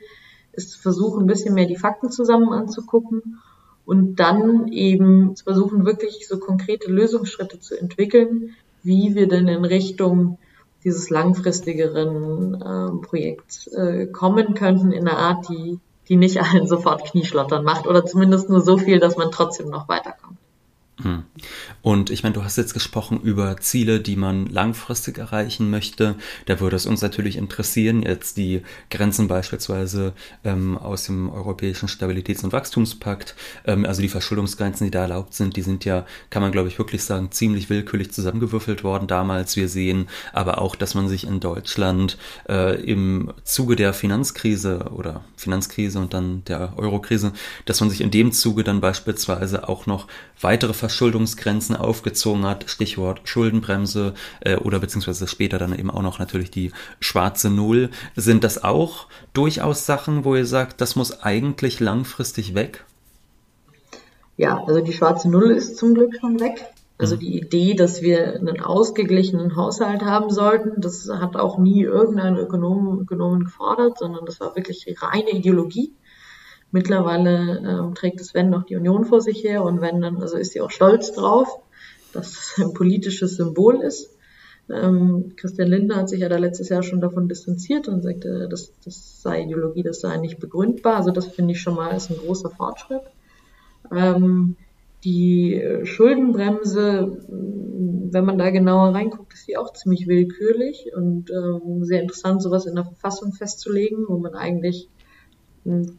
ist 0.54 0.72
zu 0.72 0.80
versuchen, 0.80 1.22
ein 1.22 1.28
bisschen 1.28 1.54
mehr 1.54 1.68
die 1.68 1.76
Fakten 1.76 2.10
zusammen 2.10 2.52
anzugucken 2.52 3.38
und 3.86 4.16
dann 4.16 4.70
eben 4.70 5.36
zu 5.36 5.44
versuchen, 5.44 5.86
wirklich 5.86 6.28
so 6.28 6.40
konkrete 6.40 6.92
Lösungsschritte 6.92 7.60
zu 7.60 7.80
entwickeln, 7.80 8.56
wie 8.82 9.14
wir 9.14 9.28
denn 9.28 9.48
in 9.48 9.66
Richtung 9.66 10.40
dieses 10.84 11.12
langfristigeren 11.12 12.56
äh, 12.56 13.06
Projekts 13.06 13.68
äh, 13.68 14.08
kommen 14.08 14.56
könnten 14.56 14.92
in 14.92 15.08
einer 15.08 15.20
Art, 15.20 15.48
die, 15.48 15.78
die 16.10 16.16
nicht 16.16 16.42
allen 16.42 16.66
sofort 16.66 17.06
Knieschlottern 17.06 17.64
macht 17.64 17.86
oder 17.86 18.04
zumindest 18.04 18.50
nur 18.50 18.62
so 18.62 18.80
viel, 18.80 18.98
dass 18.98 19.16
man 19.16 19.30
trotzdem 19.30 19.70
noch 19.70 19.88
weiterkommt. 19.88 20.40
Hm. 21.04 21.24
Und 21.82 22.10
ich 22.10 22.24
meine, 22.24 22.34
du 22.34 22.44
hast 22.44 22.58
jetzt 22.58 22.74
gesprochen 22.74 23.22
über 23.22 23.58
Ziele, 23.58 24.00
die 24.00 24.16
man 24.16 24.46
langfristig 24.48 25.18
erreichen 25.18 25.70
möchte. 25.70 26.16
Da 26.46 26.60
würde 26.60 26.76
es 26.76 26.86
uns 26.86 27.02
natürlich 27.02 27.38
interessieren, 27.38 28.04
jetzt 28.04 28.38
die 28.38 28.62
Grenzen 28.92 29.28
beispielsweise 29.28 30.14
ähm, 30.44 30.78
aus 30.78 31.06
dem 31.06 31.30
Europäischen 31.30 31.88
Stabilitäts- 31.88 32.44
und 32.44 32.52
Wachstumspakt, 32.52 33.36
ähm, 33.66 33.86
also 33.86 34.02
die 34.02 34.10
Verschuldungsgrenzen, 34.10 34.86
die 34.86 34.92
da 34.92 35.04
erlaubt 35.04 35.34
sind, 35.34 35.56
die 35.56 35.62
sind 35.62 35.86
ja, 35.86 36.06
kann 36.30 36.42
man 36.42 36.52
glaube 36.52 36.68
ich 36.68 36.78
wirklich 36.78 37.04
sagen, 37.04 37.32
ziemlich 37.32 37.70
willkürlich 37.70 38.12
zusammengewürfelt 38.12 38.84
worden 38.84 39.08
damals. 39.08 39.56
Wir 39.56 39.70
sehen 39.70 40.08
aber 40.34 40.62
auch, 40.62 40.76
dass 40.76 40.94
man 40.94 41.08
sich 41.08 41.26
in 41.26 41.40
Deutschland 41.40 42.18
äh, 42.50 42.82
im 42.82 43.32
Zuge 43.44 43.76
der 43.76 43.94
Finanzkrise 43.94 44.90
oder 44.94 45.24
Finanzkrise 45.38 46.00
und 46.00 46.14
dann 46.14 46.44
der 46.46 46.74
Eurokrise, 46.78 47.32
dass 47.66 47.80
man 47.80 47.90
sich 47.90 48.02
in 48.02 48.12
dem 48.12 48.32
Zuge 48.32 48.64
dann 48.64 48.82
beispielsweise 48.82 49.70
auch 49.70 49.86
noch 49.86 50.08
weitere 50.42 50.74
Verschuldungsgrenzen 50.74 51.37
aufgezogen 51.76 52.46
hat, 52.46 52.70
Stichwort 52.70 53.22
Schuldenbremse 53.26 54.14
äh, 54.42 54.56
oder 54.56 54.80
beziehungsweise 54.80 55.28
später 55.28 55.58
dann 55.58 55.78
eben 55.78 55.92
auch 55.92 56.02
noch 56.02 56.20
natürlich 56.20 56.52
die 56.52 56.72
schwarze 57.00 57.50
Null. 57.50 57.90
Sind 58.16 58.44
das 58.44 58.64
auch 58.64 59.08
durchaus 59.34 59.86
Sachen, 59.86 60.26
wo 60.26 60.36
ihr 60.36 60.46
sagt, 60.46 60.82
das 60.82 60.96
muss 60.96 61.22
eigentlich 61.22 61.80
langfristig 61.80 62.56
weg? 62.56 62.86
Ja, 64.38 64.64
also 64.66 64.82
die 64.82 64.94
schwarze 64.94 65.30
Null 65.30 65.52
ist 65.52 65.78
zum 65.78 65.96
Glück 65.96 66.14
schon 66.20 66.40
weg. 66.40 66.66
Also 66.98 67.16
mhm. 67.16 67.20
die 67.20 67.38
Idee, 67.38 67.74
dass 67.74 68.02
wir 68.02 68.36
einen 68.36 68.62
ausgeglichenen 68.62 69.56
Haushalt 69.56 70.04
haben 70.04 70.30
sollten, 70.30 70.82
das 70.82 71.10
hat 71.10 71.36
auch 71.36 71.58
nie 71.58 71.84
irgendein 71.84 72.38
Ökonom, 72.38 73.00
Ökonomen 73.00 73.46
gefordert, 73.46 74.00
sondern 74.00 74.26
das 74.26 74.40
war 74.40 74.56
wirklich 74.56 74.86
reine 75.02 75.32
Ideologie. 75.32 75.94
Mittlerweile 76.72 77.60
ähm, 77.60 77.96
trägt 77.96 78.20
es 78.20 78.34
wenn 78.34 78.50
noch 78.50 78.66
die 78.66 78.76
Union 78.76 79.06
vor 79.06 79.22
sich 79.22 79.44
her 79.44 79.64
und 79.64 79.80
wenn 79.82 80.02
dann, 80.02 80.22
also 80.22 80.38
ist 80.38 80.52
sie 80.52 80.62
auch 80.62 80.72
stolz 80.72 81.14
drauf, 81.14 81.48
dass 82.14 82.32
es 82.32 82.54
ein 82.64 82.74
politisches 82.74 83.38
Symbol 83.38 83.82
ist. 83.82 84.14
Ähm, 84.70 85.34
Christian 85.38 85.70
Lindner 85.70 85.96
hat 85.96 86.10
sich 86.10 86.20
ja 86.20 86.30
da 86.30 86.38
letztes 86.38 86.68
Jahr 86.68 86.84
schon 86.84 87.00
davon 87.00 87.30
distanziert 87.30 87.88
und 87.88 88.02
sagte, 88.02 88.50
das, 88.50 88.74
das 88.84 89.22
sei 89.22 89.44
Ideologie, 89.44 89.84
das 89.84 90.02
sei 90.02 90.18
nicht 90.18 90.40
begründbar. 90.40 90.98
Also 90.98 91.12
das 91.12 91.28
finde 91.28 91.54
ich 91.54 91.62
schon 91.62 91.76
mal 91.76 91.96
ist 91.96 92.10
ein 92.10 92.18
großer 92.18 92.50
Fortschritt. 92.50 93.04
Ähm, 93.96 94.58
die 95.06 95.64
Schuldenbremse, 95.84 97.24
wenn 97.30 98.26
man 98.26 98.38
da 98.38 98.50
genauer 98.50 98.94
reinguckt, 98.94 99.34
ist 99.34 99.48
die 99.48 99.56
auch 99.56 99.72
ziemlich 99.72 100.08
willkürlich 100.08 100.92
und 100.94 101.30
ähm, 101.30 101.86
sehr 101.86 102.02
interessant, 102.02 102.42
sowas 102.42 102.66
in 102.66 102.76
der 102.76 102.84
Verfassung 102.84 103.32
festzulegen, 103.32 104.06
wo 104.10 104.18
man 104.18 104.34
eigentlich 104.34 104.90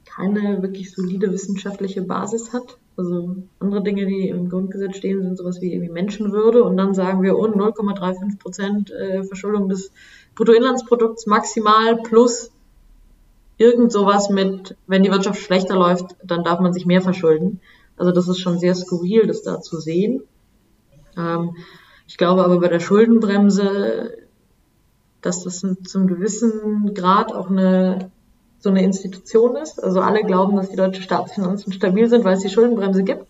keine 0.04 0.62
wirklich 0.62 0.92
solide 0.92 1.32
wissenschaftliche 1.32 2.02
Basis 2.02 2.52
hat. 2.52 2.78
Also 2.96 3.36
andere 3.60 3.82
Dinge, 3.82 4.06
die 4.06 4.28
im 4.28 4.48
Grundgesetz 4.48 4.96
stehen, 4.96 5.22
sind 5.22 5.38
sowas 5.38 5.60
wie 5.60 5.72
irgendwie 5.72 5.92
Menschenwürde 5.92 6.64
und 6.64 6.76
dann 6.76 6.94
sagen 6.94 7.22
wir, 7.22 7.38
oh, 7.38 7.46
0,35 7.46 8.38
Prozent 8.38 8.90
äh, 8.90 9.22
Verschuldung 9.22 9.68
des 9.68 9.92
Bruttoinlandsprodukts 10.34 11.26
maximal 11.26 11.96
plus 12.02 12.50
irgend 13.56 13.92
sowas 13.92 14.30
mit, 14.30 14.76
wenn 14.86 15.02
die 15.02 15.10
Wirtschaft 15.10 15.40
schlechter 15.40 15.76
läuft, 15.76 16.16
dann 16.24 16.44
darf 16.44 16.60
man 16.60 16.72
sich 16.72 16.86
mehr 16.86 17.02
verschulden. 17.02 17.60
Also 17.96 18.12
das 18.12 18.28
ist 18.28 18.40
schon 18.40 18.58
sehr 18.58 18.74
skurril, 18.74 19.26
das 19.26 19.42
da 19.42 19.60
zu 19.60 19.78
sehen. 19.78 20.22
Ähm, 21.16 21.56
ich 22.06 22.16
glaube 22.16 22.44
aber 22.44 22.58
bei 22.60 22.68
der 22.68 22.80
Schuldenbremse, 22.80 24.16
dass 25.20 25.44
das 25.44 25.64
zum 25.84 26.06
gewissen 26.06 26.94
Grad 26.94 27.34
auch 27.34 27.50
eine 27.50 28.10
so 28.58 28.70
eine 28.70 28.82
Institution 28.82 29.56
ist. 29.56 29.82
Also 29.82 30.00
alle 30.00 30.22
glauben, 30.22 30.56
dass 30.56 30.70
die 30.70 30.76
deutsche 30.76 31.02
Staatsfinanzen 31.02 31.72
stabil 31.72 32.08
sind, 32.08 32.24
weil 32.24 32.34
es 32.34 32.42
die 32.42 32.50
Schuldenbremse 32.50 33.04
gibt. 33.04 33.26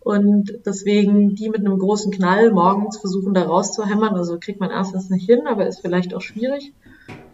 Und 0.00 0.52
deswegen 0.66 1.34
die 1.34 1.48
mit 1.48 1.60
einem 1.60 1.78
großen 1.78 2.12
Knall 2.12 2.52
morgens 2.52 2.98
versuchen, 2.98 3.34
da 3.34 3.42
rauszuhämmern. 3.42 4.14
Also 4.14 4.38
kriegt 4.38 4.60
man 4.60 4.70
erstens 4.70 5.10
nicht 5.10 5.26
hin, 5.26 5.46
aber 5.46 5.66
ist 5.66 5.80
vielleicht 5.80 6.14
auch 6.14 6.20
schwierig. 6.20 6.72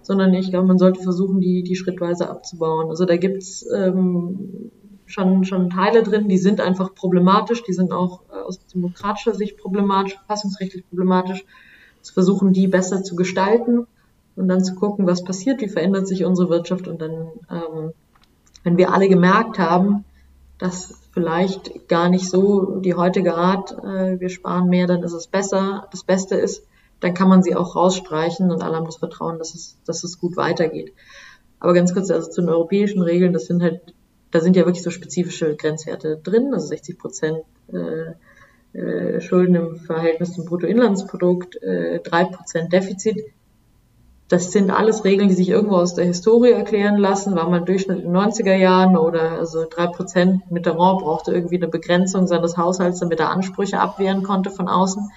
Sondern 0.02 0.32
ich 0.34 0.50
glaube, 0.50 0.66
man 0.66 0.78
sollte 0.78 1.02
versuchen, 1.02 1.40
die, 1.40 1.62
die 1.62 1.76
schrittweise 1.76 2.30
abzubauen. 2.30 2.88
Also 2.88 3.04
da 3.04 3.16
gibt's 3.16 3.66
ähm, 3.74 4.70
schon, 5.06 5.44
schon 5.44 5.70
Teile 5.70 6.02
drin, 6.02 6.28
die 6.28 6.38
sind 6.38 6.60
einfach 6.60 6.94
problematisch, 6.94 7.62
die 7.62 7.72
sind 7.72 7.92
auch 7.92 8.22
äh, 8.30 8.40
aus 8.40 8.58
demokratischer 8.66 9.34
Sicht 9.34 9.58
problematisch, 9.58 10.14
verfassungsrechtlich 10.14 10.88
problematisch. 10.88 11.44
Zu 12.00 12.14
versuchen, 12.14 12.52
die 12.52 12.68
besser 12.68 13.02
zu 13.02 13.16
gestalten 13.16 13.86
und 14.38 14.48
dann 14.48 14.64
zu 14.64 14.74
gucken, 14.74 15.06
was 15.06 15.24
passiert, 15.24 15.60
wie 15.60 15.68
verändert 15.68 16.06
sich 16.06 16.24
unsere 16.24 16.48
Wirtschaft 16.48 16.88
und 16.88 17.00
dann, 17.00 17.28
ähm, 17.50 17.92
wenn 18.64 18.76
wir 18.76 18.92
alle 18.92 19.08
gemerkt 19.08 19.58
haben, 19.58 20.04
dass 20.58 20.94
vielleicht 21.12 21.88
gar 21.88 22.08
nicht 22.08 22.28
so 22.28 22.80
die 22.80 22.94
heutige 22.94 23.34
Art, 23.34 23.72
äh, 23.84 24.18
wir 24.20 24.28
sparen 24.28 24.68
mehr, 24.68 24.86
dann 24.86 25.02
ist 25.02 25.12
es 25.12 25.26
besser, 25.26 25.86
das 25.90 26.04
Beste 26.04 26.36
ist, 26.36 26.64
dann 27.00 27.14
kann 27.14 27.28
man 27.28 27.42
sie 27.42 27.54
auch 27.54 27.76
rausstreichen 27.76 28.50
und 28.50 28.62
alle 28.62 28.76
haben 28.76 28.86
das 28.86 28.96
Vertrauen, 28.96 29.38
dass 29.38 29.54
es, 29.54 29.78
dass 29.84 30.02
es 30.02 30.18
gut 30.18 30.36
weitergeht. 30.36 30.92
Aber 31.60 31.74
ganz 31.74 31.92
kurz, 31.94 32.10
also 32.10 32.30
zu 32.30 32.40
den 32.40 32.50
europäischen 32.50 33.02
Regeln, 33.02 33.32
das 33.32 33.46
sind 33.46 33.62
halt 33.62 33.94
da 34.30 34.40
sind 34.40 34.56
ja 34.56 34.64
wirklich 34.64 34.82
so 34.82 34.90
spezifische 34.90 35.56
Grenzwerte 35.56 36.18
drin, 36.22 36.52
also 36.52 36.66
60 36.66 36.98
Prozent 36.98 37.38
äh, 37.72 38.78
äh, 38.78 39.20
Schulden 39.20 39.54
im 39.54 39.76
Verhältnis 39.76 40.32
zum 40.32 40.44
Bruttoinlandsprodukt, 40.44 41.62
äh, 41.62 42.00
3 42.00 42.24
Prozent 42.24 42.72
Defizit. 42.72 43.18
Das 44.28 44.52
sind 44.52 44.70
alles 44.70 45.04
Regeln, 45.04 45.28
die 45.28 45.34
sich 45.34 45.48
irgendwo 45.48 45.76
aus 45.76 45.94
der 45.94 46.04
Historie 46.04 46.50
erklären 46.50 46.98
lassen. 46.98 47.34
War 47.34 47.48
mal 47.48 47.64
Durchschnitt 47.64 47.98
in 47.98 48.12
den 48.12 48.16
90er 48.16 48.54
Jahren 48.54 48.96
oder 48.96 49.32
also 49.32 49.64
drei 49.68 49.86
Prozent 49.86 50.50
Mitterrand 50.50 51.00
brauchte 51.00 51.32
irgendwie 51.32 51.56
eine 51.56 51.68
Begrenzung 51.68 52.26
seines 52.26 52.58
Haushalts, 52.58 53.00
damit 53.00 53.20
er 53.20 53.30
Ansprüche 53.30 53.80
abwehren 53.80 54.22
konnte 54.22 54.50
von 54.50 54.68
außen. 54.68 55.10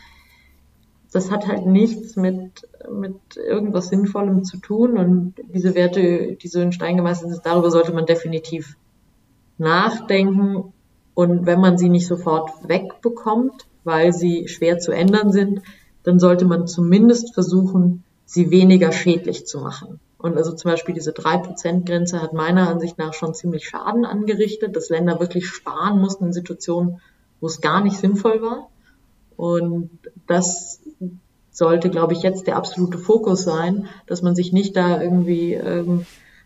Das 1.12 1.30
hat 1.30 1.46
halt 1.46 1.66
nichts 1.66 2.16
mit, 2.16 2.70
mit 2.90 3.16
irgendwas 3.36 3.90
Sinnvollem 3.90 4.46
zu 4.46 4.58
tun 4.58 4.98
und 4.98 5.34
diese 5.54 5.76
Werte, 5.76 6.38
die 6.42 6.48
so 6.48 6.62
in 6.62 6.72
Stein 6.72 6.96
gemeißelt 6.96 7.34
sind, 7.34 7.46
darüber 7.46 7.70
sollte 7.70 7.92
man 7.92 8.06
definitiv 8.06 8.78
nachdenken 9.58 10.72
und 11.14 11.46
wenn 11.46 11.60
man 11.60 11.78
sie 11.78 11.90
nicht 11.90 12.08
sofort 12.08 12.52
wegbekommt, 12.66 13.68
weil 13.84 14.14
sie 14.14 14.48
schwer 14.48 14.80
zu 14.80 14.94
ändern 14.94 15.34
sind, 15.34 15.62
dann 16.04 16.18
sollte 16.18 16.46
man 16.46 16.66
zumindest 16.66 17.34
versuchen, 17.34 18.06
sie 18.32 18.50
weniger 18.50 18.94
schädlich 18.94 19.46
zu 19.46 19.60
machen. 19.60 20.00
Und 20.18 20.38
also 20.38 20.54
zum 20.54 20.72
Beispiel 20.72 20.96
diese 20.96 21.12
3%-Grenze 21.12 22.22
hat 22.22 22.32
meiner 22.32 22.70
Ansicht 22.70 22.98
nach 22.98 23.14
schon 23.14 23.34
ziemlich 23.34 23.68
Schaden 23.68 24.06
angerichtet, 24.06 24.74
dass 24.76 24.88
Länder 24.88 25.20
wirklich 25.20 25.48
sparen 25.48 26.00
mussten 26.00 26.28
in 26.28 26.34
Situationen, 26.34 27.02
wo 27.42 27.48
es 27.48 27.60
gar 27.60 27.82
nicht 27.82 27.98
sinnvoll 27.98 28.42
war. 28.42 28.70
Und 29.36 29.90
das 30.28 30.80
sollte, 31.50 31.90
glaube 31.90 32.14
ich, 32.14 32.22
jetzt 32.22 32.48
der 32.48 32.56
absolute 32.56 32.98
Fokus 32.98 33.44
sein, 33.44 33.90
dass 34.08 34.22
man 34.22 34.34
sich 34.34 34.54
nicht 34.54 34.78
da 34.78 35.02
irgendwie 35.02 35.56
ähm, 35.56 36.06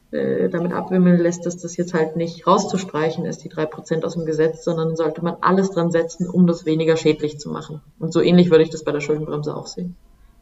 äh, 0.10 0.50
damit 0.50 0.74
abwimmeln 0.74 1.20
lässt, 1.20 1.46
dass 1.46 1.58
das 1.58 1.78
jetzt 1.78 1.94
halt 1.94 2.16
nicht 2.16 2.48
rauszustreichen 2.48 3.26
ist, 3.26 3.44
die 3.44 3.50
drei 3.50 3.68
Prozent 3.68 4.06
aus 4.06 4.14
dem 4.14 4.26
Gesetz, 4.26 4.64
sondern 4.64 4.96
sollte 4.96 5.24
man 5.24 5.36
alles 5.42 5.70
dran 5.70 5.92
setzen, 5.92 6.28
um 6.28 6.48
das 6.48 6.66
weniger 6.66 6.98
schädlich 6.98 7.38
zu 7.38 7.52
machen. 7.52 7.82
Und 8.00 8.12
so 8.12 8.22
ähnlich 8.22 8.50
würde 8.50 8.64
ich 8.64 8.72
das 8.72 8.84
bei 8.84 8.92
der 8.92 9.02
Schuldenbremse 9.02 9.56
auch 9.56 9.68
sehen. 9.68 9.96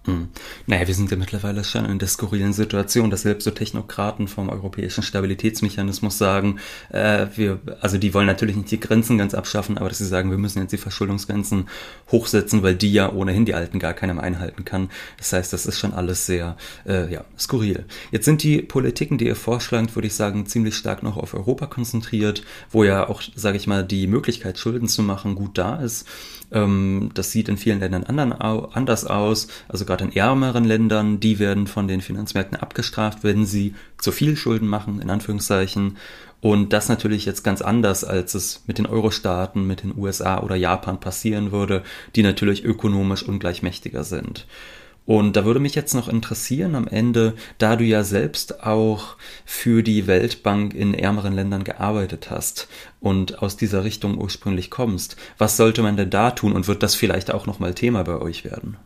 Hm. 0.06 0.28
Naja, 0.68 0.86
wir 0.86 0.94
sind 0.94 1.12
ja 1.12 1.18
mittlerweile 1.18 1.64
schon 1.64 1.86
in 1.86 1.98
der 1.98 2.10
skurrilen 2.10 2.52
Situation, 2.52 3.10
dass 3.10 3.22
selbst 3.22 3.46
so 3.46 3.52
Technokraten 3.52 4.28
vom 4.28 4.50
europäischen 4.50 5.02
Stabilitätsmechanismus 5.02 6.18
sagen, 6.18 6.60
äh, 6.90 7.28
wir, 7.36 7.60
also 7.80 7.98
die 7.98 8.14
wollen 8.14 8.28
natürlich 8.28 8.58
nicht 8.58 8.72
die 8.72 8.82
Grenzen 8.82 9.18
ganz 9.18 9.34
abschaffen, 9.34 9.78
aber 9.78 9.88
dass 9.88 10.00
sie 10.00 10.06
sagen, 10.06 10.30
wir 10.30 10.38
müssen 10.38 10.60
jetzt 10.60 10.74
die 10.74 10.78
Verschuldungsgrenzen 10.78 11.70
hochsetzen, 12.12 12.64
weil 12.64 12.76
die 12.76 12.92
ja 12.92 13.14
ohnehin 13.14 13.46
die 13.46 13.54
alten 13.54 13.80
gar 13.80 13.94
keiner 13.94 14.22
einhalten 14.22 14.66
kann. 14.66 14.90
Das 15.18 15.32
heißt, 15.32 15.54
das 15.54 15.66
ist 15.66 15.80
schon 15.80 15.94
alles 15.94 16.26
sehr, 16.26 16.58
äh, 16.86 17.10
ja, 17.10 17.24
skurril. 17.40 17.86
Jetzt 18.12 18.26
sind 18.26 18.44
die 18.44 18.62
Politiken, 18.62 19.18
die 19.18 19.28
ihr 19.28 19.38
vorschlagt, 19.38 19.96
würde 19.96 20.08
ich 20.08 20.16
sagen, 20.16 20.46
ziemlich 20.46 20.76
stark 20.76 21.04
noch 21.04 21.16
auf 21.16 21.34
Europa 21.34 21.68
konzentriert, 21.68 22.44
wo 22.72 22.84
ja 22.84 23.08
auch, 23.08 23.22
sage 23.36 23.56
ich 23.56 23.68
mal, 23.68 23.86
die 23.86 24.08
Möglichkeit, 24.08 24.60
Schulden 24.60 24.90
zu 24.90 25.02
machen, 25.02 25.36
gut 25.36 25.58
da 25.58 25.78
ist. 25.78 26.06
Ähm, 26.54 27.10
das 27.14 27.32
sieht 27.32 27.50
in 27.50 27.58
vielen 27.58 27.80
Ländern 27.80 28.04
anders 28.04 29.06
aus. 29.06 29.48
Also 29.68 29.86
gerade 29.86 30.06
in 30.06 30.16
ärmeren 30.16 30.64
Ländern, 30.64 31.20
die 31.20 31.40
werden 31.40 31.68
von 31.68 31.88
den 31.88 32.02
Finanzmärkten 32.02 32.58
abgestraft, 32.58 33.20
wenn 33.24 33.46
sie 33.46 33.76
zu 33.98 34.12
viel 34.12 34.38
Schulden 34.38 34.68
machen, 34.68 35.02
in 35.02 35.10
Anführungszeichen. 35.10 35.98
Und 36.40 36.74
das 36.74 36.90
natürlich 36.90 37.26
jetzt 37.26 37.44
ganz 37.44 37.62
anders, 37.62 38.04
als 38.04 38.34
es 38.36 38.64
mit 38.68 38.78
den 38.78 38.86
Euro-Staaten, 38.86 39.66
mit 39.66 39.84
den 39.84 39.98
USA 39.98 40.42
oder 40.42 40.56
Japan 40.56 41.00
passieren 41.00 41.52
würde, 41.52 41.84
die 42.16 42.24
natürlich 42.24 42.66
ökonomisch 42.66 43.24
ungleich 43.24 43.64
mächtiger 43.64 44.04
sind. 44.04 44.46
Und 45.06 45.36
da 45.36 45.44
würde 45.44 45.60
mich 45.60 45.76
jetzt 45.76 45.94
noch 45.94 46.08
interessieren 46.08 46.76
am 46.76 46.88
Ende, 46.88 47.34
da 47.58 47.76
du 47.76 47.84
ja 47.84 48.04
selbst 48.04 48.64
auch 48.64 49.18
für 49.46 49.84
die 49.84 50.08
Weltbank 50.08 50.74
in 50.74 50.94
ärmeren 50.94 51.34
Ländern 51.34 51.66
gearbeitet 51.66 52.32
hast 52.32 52.70
und 53.02 53.42
aus 53.42 53.58
dieser 53.58 53.84
Richtung 53.84 54.18
ursprünglich 54.18 54.70
kommst, 54.70 55.18
was 55.38 55.58
sollte 55.58 55.82
man 55.84 55.98
denn 55.98 56.10
da 56.10 56.32
tun 56.32 56.54
und 56.54 56.68
wird 56.68 56.84
das 56.84 56.96
vielleicht 56.96 57.34
auch 57.34 57.46
nochmal 57.46 57.74
Thema 57.74 58.04
bei 58.04 58.20
euch 58.20 58.46
werden? 58.46 58.78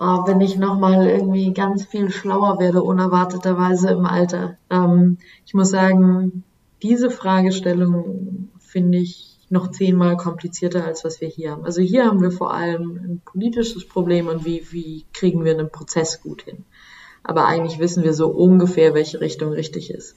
Oh, 0.00 0.26
wenn 0.26 0.40
ich 0.40 0.56
nochmal 0.56 1.06
irgendwie 1.06 1.52
ganz 1.52 1.84
viel 1.84 2.10
schlauer 2.10 2.58
werde, 2.58 2.82
unerwarteterweise 2.82 3.90
im 3.90 4.06
Alter. 4.06 4.56
Ähm, 4.68 5.18
ich 5.46 5.54
muss 5.54 5.70
sagen, 5.70 6.42
diese 6.82 7.10
Fragestellung 7.10 8.48
finde 8.58 8.98
ich 8.98 9.33
noch 9.54 9.70
zehnmal 9.70 10.16
komplizierter, 10.16 10.84
als 10.84 11.04
was 11.04 11.20
wir 11.20 11.28
hier 11.28 11.52
haben. 11.52 11.64
Also 11.64 11.80
hier 11.80 12.04
haben 12.04 12.20
wir 12.20 12.30
vor 12.30 12.52
allem 12.52 12.96
ein 12.96 13.22
politisches 13.24 13.86
Problem 13.88 14.26
und 14.26 14.44
wie, 14.44 14.66
wie 14.70 15.06
kriegen 15.14 15.44
wir 15.44 15.52
einen 15.52 15.70
Prozess 15.70 16.20
gut 16.20 16.42
hin. 16.42 16.64
Aber 17.22 17.46
eigentlich 17.46 17.78
wissen 17.78 18.02
wir 18.02 18.12
so 18.12 18.28
ungefähr, 18.28 18.92
welche 18.92 19.20
Richtung 19.20 19.52
richtig 19.52 19.90
ist. 19.90 20.16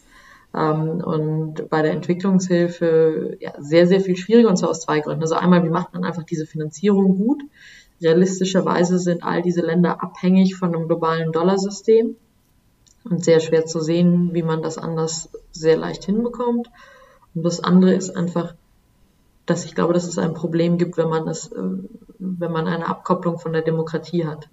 Ähm, 0.54 1.02
und 1.04 1.70
bei 1.70 1.82
der 1.82 1.92
Entwicklungshilfe 1.92 3.38
ja, 3.40 3.54
sehr, 3.60 3.88
sehr 3.88 4.02
viel 4.02 4.18
schwieriger 4.18 4.50
und 4.50 4.58
zwar 4.58 4.72
aus 4.72 4.82
zwei 4.82 5.00
Gründen. 5.00 5.22
Also 5.22 5.36
einmal, 5.36 5.64
wie 5.64 5.70
macht 5.70 5.94
man 5.94 6.04
einfach 6.04 6.24
diese 6.24 6.46
Finanzierung 6.46 7.18
gut? 7.18 7.44
Realistischerweise 8.02 9.00
sind 9.00 9.24
all 9.24 9.42
diese 9.42 9.62
Länder 9.62 10.04
abhängig 10.04 10.56
von 10.56 10.76
einem 10.76 10.88
globalen 10.88 11.32
Dollarsystem 11.32 12.16
und 13.06 13.24
sehr 13.24 13.40
schwer 13.40 13.66
zu 13.66 13.80
sehen, 13.80 14.34
wie 14.34 14.44
man 14.44 14.62
das 14.62 14.78
anders 14.78 15.30
sehr 15.52 15.78
leicht 15.78 16.04
hinbekommt. 16.06 16.70
Und 17.34 17.44
das 17.44 17.64
andere 17.64 17.94
ist 17.94 18.16
einfach, 18.16 18.56
dass 19.48 19.66
ich 19.66 19.74
glaube, 19.74 19.94
dass 19.94 20.08
es 20.08 20.20
ein 20.20 20.36
Problem 20.36 20.78
gibt, 20.78 20.98
wenn 20.98 21.10
man 21.10 21.28
es, 21.28 21.52
äh, 21.52 21.62
wenn 22.20 22.52
man 22.52 22.68
eine 22.68 22.88
Abkopplung 22.88 23.40
von 23.40 23.54
der 23.54 23.64
Demokratie 23.64 24.26
hat. 24.26 24.50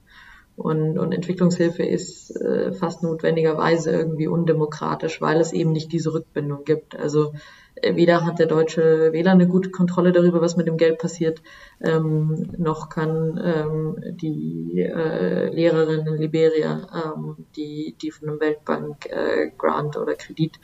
Und, 0.56 0.98
und 0.98 1.12
Entwicklungshilfe 1.12 1.82
ist 1.82 2.30
äh, 2.36 2.72
fast 2.72 3.02
notwendigerweise 3.02 3.90
irgendwie 3.90 4.28
undemokratisch, 4.28 5.20
weil 5.20 5.40
es 5.40 5.52
eben 5.52 5.72
nicht 5.72 5.92
diese 5.92 6.14
Rückbindung 6.14 6.62
gibt. 6.64 6.96
Also 6.96 7.32
äh, 7.74 7.96
weder 7.96 8.24
hat 8.24 8.38
der 8.38 8.46
deutsche 8.46 9.12
Wähler 9.12 9.32
eine 9.32 9.48
gute 9.48 9.70
Kontrolle 9.70 10.12
darüber, 10.12 10.40
was 10.40 10.56
mit 10.56 10.68
dem 10.68 10.76
Geld 10.76 10.98
passiert, 10.98 11.42
ähm, 11.80 12.52
noch 12.56 12.88
kann 12.88 13.40
ähm, 13.44 13.96
die 14.16 14.80
äh, 14.80 15.48
Lehrerin 15.52 16.06
in 16.06 16.18
Liberia, 16.18 16.86
ähm, 17.16 17.46
die, 17.56 17.96
die 18.00 18.12
von 18.12 18.28
einem 18.28 18.40
Weltbank 18.40 19.06
äh, 19.06 19.50
oder 19.60 20.14
Kredit 20.14 20.60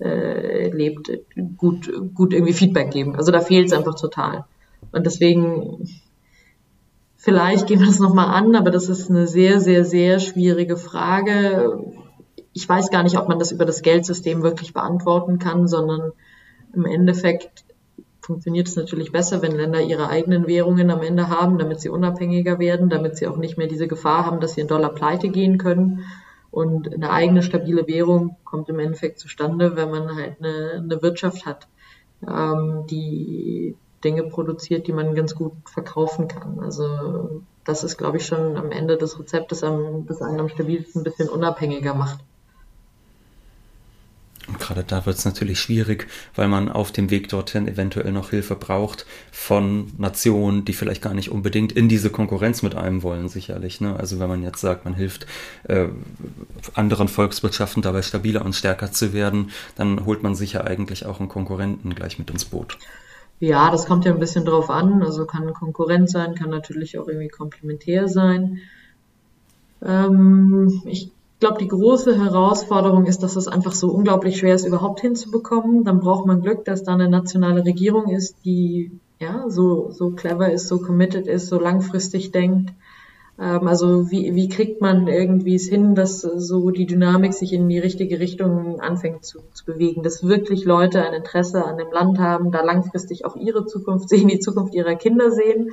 äh, 0.00 0.68
lebt, 0.70 1.10
gut, 1.56 1.90
gut 2.14 2.32
irgendwie 2.32 2.52
Feedback 2.52 2.90
geben. 2.90 3.16
Also 3.16 3.32
da 3.32 3.40
fehlt 3.40 3.66
es 3.66 3.72
einfach 3.72 3.94
total. 3.94 4.44
Und 4.90 5.06
deswegen, 5.06 5.88
vielleicht 7.16 7.66
gehen 7.66 7.80
wir 7.80 7.86
das 7.86 7.98
nochmal 7.98 8.28
an, 8.28 8.56
aber 8.56 8.70
das 8.70 8.88
ist 8.88 9.10
eine 9.10 9.26
sehr, 9.26 9.60
sehr, 9.60 9.84
sehr 9.84 10.18
schwierige 10.18 10.76
Frage. 10.76 11.78
Ich 12.52 12.68
weiß 12.68 12.90
gar 12.90 13.02
nicht, 13.02 13.18
ob 13.18 13.28
man 13.28 13.38
das 13.38 13.52
über 13.52 13.64
das 13.64 13.82
Geldsystem 13.82 14.42
wirklich 14.42 14.72
beantworten 14.72 15.38
kann, 15.38 15.68
sondern 15.68 16.12
im 16.74 16.84
Endeffekt 16.84 17.64
funktioniert 18.20 18.68
es 18.68 18.76
natürlich 18.76 19.10
besser, 19.10 19.42
wenn 19.42 19.52
Länder 19.52 19.80
ihre 19.80 20.08
eigenen 20.08 20.46
Währungen 20.46 20.90
am 20.90 21.02
Ende 21.02 21.28
haben, 21.28 21.58
damit 21.58 21.80
sie 21.80 21.88
unabhängiger 21.88 22.58
werden, 22.58 22.88
damit 22.88 23.16
sie 23.16 23.26
auch 23.26 23.36
nicht 23.36 23.58
mehr 23.58 23.66
diese 23.66 23.88
Gefahr 23.88 24.26
haben, 24.26 24.40
dass 24.40 24.54
sie 24.54 24.60
in 24.60 24.68
Dollar 24.68 24.94
pleite 24.94 25.28
gehen 25.28 25.58
können 25.58 26.04
und 26.52 26.92
eine 26.92 27.10
eigene 27.10 27.42
stabile 27.42 27.88
Währung 27.88 28.36
kommt 28.44 28.68
im 28.68 28.78
Endeffekt 28.78 29.18
zustande, 29.18 29.74
wenn 29.74 29.90
man 29.90 30.14
halt 30.14 30.36
eine, 30.38 30.82
eine 30.84 31.02
Wirtschaft 31.02 31.46
hat, 31.46 31.66
ähm, 32.28 32.84
die 32.88 33.74
Dinge 34.04 34.24
produziert, 34.24 34.86
die 34.86 34.92
man 34.92 35.14
ganz 35.14 35.34
gut 35.34 35.54
verkaufen 35.64 36.28
kann. 36.28 36.60
Also 36.60 37.42
das 37.64 37.84
ist, 37.84 37.96
glaube 37.96 38.18
ich, 38.18 38.26
schon 38.26 38.58
am 38.58 38.70
Ende 38.70 38.98
des 38.98 39.18
Rezeptes, 39.18 39.60
das 39.60 40.22
einen 40.22 40.40
am 40.40 40.48
stabilsten 40.50 41.00
ein 41.00 41.04
bisschen 41.04 41.30
unabhängiger 41.30 41.94
macht. 41.94 42.20
Und 44.52 44.60
gerade 44.60 44.84
da 44.84 45.06
wird 45.06 45.16
es 45.16 45.24
natürlich 45.24 45.58
schwierig, 45.58 46.08
weil 46.34 46.46
man 46.46 46.68
auf 46.68 46.92
dem 46.92 47.08
Weg 47.08 47.30
dorthin 47.30 47.66
eventuell 47.66 48.12
noch 48.12 48.30
Hilfe 48.30 48.54
braucht 48.54 49.06
von 49.30 49.90
Nationen, 49.96 50.66
die 50.66 50.74
vielleicht 50.74 51.00
gar 51.00 51.14
nicht 51.14 51.30
unbedingt 51.30 51.72
in 51.72 51.88
diese 51.88 52.10
Konkurrenz 52.10 52.62
mit 52.62 52.74
einem 52.74 53.02
wollen, 53.02 53.28
sicherlich. 53.28 53.80
Ne? 53.80 53.96
Also 53.98 54.20
wenn 54.20 54.28
man 54.28 54.42
jetzt 54.42 54.60
sagt, 54.60 54.84
man 54.84 54.92
hilft 54.92 55.26
äh, 55.64 55.86
anderen 56.74 57.08
Volkswirtschaften 57.08 57.80
dabei 57.80 58.02
stabiler 58.02 58.44
und 58.44 58.54
stärker 58.54 58.92
zu 58.92 59.14
werden, 59.14 59.52
dann 59.76 60.04
holt 60.04 60.22
man 60.22 60.34
sich 60.34 60.52
ja 60.52 60.64
eigentlich 60.64 61.06
auch 61.06 61.18
einen 61.18 61.30
Konkurrenten 61.30 61.94
gleich 61.94 62.18
mit 62.18 62.28
ins 62.28 62.44
Boot. 62.44 62.76
Ja, 63.40 63.70
das 63.70 63.86
kommt 63.86 64.04
ja 64.04 64.12
ein 64.12 64.20
bisschen 64.20 64.44
drauf 64.44 64.68
an. 64.68 65.02
Also 65.02 65.24
kann 65.24 65.50
Konkurrent 65.54 66.10
sein, 66.10 66.34
kann 66.34 66.50
natürlich 66.50 66.98
auch 66.98 67.08
irgendwie 67.08 67.28
komplementär 67.28 68.06
sein. 68.06 68.58
Ähm, 69.82 70.82
ich 70.84 71.10
glaube, 71.42 71.58
die 71.58 71.66
große 71.66 72.16
Herausforderung 72.16 73.06
ist, 73.06 73.24
dass 73.24 73.34
es 73.34 73.48
einfach 73.48 73.72
so 73.72 73.90
unglaublich 73.90 74.38
schwer 74.38 74.54
ist, 74.54 74.64
überhaupt 74.64 75.00
hinzubekommen. 75.00 75.82
Dann 75.82 75.98
braucht 75.98 76.24
man 76.24 76.40
Glück, 76.40 76.64
dass 76.64 76.84
da 76.84 76.92
eine 76.92 77.08
nationale 77.08 77.64
Regierung 77.64 78.10
ist, 78.10 78.36
die 78.44 78.92
ja 79.18 79.46
so, 79.48 79.90
so 79.90 80.10
clever 80.10 80.52
ist, 80.52 80.68
so 80.68 80.78
committed 80.78 81.26
ist, 81.26 81.48
so 81.48 81.58
langfristig 81.58 82.30
denkt. 82.30 82.72
Ähm, 83.40 83.66
also 83.66 84.08
wie, 84.08 84.36
wie 84.36 84.48
kriegt 84.48 84.80
man 84.80 85.08
irgendwie 85.08 85.56
es 85.56 85.66
hin, 85.66 85.96
dass 85.96 86.20
so 86.20 86.70
die 86.70 86.86
Dynamik 86.86 87.34
sich 87.34 87.52
in 87.52 87.68
die 87.68 87.80
richtige 87.80 88.20
Richtung 88.20 88.80
anfängt 88.80 89.24
zu, 89.24 89.40
zu 89.52 89.64
bewegen, 89.64 90.04
dass 90.04 90.24
wirklich 90.24 90.64
Leute 90.64 91.04
ein 91.04 91.12
Interesse 91.12 91.64
an 91.64 91.76
dem 91.76 91.90
Land 91.90 92.20
haben, 92.20 92.52
da 92.52 92.62
langfristig 92.62 93.24
auch 93.24 93.34
ihre 93.34 93.66
Zukunft 93.66 94.08
sehen, 94.08 94.28
die 94.28 94.38
Zukunft 94.38 94.74
ihrer 94.74 94.94
Kinder 94.94 95.32
sehen 95.32 95.70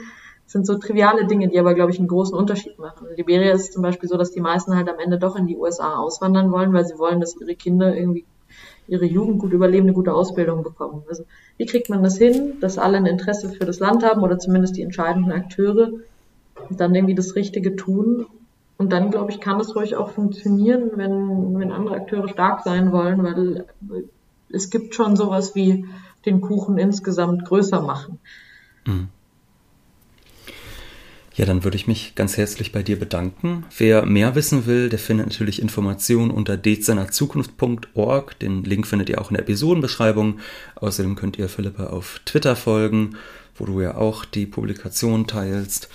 sind 0.50 0.66
so 0.66 0.78
triviale 0.78 1.28
Dinge, 1.28 1.47
die 1.47 1.60
aber, 1.60 1.76
glaube 1.76 1.91
ich, 1.91 2.00
einen 2.00 2.08
großen 2.08 2.36
Unterschied 2.36 2.80
machen. 2.80 3.08
In 3.08 3.16
Liberia 3.18 3.54
ist 3.54 3.62
es 3.62 3.72
zum 3.72 3.84
Beispiel 3.84 4.10
so, 4.10 4.18
dass 4.18 4.32
die 4.32 4.41
meisten 4.41 4.76
halt 4.76 4.89
am 4.89 4.97
Ende 4.97 5.20
doch 5.20 5.36
in 5.36 5.45
die 5.45 5.56
USA 5.56 5.97
auswandern 5.97 6.52
wollen, 6.52 6.74
weil 6.74 6.86
sie 6.86 6.97
wollen, 6.97 7.20
dass 7.20 7.39
ihre 7.39 7.56
Kinder 7.56 7.95
irgendwie 7.95 8.26
ihre 8.88 9.06
Jugend 9.06 9.38
gut 9.38 9.54
überleben, 9.54 9.86
eine 9.86 9.93
gute 9.93 10.14
Ausbildung 10.14 10.64
bekommen. 10.64 11.04
Also 11.08 11.24
wie 11.58 11.68
kriegt 11.68 11.89
man 11.89 12.02
das 12.02 12.18
hin, 12.18 12.56
dass 12.60 12.80
alle 12.80 12.97
ein 12.97 13.06
Interesse 13.06 13.50
für 13.50 13.66
das 13.66 13.80
Land 13.80 14.04
haben 14.04 14.24
oder 14.24 14.39
zumindest 14.39 14.76
die 14.76 14.82
entscheidenden 14.82 15.32
Akteure 15.32 15.91
dann 16.72 16.95
irgendwie 16.95 17.14
das 17.14 17.36
Richtige 17.36 17.76
tun. 17.76 18.26
Und 18.78 18.91
dann, 18.91 19.12
glaube 19.12 19.32
ich, 19.32 19.39
kann 19.39 19.60
es 19.60 19.76
ruhig 19.76 19.95
auch 19.95 20.10
funktionieren, 20.10 20.91
wenn, 20.95 21.60
wenn 21.60 21.72
andere 21.72 21.95
Akteure 21.95 22.28
stark 22.28 22.64
sein 22.64 22.91
wollen, 22.91 23.24
weil 23.24 23.66
es 24.52 24.72
gibt 24.72 24.95
schon 24.95 25.16
sowas 25.16 25.54
wie 25.54 25.86
den 26.26 26.41
Kuchen 26.41 26.80
insgesamt 26.80 27.45
größer 27.45 27.82
machen. 27.82 28.20
Mhm. 28.88 29.10
Ja, 31.40 31.46
dann 31.46 31.64
würde 31.64 31.78
ich 31.78 31.88
mich 31.88 32.16
ganz 32.16 32.36
herzlich 32.36 32.74
bei 32.74 32.84
dir 32.84 33.00
bedanken. 33.00 33.64
Wer 33.78 34.06
mehr 34.06 34.36
wissen 34.36 34.66
will, 34.66 34.90
der 34.90 35.00
findet 35.00 35.28
natürlich 35.28 35.62
Informationen 35.62 36.32
unter 36.32 36.58
dezernerzukunft.org. 36.58 38.38
Den 38.40 38.66
Link 38.66 38.86
findet 38.86 39.08
ihr 39.08 39.22
auch 39.22 39.30
in 39.30 39.36
der 39.36 39.44
Episodenbeschreibung. 39.44 40.42
Außerdem 40.76 41.16
könnt 41.16 41.40
ihr 41.40 41.48
Philippa 41.48 41.86
auf 41.86 42.20
Twitter 42.26 42.58
folgen, 42.58 43.16
wo 43.56 43.64
du 43.64 43.80
ja 43.80 43.96
auch 43.96 44.26
die 44.26 44.48
Publikation 44.48 45.28
teilst. 45.28 45.88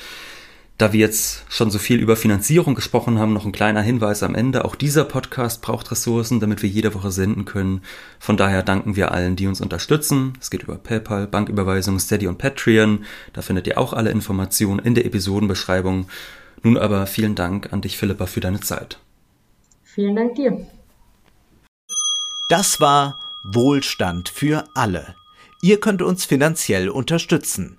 Da 0.77 0.93
wir 0.93 0.99
jetzt 0.99 1.45
schon 1.49 1.71
so 1.71 1.79
viel 1.79 2.01
über 2.01 2.17
Finanzierung 2.17 2.75
gesprochen 2.75 3.21
haben, 3.21 3.33
noch 3.33 3.47
ein 3.47 3.53
kleiner 3.53 3.81
Hinweis 3.81 4.25
am 4.25 4.35
Ende. 4.35 4.65
Auch 4.65 4.75
dieser 4.75 5.05
Podcast 5.05 5.63
braucht 5.63 5.93
Ressourcen, 5.93 6.41
damit 6.41 6.63
wir 6.63 6.69
jede 6.69 6.95
Woche 6.95 7.13
senden 7.13 7.45
können. 7.45 7.83
Von 8.19 8.37
daher 8.37 8.65
danken 8.65 8.97
wir 8.97 9.13
allen, 9.13 9.37
die 9.37 9.47
uns 9.47 9.61
unterstützen. 9.61 10.33
Es 10.41 10.51
geht 10.51 10.65
über 10.65 10.77
PayPal, 10.77 11.29
Banküberweisung, 11.29 12.01
Steady 12.01 12.27
und 12.27 12.39
Patreon. 12.39 13.05
Da 13.33 13.43
findet 13.43 13.69
ihr 13.69 13.79
auch 13.79 13.93
alle 13.93 14.11
Informationen 14.11 14.81
in 14.81 14.97
der 14.97 15.07
Episodenbeschreibung. 15.07 16.09
Nun 16.65 16.77
aber 16.77 17.07
vielen 17.07 17.37
Dank 17.37 17.73
an 17.73 17.81
dich, 17.81 17.97
Philippa, 17.97 18.27
für 18.27 18.41
deine 18.41 18.61
Zeit. 18.61 18.99
Vielen 19.85 20.17
Dank 20.17 20.35
dir. 20.35 20.67
Das 22.49 22.81
war 22.81 23.21
Wohlstand 23.45 24.29
für 24.29 24.65
alle. 24.75 25.15
Ihr 25.63 25.79
könnt 25.79 26.03
uns 26.03 26.25
finanziell 26.25 26.89
unterstützen 26.89 27.79